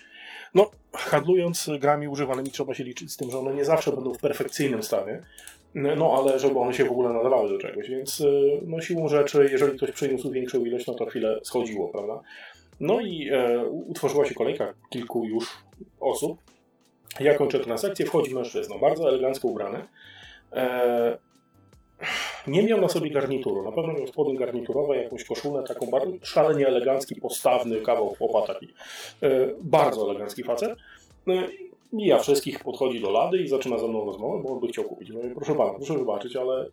[0.56, 4.20] No, handlując grami używanymi trzeba się liczyć z tym, że one nie zawsze będą w
[4.20, 5.22] perfekcyjnym stanie,
[5.76, 9.50] no ale żeby one się w ogóle nadawały do czegoś, więc y, no siłą rzeczy,
[9.52, 12.22] jeżeli ktoś przyniósł większą ilość, no to chwilę schodziło, prawda?
[12.80, 15.58] No i e, utworzyła się kolejka kilku już
[16.00, 16.38] osób.
[17.20, 19.86] Ja kończę transakcję, wchodzi mężczyzna, bardzo elegancko ubrany.
[20.54, 21.18] E,
[22.48, 26.68] nie miał na sobie garnituru, na pewno miał spodnie garniturowe, jakąś koszulę, taką bardzo szalenie
[26.68, 28.68] elegancki, postawny kawał chłopa taki.
[29.24, 29.30] E,
[29.62, 30.72] bardzo elegancki facet.
[31.28, 31.48] E,
[31.94, 35.12] Mija wszystkich, podchodzi do lady i zaczyna ze mną rozmowę, bo on by chciał kupić.
[35.12, 36.66] Mówię, proszę pana, proszę wybaczyć, ale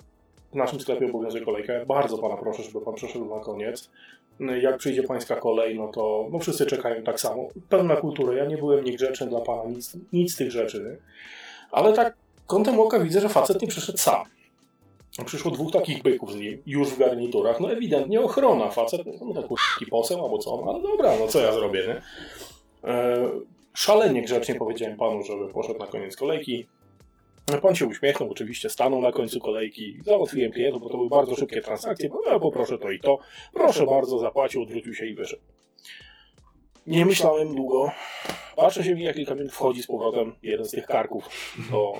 [0.53, 1.73] w naszym sklepie obowiązuje kolejka.
[1.73, 3.91] Ja bardzo pana proszę, żeby pan przeszedł na koniec.
[4.61, 7.49] Jak przyjdzie pańska kolej, no to no wszyscy czekają tak samo.
[7.69, 8.35] Pełna kultura.
[8.35, 10.99] Ja nie byłem niegrzeczny dla pana, nic, nic z tych rzeczy.
[11.71, 12.15] Ale tak
[12.47, 14.25] kątem oka widzę, że facet nie przyszedł sam.
[15.25, 17.61] Przyszło dwóch takich byków z nim, już w garniturach.
[17.61, 18.71] No ewidentnie ochrona.
[18.71, 19.45] Facet, no tak
[19.75, 22.03] taki poseł albo co, no, ale dobra, no co ja zrobię, nie?
[22.91, 23.31] E,
[23.75, 26.67] szalenie grzecznie powiedziałem panu, żeby poszedł na koniec kolejki.
[27.63, 31.61] Pan się uśmiechnął, oczywiście stanął na końcu kolejki, załatwiłem klientów, bo to były bardzo szybkie
[31.61, 33.19] transakcje, bo ja poproszę to i to,
[33.55, 35.43] proszę bardzo, zapłacił, odwrócił się i wyszedł.
[36.87, 37.91] Nie myślałem długo,
[38.57, 41.29] patrzę się, jak kilka minut wchodzi z powrotem jeden z tych karków
[41.71, 41.93] do,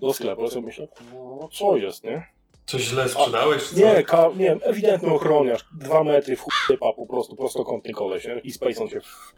[0.00, 2.38] do sklepu, ja sobie myślę, no co jest, nie?
[2.68, 3.62] coś źle sprzedałeś?
[3.62, 3.78] co?
[3.78, 8.38] Nie, ka, nie wiem, ewidentny ochroniarz, dwa metry w chupa, po prostu prostokątny koleś, nie?
[8.38, 9.34] i się w...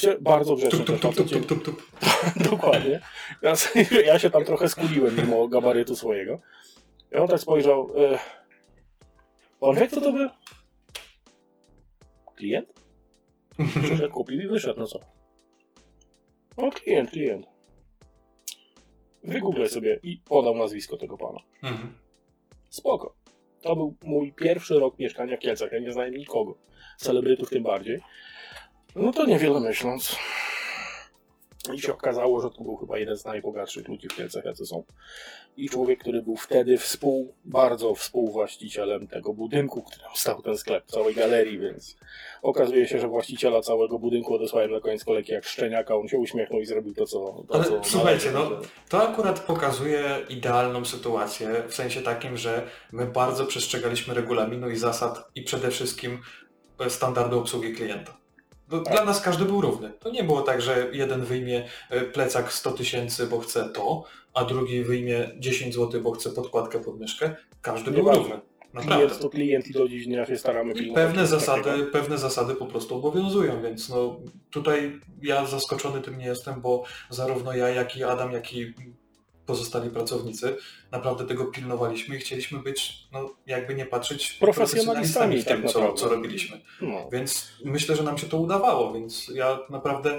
[0.00, 1.82] Się bardzo grzecznie Tup, tup, tup, tup, tup, tup.
[2.50, 3.00] Dokładnie.
[3.42, 3.52] Ja,
[4.06, 6.40] ja się tam trochę skuliłem mimo gabarytu swojego.
[7.12, 7.90] I on tak spojrzał.
[7.96, 8.18] E,
[9.60, 10.28] on wie, kto to był?
[12.36, 12.68] Klient?
[13.82, 15.00] Przyszedł, kupił i wyszedł, no co?
[16.56, 17.46] No klient, klient.
[19.26, 21.38] Wygooglę sobie i podał nazwisko tego pana.
[21.62, 21.94] Mhm.
[22.68, 23.14] Spoko.
[23.62, 25.72] To był mój pierwszy rok mieszkania w Kielcach.
[25.72, 26.58] Ja nie znałem nikogo.
[26.96, 28.00] Celebrytów tym bardziej.
[28.96, 30.16] No to niewiele myśląc.
[31.74, 34.82] I się okazało, że to był chyba jeden z najbogatszych ludzi w Kielcach, jacy są.
[35.56, 40.84] I człowiek, który był wtedy współ, bardzo współwłaścicielem tego budynku, w którym stał ten sklep,
[40.86, 41.96] całej galerii, więc
[42.42, 45.96] okazuje się, że właściciela całego budynku odesłałem na koniec kolejki jak szczeniaka.
[45.96, 47.44] On się uśmiechnął i zrobił to, co.
[47.48, 48.54] To, Ale co słuchajcie, należy.
[48.54, 52.62] no, To akurat pokazuje idealną sytuację, w sensie takim, że
[52.92, 56.18] my bardzo przestrzegaliśmy regulaminu i zasad i przede wszystkim
[56.88, 58.16] standardu obsługi klienta.
[58.70, 58.94] Tak.
[58.94, 59.92] Dla nas każdy był równy.
[60.00, 64.44] To nie było tak, że jeden wyjmie e, plecak 100 tysięcy, bo chce to, a
[64.44, 67.36] drugi wyjmie 10 zł, bo chce podkładkę pod myszkę.
[67.62, 68.22] Każdy był Nieważne.
[68.22, 68.40] równy.
[68.72, 69.14] Klient Naprawdę.
[69.22, 71.90] to klient i do dziś dnia się staramy I pilnować pewne zasady, takiego.
[71.90, 74.20] pewne zasady po prostu obowiązują, więc no
[74.50, 78.74] tutaj ja zaskoczony tym nie jestem, bo zarówno ja, jak i Adam, jak i
[79.46, 80.56] pozostali pracownicy.
[80.92, 85.92] Naprawdę tego pilnowaliśmy i chcieliśmy być, no jakby nie patrzeć, Profesjonalistami w tym, tak co,
[85.92, 86.60] co robiliśmy.
[86.80, 87.08] No.
[87.12, 90.18] Więc myślę, że nam się to udawało, więc ja naprawdę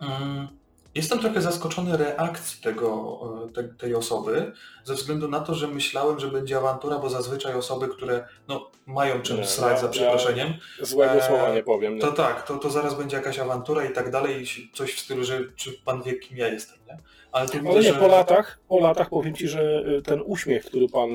[0.00, 0.48] mm,
[0.94, 4.52] jestem trochę zaskoczony reakcji tego, e, te, tej osoby,
[4.84, 9.22] ze względu na to, że myślałem, że będzie awantura, bo zazwyczaj osoby, które no, mają
[9.22, 11.94] czym Nie, srać za ja- przeproszeniem, Złego Eee, słowa nie powiem.
[11.94, 12.00] Nie?
[12.00, 15.24] to tak, to, to zaraz będzie jakaś awantura i tak dalej, i coś w stylu,
[15.24, 16.98] że czy pan wie, kim ja jestem, nie?
[17.32, 21.10] Ale Ale nie, po latach, po latach powiem ci, że y, ten uśmiech, który pan...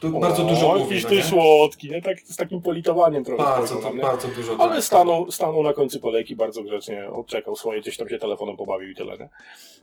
[0.00, 1.22] tu bardzo dużo o, mówi, jakiś no ty nie?
[1.22, 2.02] słodki, nie?
[2.02, 4.56] Tak, z takim politowaniem trochę Bardzo, to, bardzo dużo.
[4.58, 4.84] Ale tak.
[4.84, 8.94] stanął, stanął na końcu kolejki bardzo grzecznie, odczekał swoje, gdzieś tam się telefonem pobawił i
[8.94, 9.28] tyle, nie?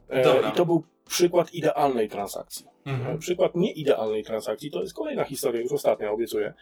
[0.09, 0.49] E.
[0.49, 2.65] I to był przykład idealnej transakcji.
[2.85, 3.19] Mhm.
[3.19, 6.53] Przykład nieidealnej transakcji to jest kolejna historia, już ostatnia, obiecuję.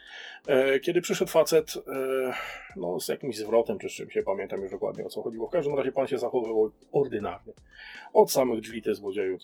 [0.48, 2.34] E, Kiedy przyszedł facet e,
[2.76, 5.48] no, z jakimś zwrotem czy z czymś, nie pamiętam już dokładnie o co chodziło.
[5.48, 7.54] W każdym razie pan się zachowywał ordynarnie.
[8.14, 9.38] Od samych drzwi te złodzieju.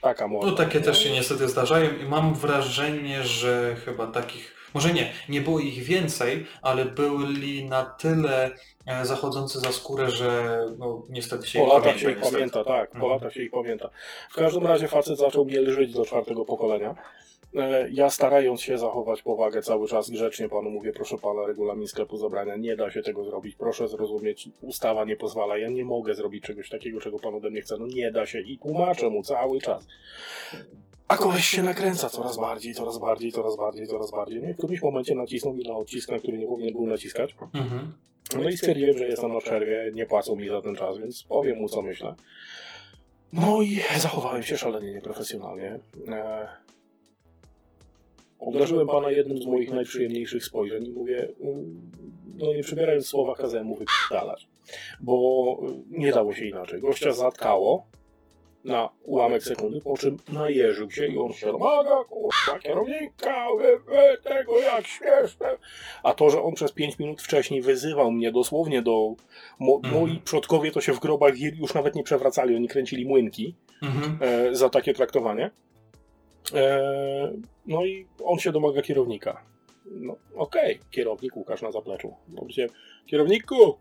[0.00, 0.46] Taka moda.
[0.46, 5.40] No takie też się niestety zdarzają i mam wrażenie, że chyba takich, może nie, nie
[5.40, 8.50] było ich więcej, ale byli na tyle
[8.86, 12.00] e, zachodzący za skórę, że no niestety się Po ich latach pamięta.
[12.00, 12.34] się ich niestety.
[12.34, 13.12] pamięta, tak, po Mhm.
[13.12, 13.90] latach się ich pamięta.
[14.30, 16.94] W każdym razie facet zaczął mnie lżyć do czwartego pokolenia.
[17.56, 22.16] E, Ja starając się zachować powagę cały czas grzecznie panu mówię, proszę pana, regulamin sklepu
[22.16, 26.44] zabrania, nie da się tego zrobić, proszę zrozumieć, ustawa nie pozwala, ja nie mogę zrobić
[26.44, 29.60] czegoś takiego, czego pan ode mnie chce, no nie da się i tłumaczę mu cały
[29.60, 29.86] czas.
[31.08, 34.42] A koleś się nakręca coraz bardziej, coraz bardziej, coraz bardziej, coraz bardziej.
[34.42, 37.34] No i w którymś momencie nacisnął mi na odcisk, na który nie powinien był naciskać.
[37.54, 37.92] Mhm.
[38.34, 41.58] No i stwierdziłem, że jestem na przerwie, nie płacą mi za ten czas, więc powiem
[41.58, 42.14] mu, co myślę.
[43.32, 45.78] No i zachowałem się szalenie nieprofesjonalnie.
[46.08, 46.48] E...
[48.38, 51.90] Uderzyłem pana jednym z moich najprzyjemniejszych spojrzeń i mówię, mm,
[52.38, 54.48] no nie przybierając słowa, kazałem mu wypalać.
[55.00, 55.58] Bo
[55.90, 56.80] nie dało się inaczej.
[56.80, 57.86] Gościa zatkało
[58.66, 64.18] na ułamek sekundy, po czym najeżył się i on się domaga, kurwa, kierownika, wy, wy,
[64.22, 65.58] tego jak śmieszne.
[66.02, 69.14] A to, że on przez 5 minut wcześniej wyzywał mnie dosłownie do...
[69.58, 69.94] Mo, Mhm.
[69.94, 74.18] Moi przodkowie to się w grobach już nawet nie przewracali, oni kręcili młynki Mhm.
[74.20, 75.50] e, za takie traktowanie.
[76.54, 77.32] E,
[77.66, 79.42] no i on się domaga kierownika.
[79.90, 82.14] No okej, kierownik Łukasz na zapleczu.
[82.28, 82.66] No, się,
[83.06, 83.78] kierowniku!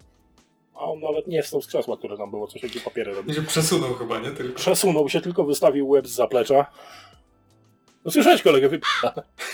[0.75, 3.43] A on nawet nie wstał z krzesła, które tam było, coś jakieś papiery robił.
[3.47, 4.31] Przesunął chyba, nie?
[4.31, 4.55] Tylko.
[4.55, 6.65] Przesunął się, tylko wystawił łeb z zaplecza.
[8.05, 8.85] No słyszałeś kolegę, wyp...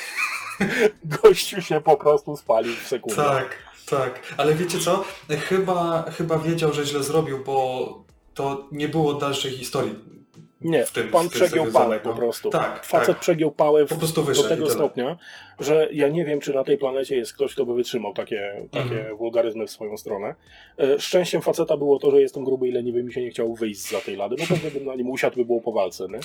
[1.23, 3.23] Gościu się po prostu spalił w sekundę.
[3.23, 3.57] Tak,
[3.89, 4.34] tak.
[4.38, 5.03] Ale wiecie co?
[5.30, 8.03] Chyba, chyba wiedział, że źle zrobił, bo
[8.34, 10.20] to nie było dalszej historii.
[10.61, 12.49] Nie, tym- pan przegiął pałę po prostu.
[12.49, 13.19] Tak, Facet tak.
[13.19, 15.17] przegiął pałę Po prostu do wyszedł i tego stopnia,
[15.59, 18.83] że ja nie wiem, czy na tej planecie jest ktoś, kto by wytrzymał takie, takie
[18.99, 19.17] Mhm.
[19.17, 20.35] wulgaryzmy w swoją stronę.
[20.79, 23.89] E, Szczęściem faceta było to, że jestem gruby i leniwy, mi się nie chciało wyjść
[23.91, 24.35] za tej lady.
[24.39, 26.19] No pewnie bym na nim usiadł, by było po walce, nie?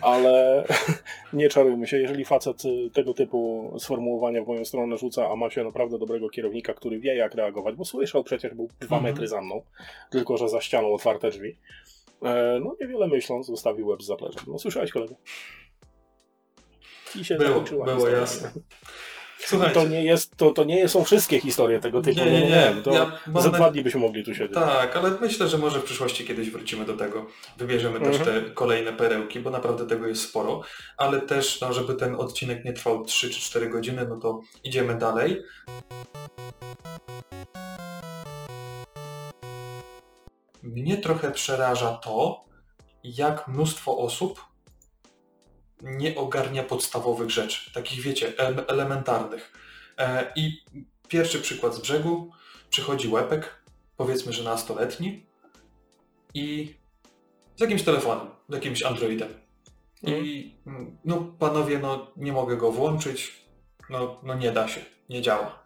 [0.00, 0.64] Ale
[1.32, 5.50] nie czarujmy się, jeżeli facet y, tego typu sformułowania w moją stronę rzuca, a ma
[5.50, 9.14] się naprawdę dobrego kierownika, który wie jak reagować, bo słyszał przecież, był dwa Mhm.
[9.14, 9.62] metry za mną,
[10.10, 11.56] tylko że za ścianą otwarte drzwi.
[12.24, 14.44] E, No niewiele myśląc, zostawił łeb z zapleczem.
[14.46, 15.14] No słyszałeś kolego?
[17.20, 18.20] I się Było, zakończyła było historia.
[18.20, 18.50] jasne.
[18.54, 22.20] To Słuchajcie, nie, jest, to, to nie są wszystkie historie tego typu.
[22.20, 22.46] Nie, nie, no,
[22.76, 22.82] nie.
[22.82, 24.54] To Ja za dwa dni byśmy mogli tu siedzieć.
[24.54, 27.26] tak, ale myślę, że może w przyszłości kiedyś wrócimy do tego.
[27.58, 28.44] Wybierzemy też Mhm.
[28.44, 30.60] te kolejne perełki, bo naprawdę tego jest sporo.
[30.96, 34.94] Ale też, no, żeby ten odcinek nie trwał 3 czy 4 godziny, no to idziemy
[34.94, 35.42] dalej.
[40.64, 42.44] Mnie trochę przeraża to,
[43.04, 44.44] jak mnóstwo osób
[45.82, 49.52] nie ogarnia podstawowych rzeczy, takich wiecie, ele- elementarnych.
[49.98, 50.64] E, I
[51.08, 52.30] pierwszy przykład z brzegu,
[52.70, 53.64] przychodzi łepek,
[53.96, 55.26] powiedzmy, że nastoletni
[56.34, 56.74] i
[57.56, 59.28] z jakimś telefonem, z jakimś Androidem.
[60.02, 63.44] I mm, no panowie, no nie mogę go włączyć,
[63.90, 65.63] no, no nie da się, nie działa.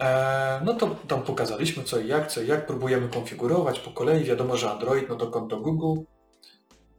[0.00, 4.24] E, no to tam pokazaliśmy co i jak, co i jak, próbujemy konfigurować po kolei,
[4.24, 6.02] wiadomo, że Android, no to konto Google,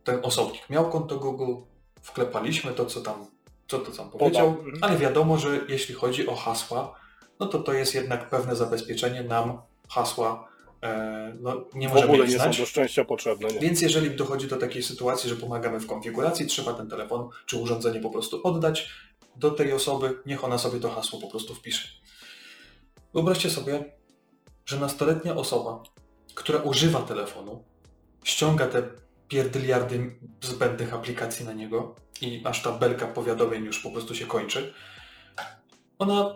[0.03, 1.53] ten osobnik miał konto Google,
[2.01, 3.25] wklepaliśmy to, co tam,
[3.67, 4.77] co to tam powiedział, Mhm.
[4.81, 6.95] ale wiadomo, że jeśli chodzi o hasła,
[7.39, 10.47] no to to jest jednak pewne zabezpieczenie nam hasła,
[10.83, 12.57] e, no nie W możemy ogóle ich nie są znać.
[12.59, 13.47] do szczęścia potrzebne.
[13.49, 13.59] Nie?
[13.59, 17.99] Więc jeżeli dochodzi do takiej sytuacji, że pomagamy w konfiguracji, trzeba ten telefon czy urządzenie
[17.99, 18.89] po prostu oddać
[19.35, 21.87] do tej osoby, niech ona sobie to hasło po prostu wpisze.
[23.13, 23.93] Wyobraźcie sobie,
[24.65, 25.83] że nastoletnia osoba,
[26.35, 27.63] która używa telefonu,
[28.23, 28.83] ściąga te
[29.27, 34.73] pierdyliardy zbędnych aplikacji na niego i aż ta belka powiadomień już po prostu się kończy,
[35.99, 36.35] ona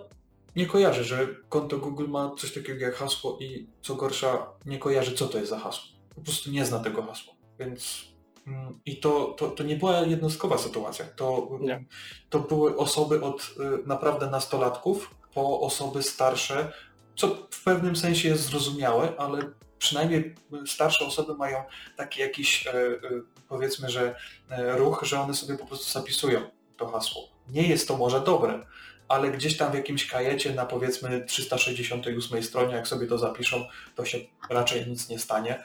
[0.55, 5.15] nie kojarzy, że konto Google ma coś takiego jak hasło i co gorsza, nie kojarzy
[5.15, 5.85] co to jest za hasło.
[6.15, 7.33] Po prostu nie zna tego hasła.
[7.59, 8.15] Więc
[8.47, 11.05] Mm, I to, to, to nie była jednostkowa sytuacja.
[11.05, 11.85] To, Nie.
[12.29, 16.71] to były osoby od y, naprawdę nastolatków po osoby starsze,
[17.15, 19.39] co w pewnym sensie jest zrozumiałe, ale
[19.77, 20.35] przynajmniej
[20.65, 21.63] starsze osoby mają
[21.97, 22.99] taki jakiś, e, e,
[23.49, 24.15] powiedzmy, że
[24.49, 26.41] e, ruch, że one sobie po prostu zapisują
[26.77, 27.21] to hasło.
[27.49, 28.65] Nie jest to może dobre,
[29.07, 34.05] ale gdzieś tam w jakimś kajecie na powiedzmy 368 stronie, jak sobie to zapiszą, to
[34.05, 34.17] się
[34.49, 35.63] raczej nic nie stanie.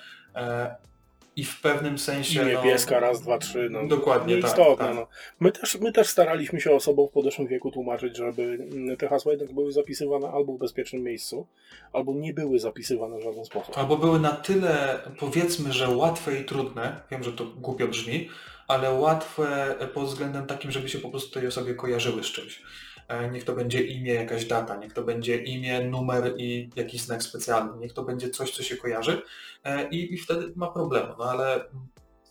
[1.36, 2.42] I w pewnym sensie...
[2.42, 3.68] Imię no, pieska, raz, dwa, trzy.
[3.70, 4.94] No, Dokładnie, tak, Nieistotne, tak.
[4.94, 5.06] No.
[5.40, 9.52] My, też, my też staraliśmy się osobom w podeszłym wieku tłumaczyć, żeby te hasła jednak
[9.52, 11.46] były zapisywane albo w bezpiecznym miejscu,
[11.92, 13.78] albo nie były zapisywane w żaden sposób.
[13.78, 18.28] Albo były na tyle, powiedzmy, że łatwe i trudne, wiem, że to głupio brzmi,
[18.68, 22.62] ale łatwe pod względem takim, żeby się po prostu tej osobie kojarzyły z czymś.
[23.10, 27.22] E, Niech to będzie imię, jakaś data, niech to będzie imię, numer i jakiś znak
[27.22, 29.22] specjalny, niech to będzie coś, co się kojarzy
[29.64, 31.14] e, i, i wtedy ma problemu.
[31.18, 31.64] No ale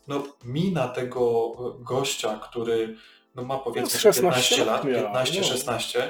[0.08, 2.96] no, mina tego gościa, który
[3.36, 6.02] no, ma powiedzmy 16 15 lat, lat miała, 15-16,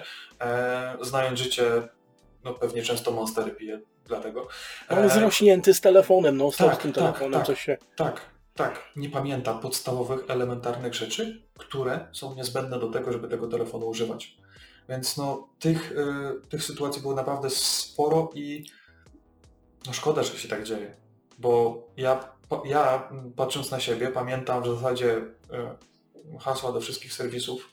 [0.42, 1.88] e, znając życie,
[2.44, 4.48] no pewnie często monstery pije, dlatego.
[4.90, 7.48] E, zrośnięty z telefonem, no stop tak, z tym tak, telefonem, tak.
[7.48, 7.78] coś się...
[7.96, 8.22] Tak,
[8.56, 8.92] tak.
[8.96, 14.38] Nie pamięta podstawowych, elementarnych rzeczy, które są niezbędne do tego, żeby tego telefonu używać.
[14.90, 18.66] Więc no, tych, y, tych sytuacji było naprawdę sporo i
[19.86, 20.98] no szkoda, że się tak dzieje.
[21.40, 22.32] Bo ja,
[22.66, 27.70] ja patrząc na siebie, pamiętam w zasadzie y, hasła do wszystkich serwisów,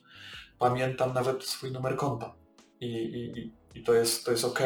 [0.58, 2.34] pamiętam nawet swój numer konta.
[2.80, 4.60] I, i- i to jest, to jest ok.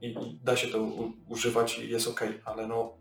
[0.00, 2.92] I, I da się to u, używać i jest ok, ale no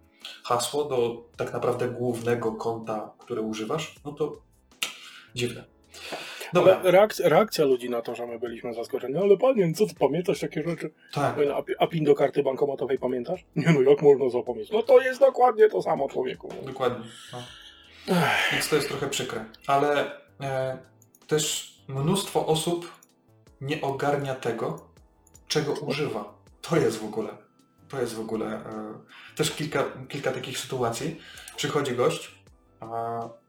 [0.44, 4.42] hasło do tak naprawdę głównego konta, które używasz, no to
[5.36, 5.64] dziwne.
[6.54, 9.18] Dobra, reakcja, reakcja ludzi na to, że my byliśmy zaskoczeni.
[9.18, 10.92] Ale panie, co ty pamiętasz takie rzeczy?
[11.14, 13.46] tak, A, pi- a pin do karty bankomatowej pamiętasz?
[13.56, 14.72] Nie no, jak można zapomnieć?
[14.72, 16.50] No to jest dokładnie to samo człowieku.
[16.66, 17.06] dokładnie.
[17.34, 17.40] No.
[18.52, 19.46] Więc to jest trochę przykre.
[19.68, 20.12] Ale
[20.42, 20.78] e,
[21.28, 22.92] też mnóstwo osób
[23.62, 24.86] nie ogarnia tego,
[25.48, 26.34] czego używa.
[26.62, 27.30] To jest w ogóle,
[27.90, 28.94] to jest w ogóle e,
[29.36, 31.20] też kilka, kilka takich sytuacji.
[31.56, 32.39] Przychodzi gość a,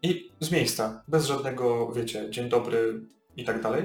[0.03, 3.01] i z miejsca, bez żadnego, wiecie, dzień dobry
[3.37, 3.85] i tak dalej,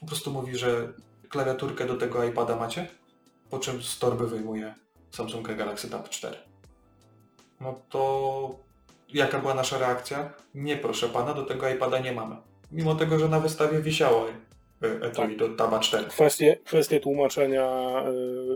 [0.00, 0.92] po prostu mówi, że
[1.28, 2.88] klawiaturkę do tego iPada macie,
[3.50, 4.74] po czym z torby wyjmuje
[5.10, 6.36] Samsunga Galaxy Tab 4.
[7.60, 8.58] No to
[9.08, 10.32] jaka była nasza reakcja?
[10.54, 12.36] Nie proszę pana, do tego iPada nie mamy.
[12.72, 14.26] Mimo tego, że na wystawie wisiało
[14.82, 16.04] e, etui do Taba 4.
[16.04, 18.02] Kwestie, kwestie tłumaczenia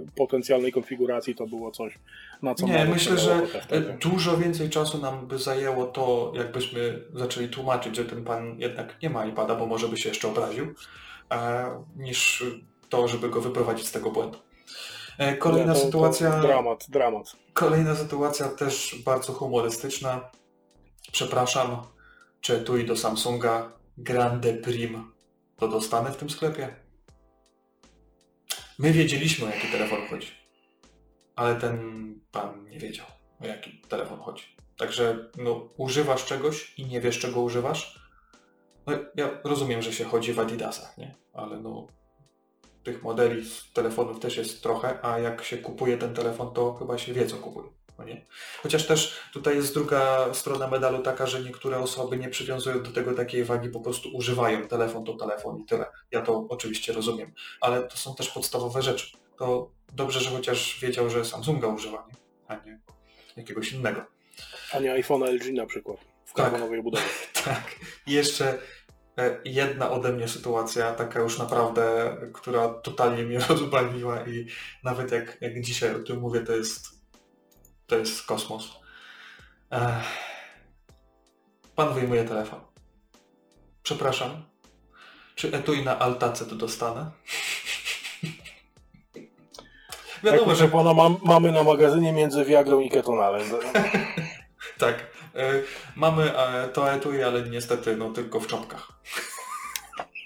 [0.07, 1.99] y, potencjalnej konfiguracji to było coś,
[2.43, 7.49] na co Nie, myślę, że e, dużo więcej czasu nam by zajęło to, jakbyśmy zaczęli
[7.49, 10.75] tłumaczyć, że ten pan jednak nie ma iPada, bo może by się jeszcze obraził,
[11.33, 11.67] e,
[11.97, 12.45] niż
[12.89, 14.39] to, żeby go wyprowadzić z tego błędu.
[15.19, 16.41] E, Kolejna to- to sytuacja.
[16.41, 17.37] Dramat, dramat.
[17.53, 20.31] Kolejna sytuacja też bardzo humorystyczna.
[21.13, 21.77] Przepraszam,
[22.41, 25.13] czy etui do Samsunga Grande Prim
[25.61, 26.77] to dostanę w tym sklepie?
[28.79, 30.29] My wiedzieliśmy, o jaki telefon chodzi,
[31.37, 31.81] ale ten
[32.33, 33.07] pan nie wiedział,
[33.41, 34.45] o jaki telefon chodzi.
[34.77, 38.01] Także no, używasz czegoś i nie wiesz, czego używasz.
[38.87, 41.15] No, ja rozumiem, że się chodzi w Adidasach, nie?
[41.33, 41.87] Ale no,
[42.83, 43.43] tych modeli
[43.73, 47.37] telefonów też jest trochę, a jak się kupuje ten telefon, to chyba się wie, co
[47.37, 47.69] kupuje.
[48.01, 48.27] No nie?
[48.63, 53.15] Chociaż też tutaj jest druga strona medalu taka, że niektóre osoby nie przywiązują do tego
[53.15, 55.87] takiej wagi, po prostu używają telefon to telefon i tyle.
[56.11, 59.17] Ja to oczywiście rozumiem, ale to są też podstawowe rzeczy.
[59.39, 62.15] To dobrze, że chociaż wiedział, że Samsunga używa, nie?
[62.49, 62.81] a nie
[63.37, 64.05] jakiegoś innego.
[64.73, 65.97] A nie iPhone LG na przykład.
[66.25, 66.45] W Tak.
[66.45, 67.05] karbonowej budowie.
[67.45, 67.65] Tak.
[68.07, 68.59] I jeszcze
[69.19, 74.47] e, jedna ode mnie sytuacja, taka już naprawdę, która totalnie mnie rozbawiła i
[74.85, 77.00] nawet jak, jak dzisiaj o tym mówię, to jest,
[77.91, 78.69] to jest kosmos.
[79.71, 80.07] Ech.
[81.77, 82.61] Pan wyjmuje telefon.
[83.83, 84.45] Przepraszam,
[85.35, 87.11] czy etui na altace to dostanę?
[90.23, 93.51] Tak, Wiadomo, że pana, mam, mamy na magazynie między Viagrą i Ketonalem.
[94.79, 95.07] tak.
[95.35, 95.63] E,
[95.97, 98.93] Mamy e, to etui, ale niestety no, tylko w czopkach.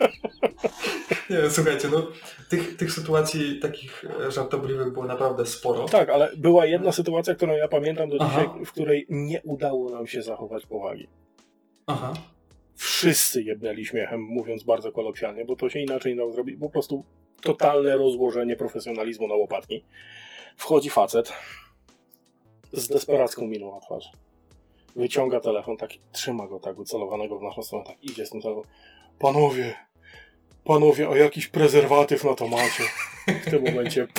[1.30, 2.06] Nie, słuchajcie, no,
[2.48, 5.84] tych, tych sytuacji takich e, żartobliwych było naprawdę sporo.
[5.84, 8.30] Tak, ale była jedna sytuacja, którą ja pamiętam do Aha.
[8.30, 11.08] dzisiaj, w której nie udało nam się zachować powagi.
[11.86, 12.14] Aha.
[12.76, 16.60] Wszyscy jebnęli śmiechem, mówiąc bardzo kolokwialnie, bo to się inaczej nie dało zrobić.
[16.60, 17.04] Po prostu
[17.42, 19.84] totalne rozłożenie profesjonalizmu na łopatki.
[20.56, 21.32] Wchodzi facet
[22.72, 24.08] z desperacką miną na twarzy.
[24.96, 28.70] Wyciąga telefon, tak, trzyma go tak ucelowanego w naszą stronę, tak idzie z tym telefonem.
[29.18, 29.74] Panowie,
[30.64, 32.84] panowie, a jakiś prezerwatyw na to macie?
[33.46, 34.06] W tym momencie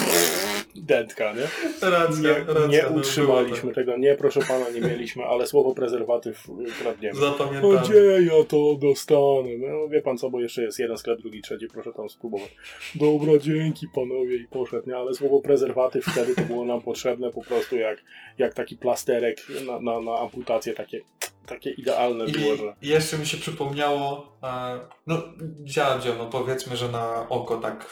[0.76, 1.42] Dętka, nie?
[1.90, 2.68] Racja, Nie, racja.
[2.68, 3.98] nie no, utrzymaliśmy tego.
[3.98, 7.20] Nie, proszę pana, nie mieliśmy, ale słowo prezerwatyw y, kradniemy.
[7.20, 7.66] Zapamiętam.
[7.66, 9.50] O, gdzie ja to dostanę?
[9.58, 12.56] No wie pan co, bo jeszcze jest jeden sklep, drugi, trzeci, proszę tam spróbować.
[12.96, 14.98] Dobra, dzięki panowie i poszedł, nie?
[14.98, 18.04] Ale słowo prezerwatyw wtedy to było nam potrzebne po prostu jak,
[18.38, 21.02] jak taki plasterek na, na, na amputację, takie,
[21.46, 22.76] takie idealne było, że...
[22.82, 25.24] I jeszcze mi się przypomniało, e, no
[25.64, 27.86] dziadzio, no powiedzmy, że na oko tak,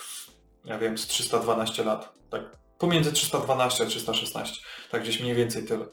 [0.66, 2.42] ja wiem, z 312 lat, tak
[2.78, 4.62] pomiędzy 312 a 316,
[4.92, 5.86] tak gdzieś mniej więcej tyle.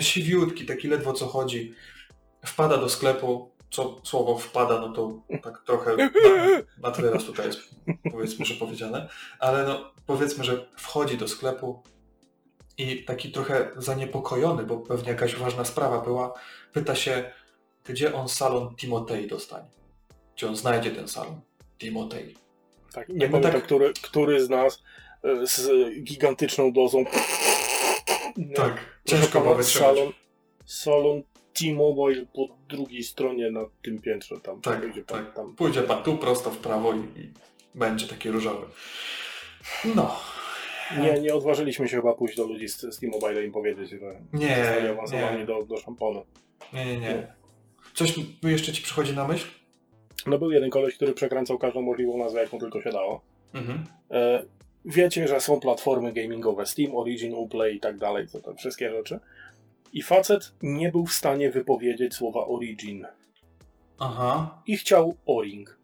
[0.00, 1.74] Siwiutki, taki ledwo co chodzi,
[2.46, 6.10] wpada do sklepu, co słowo wpada, no to tak trochę na,
[6.82, 7.60] na tyle raz tutaj jest,
[8.12, 9.08] powiedzmy, że powiedziane,
[9.38, 11.82] ale no powiedzmy, że wchodzi do sklepu
[12.78, 16.34] i taki trochę zaniepokojony, bo pewnie jakaś ważna sprawa była,
[16.72, 17.32] pyta się,
[17.84, 19.68] gdzie on salon Timotei dostanie.
[20.36, 21.40] Gdzie on znajdzie ten salon
[21.78, 22.34] Timotei.
[22.92, 24.82] Tak, nie bo pamiętam, tak- który, który z nas
[25.24, 25.70] y, z
[26.02, 27.04] gigantyczną dozą...
[28.54, 29.62] Tak, ciężko było.
[29.62, 30.12] Salon,
[30.66, 31.22] salon
[31.52, 34.60] T-Mobile po drugiej stronie na tym piętrze tam.
[34.60, 35.34] Tak, Pójdzie pan tak.
[35.34, 35.56] tam.
[35.56, 37.32] Pójdzie pan tu prosto w prawo i, i
[37.74, 38.66] będzie taki różowy.
[39.94, 40.20] No.
[40.98, 43.96] Nie, nie odważyliśmy się chyba pójść do ludzi z, z T-Mobile i im powiedzieć, że
[44.32, 45.46] Nie, zostali awansowani nie.
[45.46, 46.24] do, do szamponu.
[46.72, 47.26] Nie, nie, nie.
[47.94, 49.46] Coś jeszcze ci przychodzi na myśl?
[50.26, 53.20] No był jeden koleś, który przekręcał każdą możliwą nazwę, jaką tylko się dało.
[53.54, 53.84] Mhm.
[54.10, 54.42] E,
[54.84, 59.20] wiecie, że są platformy gamingowe, Steam, Origin, Uplay i tak dalej, to, to wszystkie rzeczy.
[59.92, 63.06] I facet nie był w stanie wypowiedzieć słowa Origin.
[63.98, 64.62] Aha.
[64.66, 65.78] I chciał O-Ring.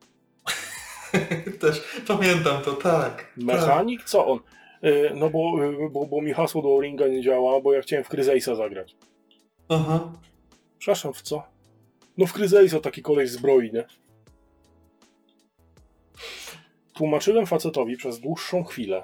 [1.61, 3.15] Też pamiętam to, tak.
[3.15, 3.33] tak.
[3.37, 4.05] Mechanik?
[4.05, 4.39] Co on?
[4.83, 5.53] E, no bo,
[5.91, 8.97] bo, bo mi hasło do O-Ringa nie działa, bo ja chciałem w Kryzejsa zagrać.
[9.69, 10.13] Aha.
[10.79, 11.43] Przepraszam, w co?
[12.19, 13.85] No w Kryzejsa taki koleś zbroi, nie?
[16.95, 19.03] Tłumaczyłem facetowi przez dłuższą chwilę,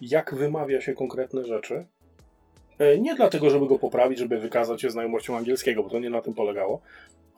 [0.00, 1.86] jak wymawia się konkretne rzeczy.
[2.78, 6.22] E, Nie dlatego, żeby go poprawić, żeby wykazać się znajomością angielskiego, bo to nie na
[6.22, 6.80] tym polegało.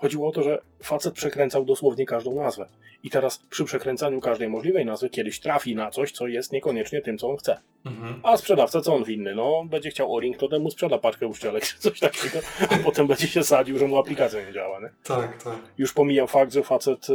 [0.01, 2.67] Chodziło o to, że facet przekręcał dosłownie każdą nazwę.
[3.03, 7.19] I teraz przy przekręcaniu każdej możliwej nazwy kiedyś trafi na coś, co jest niekoniecznie tym,
[7.19, 7.61] co on chce.
[7.87, 8.21] Mhm.
[8.23, 9.35] A sprzedawca co on winny?
[9.35, 12.39] No, będzie chciał o-ring, to temu sprzeda paczkę uszczelek czy coś takiego,
[12.71, 14.91] a potem będzie się sadził, że mu aplikacja nie działa, nie?
[15.05, 15.59] Tak, tak.
[15.79, 17.13] Już pomijam fakt, że facet y,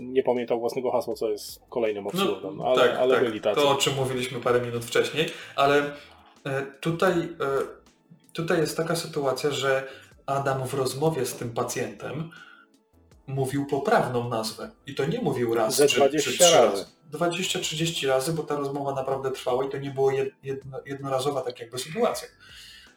[0.00, 3.24] nie pamiętał własnego hasła, co jest kolejnym absurdem, No, ale, tak, ale tak.
[3.24, 3.60] byli tacy.
[3.60, 5.26] To, o czym mówiliśmy parę minut wcześniej,
[5.56, 5.82] ale
[6.46, 7.26] e, tutaj, e,
[8.32, 9.86] tutaj jest taka sytuacja, że
[10.26, 12.30] Adam w rozmowie z tym pacjentem
[13.26, 14.70] mówił poprawną nazwę.
[14.86, 16.56] I to nie mówił raz Ze czy, 20 czy razy.
[16.56, 16.86] razy.
[17.12, 21.60] 20-30 razy, bo ta rozmowa naprawdę trwała i to nie było jed, jedno, jednorazowa tak
[21.60, 22.28] jakby sytuacja.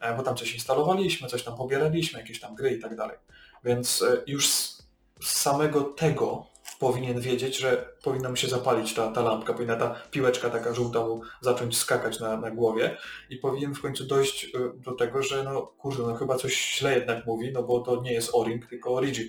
[0.00, 3.16] E, Bo tam coś instalowaliśmy, coś tam pobieraliśmy, jakieś tam gry i tak dalej.
[3.64, 4.82] Więc e, już z
[5.22, 6.46] samego tego
[6.78, 11.06] powinien wiedzieć, że powinna mu się zapalić ta, ta lampka, powinna ta piłeczka taka żółta
[11.06, 12.96] mu zacząć skakać na, na głowie
[13.30, 16.94] i powinien w końcu dojść y, do tego, że no kurde, no chyba coś źle
[16.94, 19.28] jednak mówi, no bo to nie jest O-Ring, tylko Origin.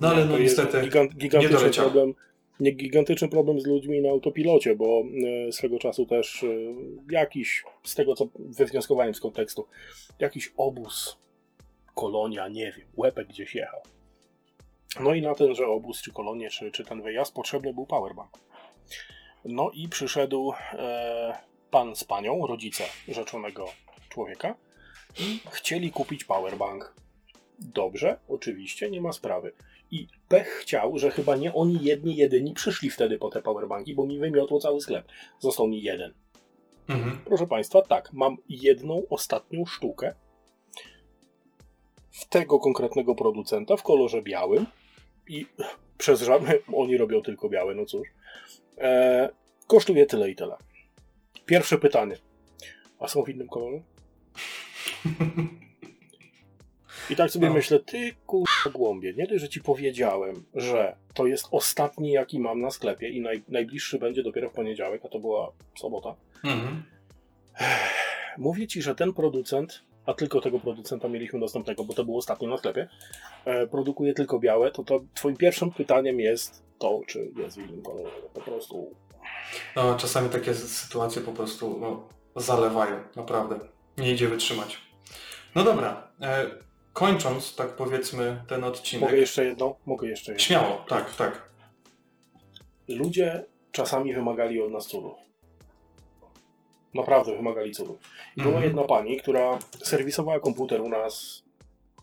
[0.00, 1.84] No ale no niestety Gigant, gigantyczny doleciał.
[1.84, 2.14] problem.
[2.60, 5.02] Nie, gigantyczny problem z ludźmi na autopilocie, bo
[5.48, 6.46] e, swego czasu też e,
[7.10, 9.66] jakiś, z tego co wywnioskowałem z kontekstu,
[10.18, 11.18] jakiś obóz,
[11.94, 13.80] kolonia, nie wiem, łepek gdzieś jechał.
[15.00, 18.38] No i na tenże obóz, czy kolonię, czy, czy ten wyjazd potrzebny był powerbank.
[19.44, 21.38] No i przyszedł e,
[21.70, 23.66] pan z panią, rodzice rzeczonego
[24.08, 24.54] człowieka
[25.20, 26.94] i chcieli kupić powerbank.
[27.58, 29.52] Dobrze, oczywiście, nie ma sprawy.
[29.90, 34.06] I pech chciał, że chyba nie oni jedni jedyni przyszli wtedy po te powerbanki, bo
[34.06, 35.08] mi wymiotło cały sklep.
[35.38, 36.14] Został mi jeden.
[36.88, 37.18] mhm.
[37.24, 40.14] Proszę Państwa, tak, mam jedną ostatnią sztukę
[42.10, 44.66] w tego konkretnego producenta w kolorze białym
[45.28, 45.46] i
[45.98, 48.08] przez żadne, oni robią tylko białe, no cóż,
[48.78, 49.28] e,
[49.66, 50.56] kosztuje tyle i tyle.
[51.46, 52.16] Pierwsze pytanie,
[52.98, 53.82] a są w innym kolorze?
[57.10, 57.54] I tak sobie No.
[57.54, 62.60] myślę, ty kurwa głąbie, nie dość, że ci powiedziałem, że to jest ostatni, jaki mam
[62.60, 66.14] na sklepie i naj, najbliższy będzie dopiero w poniedziałek, a to była sobota.
[66.44, 66.82] Mhm.
[68.38, 72.48] Mówię ci, że ten producent, a tylko tego producenta mieliśmy dostępnego, bo to było ostatnio
[72.48, 72.88] na sklepie,
[73.44, 77.82] e, produkuje tylko białe, to, to twoim pierwszym pytaniem jest to, czy jest w innym
[77.82, 78.16] kolorze.
[78.34, 78.94] Po prostu
[79.76, 83.58] No czasami takie sytuacje po prostu no, zalewają, naprawdę.
[83.98, 84.78] Nie idzie wytrzymać.
[85.54, 86.46] No dobra, e,
[86.92, 89.02] kończąc tak powiedzmy ten odcinek.
[89.02, 89.76] Mogę jeszcze jedno?
[89.86, 90.44] Mogę jeszcze jedno.
[90.44, 91.48] Śmiało, tak, tak.
[92.88, 95.14] Ludzie czasami wymagali od nas cudów.
[96.94, 97.98] Naprawdę wymagali cudów.
[98.36, 98.64] I była Mhm.
[98.64, 101.44] jedna pani, która serwisowała komputer u nas,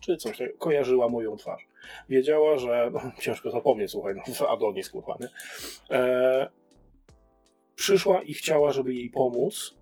[0.00, 1.66] czy coś takiego, kojarzyła moją twarz.
[2.08, 5.28] Wiedziała, że, no, ciężko zapomnieć, słuchaj, no, Adonis, kurwa, nie?
[5.96, 6.50] E,
[7.74, 9.74] przyszła i chciała, żeby jej pomóc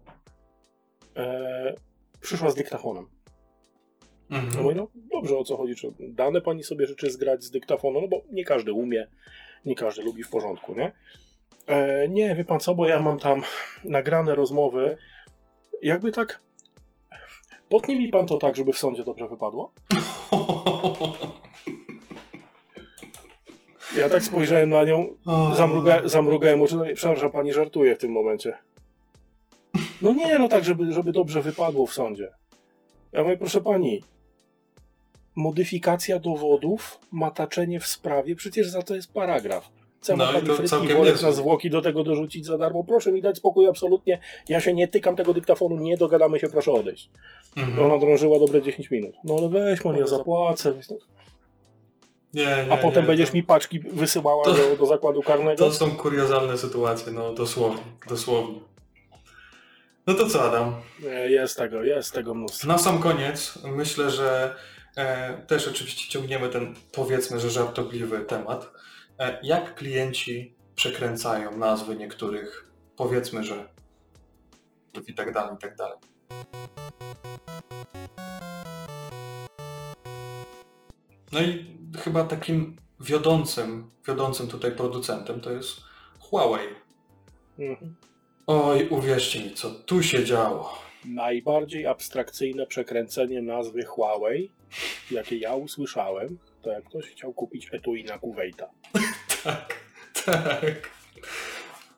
[1.17, 1.75] e,
[2.21, 3.07] przyszła z dyktafonem.
[4.31, 4.63] No Mhm.
[4.63, 5.75] mówię, no dobrze, o co chodzi?
[5.75, 8.01] Czy dane pani sobie życzy zgrać z dyktafonu?
[8.01, 9.09] No bo nie każdy umie,
[9.65, 10.93] nie każdy lubi w porządku, nie?
[11.71, 13.43] E, nie, wie pan co, bo ja mam tam
[13.85, 14.97] nagrane rozmowy.
[15.83, 16.41] Jakby tak.
[17.69, 19.73] Potnie mi pan to tak, żeby w sądzie dobrze wypadło?
[23.97, 25.07] Ja tak spojrzałem na nią,
[25.55, 28.59] zamruga, zamrugałem oczy, no i przepraszam, pani żartuje w tym momencie.
[30.03, 32.33] No nie, no tak, żeby, żeby dobrze wypadło w sądzie.
[33.13, 34.03] Ja mówię, proszę pani,
[35.37, 39.80] modyfikacja dowodów, mataczenie w sprawie, przecież za to jest paragraf.
[40.01, 42.85] Co No pani frytki, worek na zwłoki do tego dorzucić za darmo?
[42.85, 44.19] Proszę mi dać spokój absolutnie.
[44.49, 47.11] Ja się nie tykam tego dyktafonu, nie dogadamy się, proszę odejść.
[47.57, 47.87] Mhm.
[47.87, 49.15] Ona drążyła dobre 10 minut.
[49.25, 50.75] No ale weź man, ja zapłacę.
[52.35, 55.65] Nie, nie, A potem nie, będziesz to, mi paczki wysyłała to- do, do zakładu karnego?
[55.65, 58.61] To są kuriozalne sytuacje, no dosłownie, dosłownie.
[60.07, 60.75] No to co Adam?
[61.29, 62.69] Jest tego, jest tego mnóstwo.
[62.69, 64.55] Na sam koniec myślę, że
[64.97, 68.71] e, też oczywiście ciągniemy ten powiedzmy, że żartobliwy temat.
[69.21, 73.69] E, jak klienci przekręcają nazwy niektórych, powiedzmy, że
[75.07, 75.99] i tak dalej, i tak dalej.
[81.33, 85.81] No i chyba takim wiodącym, wiodącym tutaj producentem to jest
[86.19, 86.69] Huawei.
[87.59, 87.95] Mhm.
[88.47, 90.79] Oj, uwierzcie mi, co tu się działo.
[91.05, 94.51] Najbardziej abstrakcyjne przekręcenie nazwy Huawei,
[95.11, 98.71] jakie ja usłyszałem, to jak ktoś chciał kupić etui na Kuwaita.
[99.45, 99.75] Tak,
[100.25, 100.91] tak.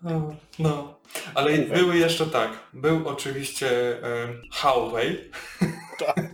[0.03, 1.01] No, No,
[1.35, 1.71] ale Huawei.
[1.81, 2.51] były jeszcze tak.
[2.73, 3.69] Był oczywiście
[4.05, 5.31] e, Huawei.
[5.99, 6.31] Tak.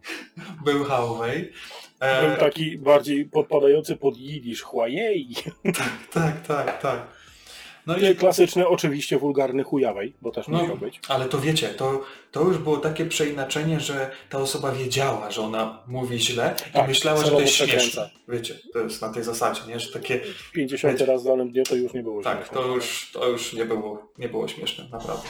[0.64, 1.52] Był Huawei.
[2.00, 5.34] E, Był taki bardziej podpadający pod jidysz Huawei.
[6.12, 7.21] tak, tak, tak.
[7.86, 10.58] No I klasyczny, oczywiście wulgarny Huawei, bo też No.
[10.58, 11.00] musiał być.
[11.08, 12.00] ale to wiecie, to,
[12.32, 16.88] to już było takie przeinaczenie, że ta osoba wiedziała, że ona mówi źle i Tak,
[16.88, 18.10] myślała, że to jest śmieszne.
[18.28, 19.80] Wiecie, to jest na tej zasadzie, nie?
[19.80, 20.20] Że takie
[20.52, 21.06] 50 Wiecie.
[21.12, 22.56] raz w danym dniu to już nie było Tak, śmieszne.
[22.56, 25.28] to już, to już nie, było, nie było śmieszne, naprawdę.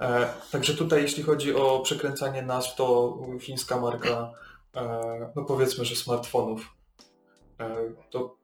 [0.00, 4.32] E, także tutaj, jeśli chodzi o przekręcanie nazw, to chińska marka,
[4.76, 6.74] e, no powiedzmy, że smartfonów,
[7.60, 7.76] e,
[8.10, 8.36] to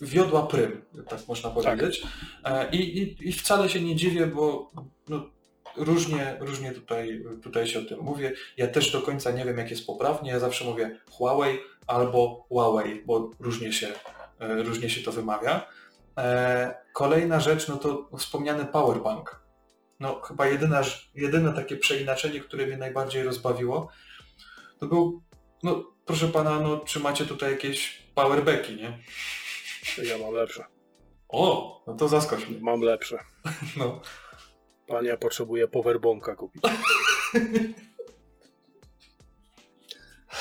[0.00, 2.02] wiodła prym, tak można powiedzieć.
[2.44, 4.70] E, i, i, I wcale się nie dziwię, bo
[5.08, 5.30] no,
[5.76, 8.32] różnie, różnie tutaj, tutaj się o tym mówię.
[8.56, 10.30] Ja też do końca nie wiem, jak jest poprawnie.
[10.30, 13.88] Ja zawsze mówię Huawei albo Huawei, bo różnie się,
[14.38, 15.66] e, różnie się to wymawia.
[16.18, 19.40] E, Kolejna rzecz, no to wspomniany powerbank.
[20.00, 20.82] No chyba jedyna,
[21.14, 23.88] jedyne takie przeinaczenie, które mnie najbardziej rozbawiło,
[24.78, 25.22] to był,
[25.62, 28.98] no proszę pana, no czy macie tutaj jakieś powerbacki, nie?
[29.98, 30.64] Ja mam lepsze.
[31.28, 32.58] O, no to zaskocz mnie.
[32.60, 33.18] Mam lepsze.
[33.78, 34.00] No.
[34.86, 36.62] Panie, ja potrzebuję powerbonka kupić.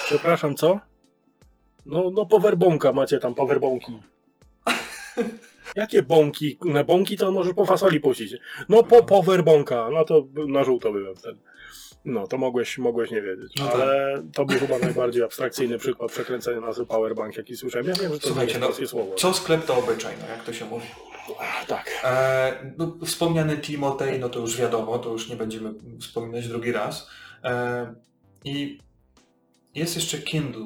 [0.05, 0.79] Przepraszam, co?
[1.85, 3.99] No, no powerbonka macie tam, powerbonki.
[5.75, 6.57] Jakie bąki?
[6.65, 8.35] Na bąki to może po fasoli puścić.
[8.69, 11.39] No po powerbonka, no to na żółto byłem wtedy.
[12.05, 13.53] No, to mogłeś, mogłeś nie wiedzieć.
[13.59, 13.75] No tak.
[13.75, 17.87] Ale to był chyba najbardziej abstrakcyjny przykład przekręcenia nazwy powerbank, jaki słyszałem.
[17.87, 19.15] Ja wiem, że to Słuchajcie, jest no, słowo.
[19.15, 20.85] co sklep to obyczaj, no jak to się mówi.
[21.67, 22.01] Tak.
[22.03, 27.09] E, no, wspomniany Timotej, no to już wiadomo, to już nie będziemy wspominać drugi raz.
[27.43, 27.93] E,
[28.43, 28.79] I
[29.75, 30.65] jest jeszcze Kindle,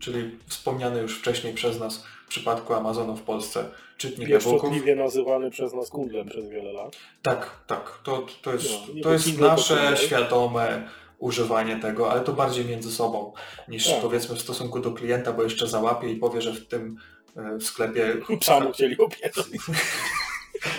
[0.00, 3.64] czyli wspomniany już wcześniej przez nas przypadku Amazonu w Polsce
[3.96, 4.72] czytnik e-booków.
[4.96, 6.96] Nazywany przez nas kundlem przez wiele lat.
[7.22, 7.98] Tak, tak.
[8.04, 10.88] To, to jest, No, to jest nasze świadome
[11.18, 13.32] używanie tego, ale to bardziej między sobą
[13.68, 14.00] niż Tak.
[14.00, 16.96] powiedzmy w stosunku do klienta, bo jeszcze załapie i powie, że w tym
[17.36, 19.62] e, sklepie Psa mu chcieli opierdolić.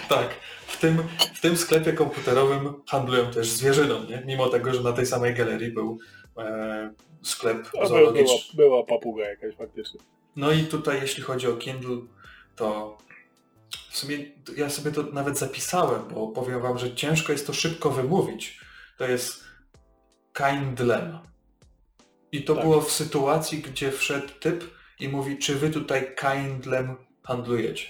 [0.10, 0.30] Tak,
[0.68, 0.98] w tym,
[1.36, 4.24] w tym sklepie komputerowym handlują też zwierzyną, nie?
[4.26, 5.98] Mimo tego, że na tej samej galerii był
[6.38, 8.38] e, sklep A by- była, zoologiczny.
[8.54, 10.00] była papuga jakaś faktycznie.
[10.36, 11.98] No i tutaj jeśli chodzi o Kindle,
[12.56, 12.98] to
[13.90, 14.18] w sumie
[14.58, 18.60] ja sobie to nawet zapisałem, bo powiem wam, że ciężko jest to szybko wymówić.
[18.98, 19.44] To jest
[20.34, 21.20] Kindlem.
[22.32, 22.64] I to Tak.
[22.64, 24.64] było w sytuacji, gdzie wszedł typ
[25.00, 27.88] i mówi, czy wy tutaj Kindlem handlujecie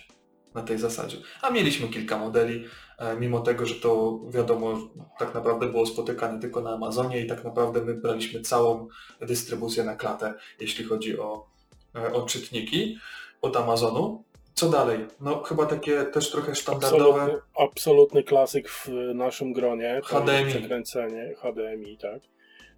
[0.53, 1.17] na tej zasadzie.
[1.41, 2.65] A mieliśmy kilka modeli,
[2.97, 4.79] e, mimo tego, że to wiadomo,
[5.19, 8.87] tak naprawdę było spotykane tylko na Amazonie i tak naprawdę my braliśmy całą
[9.21, 11.50] dystrybucję na klatę, jeśli chodzi o,
[11.95, 12.97] e, o czytniki
[13.41, 14.23] od Amazonu.
[14.53, 14.99] Co dalej?
[15.21, 17.21] No chyba takie też trochę standardowe.
[17.21, 20.01] Absolutny, absolutny klasyk w naszym gronie.
[20.03, 20.49] HDMI.
[20.49, 22.21] Przekręcenie HDMI, tak.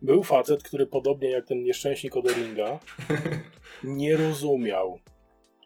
[0.01, 2.79] Był facet, który podobnie jak ten nieszczęśnik od Ringa
[3.83, 4.99] nie rozumiał,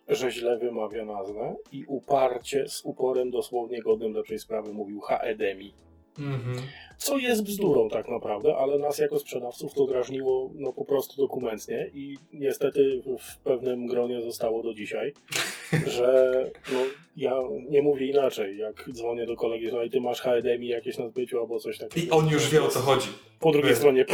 [0.07, 5.74] że źle wymawia nazwę i uparcie, z uporem dosłownie godnym lepszej sprawy mówił HDMI.
[6.19, 6.61] Mhm.
[6.98, 11.89] Co jest bzdurą tak naprawdę, ale nas jako sprzedawców to drażniło no, po prostu dokumentnie
[11.94, 15.14] i niestety w pewnym gronie zostało do dzisiaj,
[15.95, 16.34] że
[16.73, 16.80] no,
[17.18, 17.34] ja
[17.69, 21.60] nie mówię inaczej, jak dzwonię do kolegi, że ty masz HDMI jakieś na zbyciu albo
[21.60, 22.07] coś takiego.
[22.07, 23.07] I on już wie o co chodzi.
[23.39, 23.76] Po drugiej Wie.
[23.76, 24.06] stronie,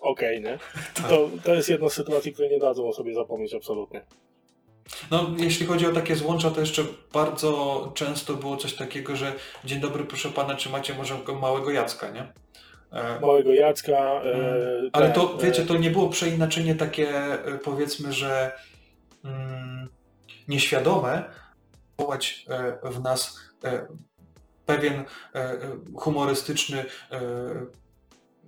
[0.00, 0.58] okej, nie?
[1.08, 4.02] To, to jest jedna z sytuacji, której nie dadzą o sobie zapomnieć absolutnie.
[5.10, 6.82] No, jeśli chodzi o takie złącza, to jeszcze
[7.12, 9.32] bardzo często było coś takiego, że
[9.64, 12.32] dzień dobry, proszę pana, czy macie może małego Jacka, nie?
[12.92, 13.92] E, Małego Jacka...
[13.92, 14.34] E,
[14.82, 14.90] Mm.
[14.92, 18.52] Ale ten, to, wiecie, e, to nie było przeinaczenie takie, e, powiedzmy, że
[19.24, 19.88] mm,
[20.48, 21.24] nieświadome,
[21.98, 23.40] wołać e, w nas
[24.66, 25.04] pewien
[25.96, 26.84] humorystyczny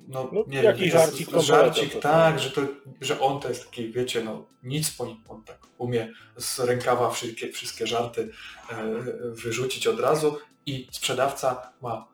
[0.08, 2.38] no, No, nie jakiś wiem, żarcik żarcik, kompozytor, tak, tak.
[2.40, 2.60] że, to,
[3.00, 7.10] że on to jest taki, wiecie, no nic po nim, on tak umie z rękawa
[7.10, 8.30] wszystkie, wszystkie żarty
[8.70, 8.84] e,
[9.30, 12.08] wyrzucić od razu i sprzedawca ma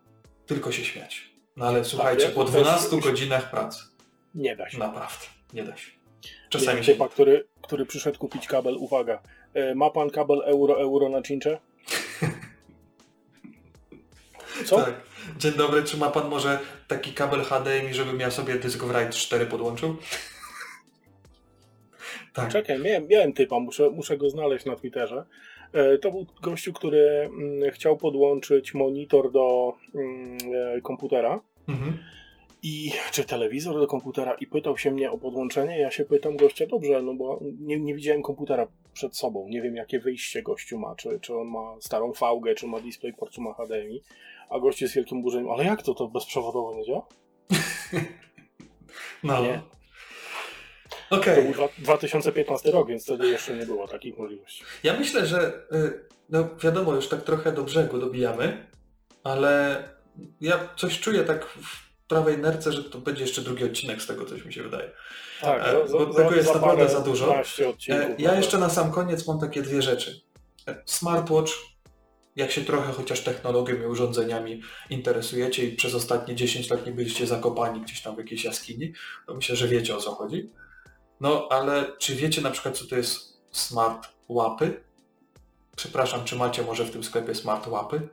[0.47, 1.31] tylko się śmiać.
[1.57, 3.85] No ale słuchajcie, Tak, po to jest- 12 godzinach pracy
[4.35, 4.79] Nie da się.
[4.79, 5.91] Naprawdę, nie da się.
[6.21, 6.93] Czasami Czasami się...
[6.93, 9.23] typa, który, który przyszedł kupić kabel, uwaga,
[9.55, 11.59] e, ma pan kabel euro-euro na cincze?
[14.67, 14.77] Co?
[14.77, 14.95] Tak.
[15.39, 19.15] Dzień dobry, czy ma pan może taki kabel HDMI, żebym ja sobie dysk w RAID
[19.15, 19.97] 4 podłączył?
[22.35, 22.53] tak.
[22.53, 25.25] Czekaj, miałem, miałem typa, muszę, muszę go znaleźć na Twitterze.
[25.73, 30.39] E, To był gościu, który mm, chciał podłączyć monitor do mm,
[30.77, 31.99] e, komputera Mhm.
[32.63, 35.79] i czy telewizor do komputera i pytał się mnie o podłączenie.
[35.79, 39.77] Ja się pytam gościa, dobrze, no bo nie, nie widziałem komputera przed sobą, nie wiem
[39.77, 43.55] jakie wyjście gościu ma, czy, czy on ma starą VG, czy ma DisplayPort, czy ma
[43.55, 44.03] HDMI,
[44.51, 47.07] a gość jest wielkim burzeniem, ale jak to, to bezprzewodowo nie działa?
[49.23, 49.43] No.
[49.43, 49.63] Nie.
[51.11, 51.37] Okej.
[51.37, 54.65] To był dwa- 2015 rok, więc wtedy jeszcze nie było takich możliwości.
[54.83, 58.67] Ja myślę, że y, no wiadomo, już tak trochę do brzegu dobijamy,
[59.25, 59.85] ale
[60.41, 64.25] ja coś czuję tak w prawej nerce, że to będzie jeszcze drugi odcinek z tego,
[64.27, 64.91] coś mi się wydaje.
[65.41, 67.27] Tak, E, za- bo za- tego jest za naprawdę parę- za dużo.
[67.27, 70.21] 12 odcinków, E, Ja jeszcze na sam koniec mam takie dwie rzeczy.
[70.69, 71.53] E, Smartwatch,
[72.41, 77.27] jak się trochę chociaż technologią i urządzeniami interesujecie i przez ostatnie 10 lat nie byliście
[77.27, 78.93] zakopani gdzieś tam w jakiejś jaskini,
[79.27, 80.51] to myślę, że wiecie o co chodzi.
[81.21, 84.83] No ale czy wiecie na przykład co to jest smart łapy?
[85.77, 88.09] Przepraszam, czy macie może w tym sklepie smart łapy?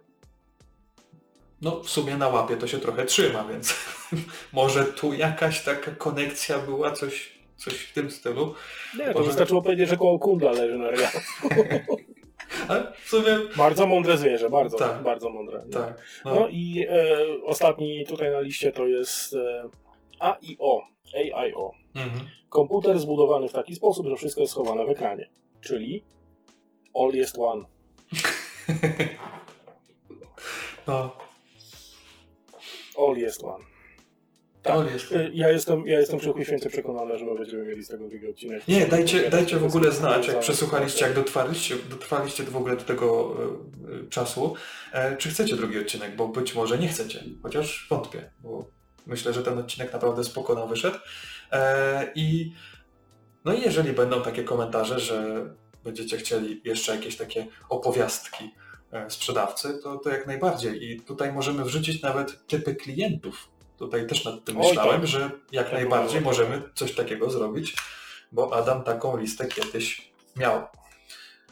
[1.61, 3.75] No w sumie na łapie to się trochę trzyma, więc
[4.53, 8.53] może tu jakaś taka konekcja była, coś, coś w tym stylu.
[8.97, 10.87] Nie, to wystarczyło powiedzieć, że koło kundla leży na
[13.05, 15.03] sumie Bardzo mądre zwierzę, bardzo, Tak.
[15.03, 15.63] bardzo mądre.
[15.73, 16.01] tak.
[16.25, 19.69] No, No, i e, ostatni tutaj na liście to jest e,
[20.19, 20.81] AIO,
[21.35, 21.71] AIO.
[21.95, 22.27] mhm.
[22.49, 25.29] Komputer zbudowany w taki sposób, że wszystko jest schowane w ekranie.
[25.61, 26.03] Czyli
[26.95, 27.63] all jest one.
[30.88, 31.11] no.
[33.07, 33.63] All jest one.
[34.68, 34.76] Tak.
[34.76, 35.11] To jest.
[35.11, 38.68] E, Ja jestem, ja jestem święcie przekonany, że my będziemy mieli z tego drugi odcinek.
[38.68, 43.38] Nie, dajcie, dajcie w ogóle znać, jak przesłuchaliście, jak dotrwaliście, dotrwaliście w ogóle do tego
[44.06, 44.56] e, czasu,
[44.94, 48.68] e, czy chcecie drugi odcinek, bo być może nie chcecie, chociaż wątpię, bo
[49.06, 50.98] myślę, że ten odcinek naprawdę spoko nam wyszedł.
[51.52, 52.53] E, I
[53.45, 55.45] no i jeżeli będą takie komentarze, że
[55.84, 58.52] będziecie chcieli jeszcze jakieś takie opowiastki
[58.91, 60.91] e, sprzedawcy, to, to jak najbardziej.
[60.91, 63.49] I tutaj możemy wrzucić nawet typy klientów.
[63.77, 65.07] Tutaj też nad tym Oj, myślałem, tak.
[65.09, 66.31] że jak Tak najbardziej było.
[66.31, 67.75] możemy coś takiego zrobić,
[68.31, 70.61] bo Adam taką listę kiedyś miał.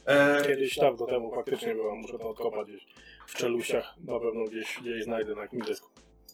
[0.06, 2.86] E, Kiedyś dawno temu faktycznie była, muszę to odkopać gdzieś
[3.28, 5.90] w czeluściach, na pewno gdzieś, gdzieś znajdę na jakimś dysku.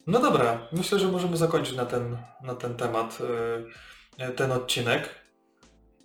[0.08, 3.18] no dobra, myślę, że możemy zakończyć na ten, na ten temat
[4.20, 5.10] e, ten odcinek.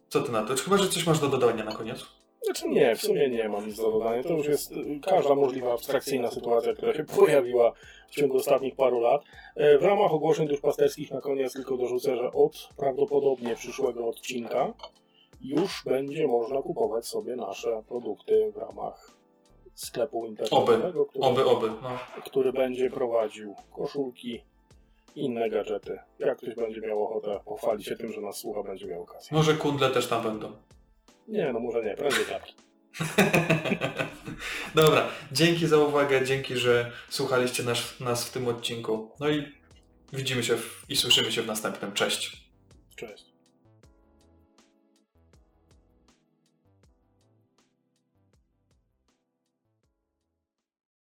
[0.08, 0.54] Co ty na to?
[0.56, 2.06] Chyba, że coś masz do dodania na koniec?
[2.44, 4.22] Znaczy nie, w sumie nie mam nic do dodania.
[4.22, 7.72] To już jest y, każda możliwa abstrakcyjna sytuacja, która się pojawiła
[8.08, 9.22] w ciągu ostatnich paru lat.
[9.56, 14.72] E, W ramach ogłoszeń duszpasterskich na koniec tylko dorzucę, że od prawdopodobnie przyszłego odcinka
[15.40, 19.10] już będzie można kupować sobie nasze produkty w ramach
[19.74, 21.68] sklepu internetowego, który, Oby, oby.
[21.82, 21.98] No.
[22.24, 24.42] który będzie prowadził koszulki,
[25.14, 25.98] inne gadżety.
[26.18, 29.36] Jak ktoś będzie miał ochotę pochwalić się tym, że nas słucha, będzie miał okazję.
[29.36, 30.52] Może kundle też tam będą.
[31.28, 32.42] Nie, no może nie, prędzej tak.
[34.74, 39.10] Dobra, dzięki za uwagę, dzięki, że słuchaliście nas, nas w tym odcinku.
[39.20, 39.52] No i
[40.12, 41.93] widzimy się w, i słyszymy się w następnym.
[41.93, 42.51] Cześć.
[42.97, 43.35] Cześć.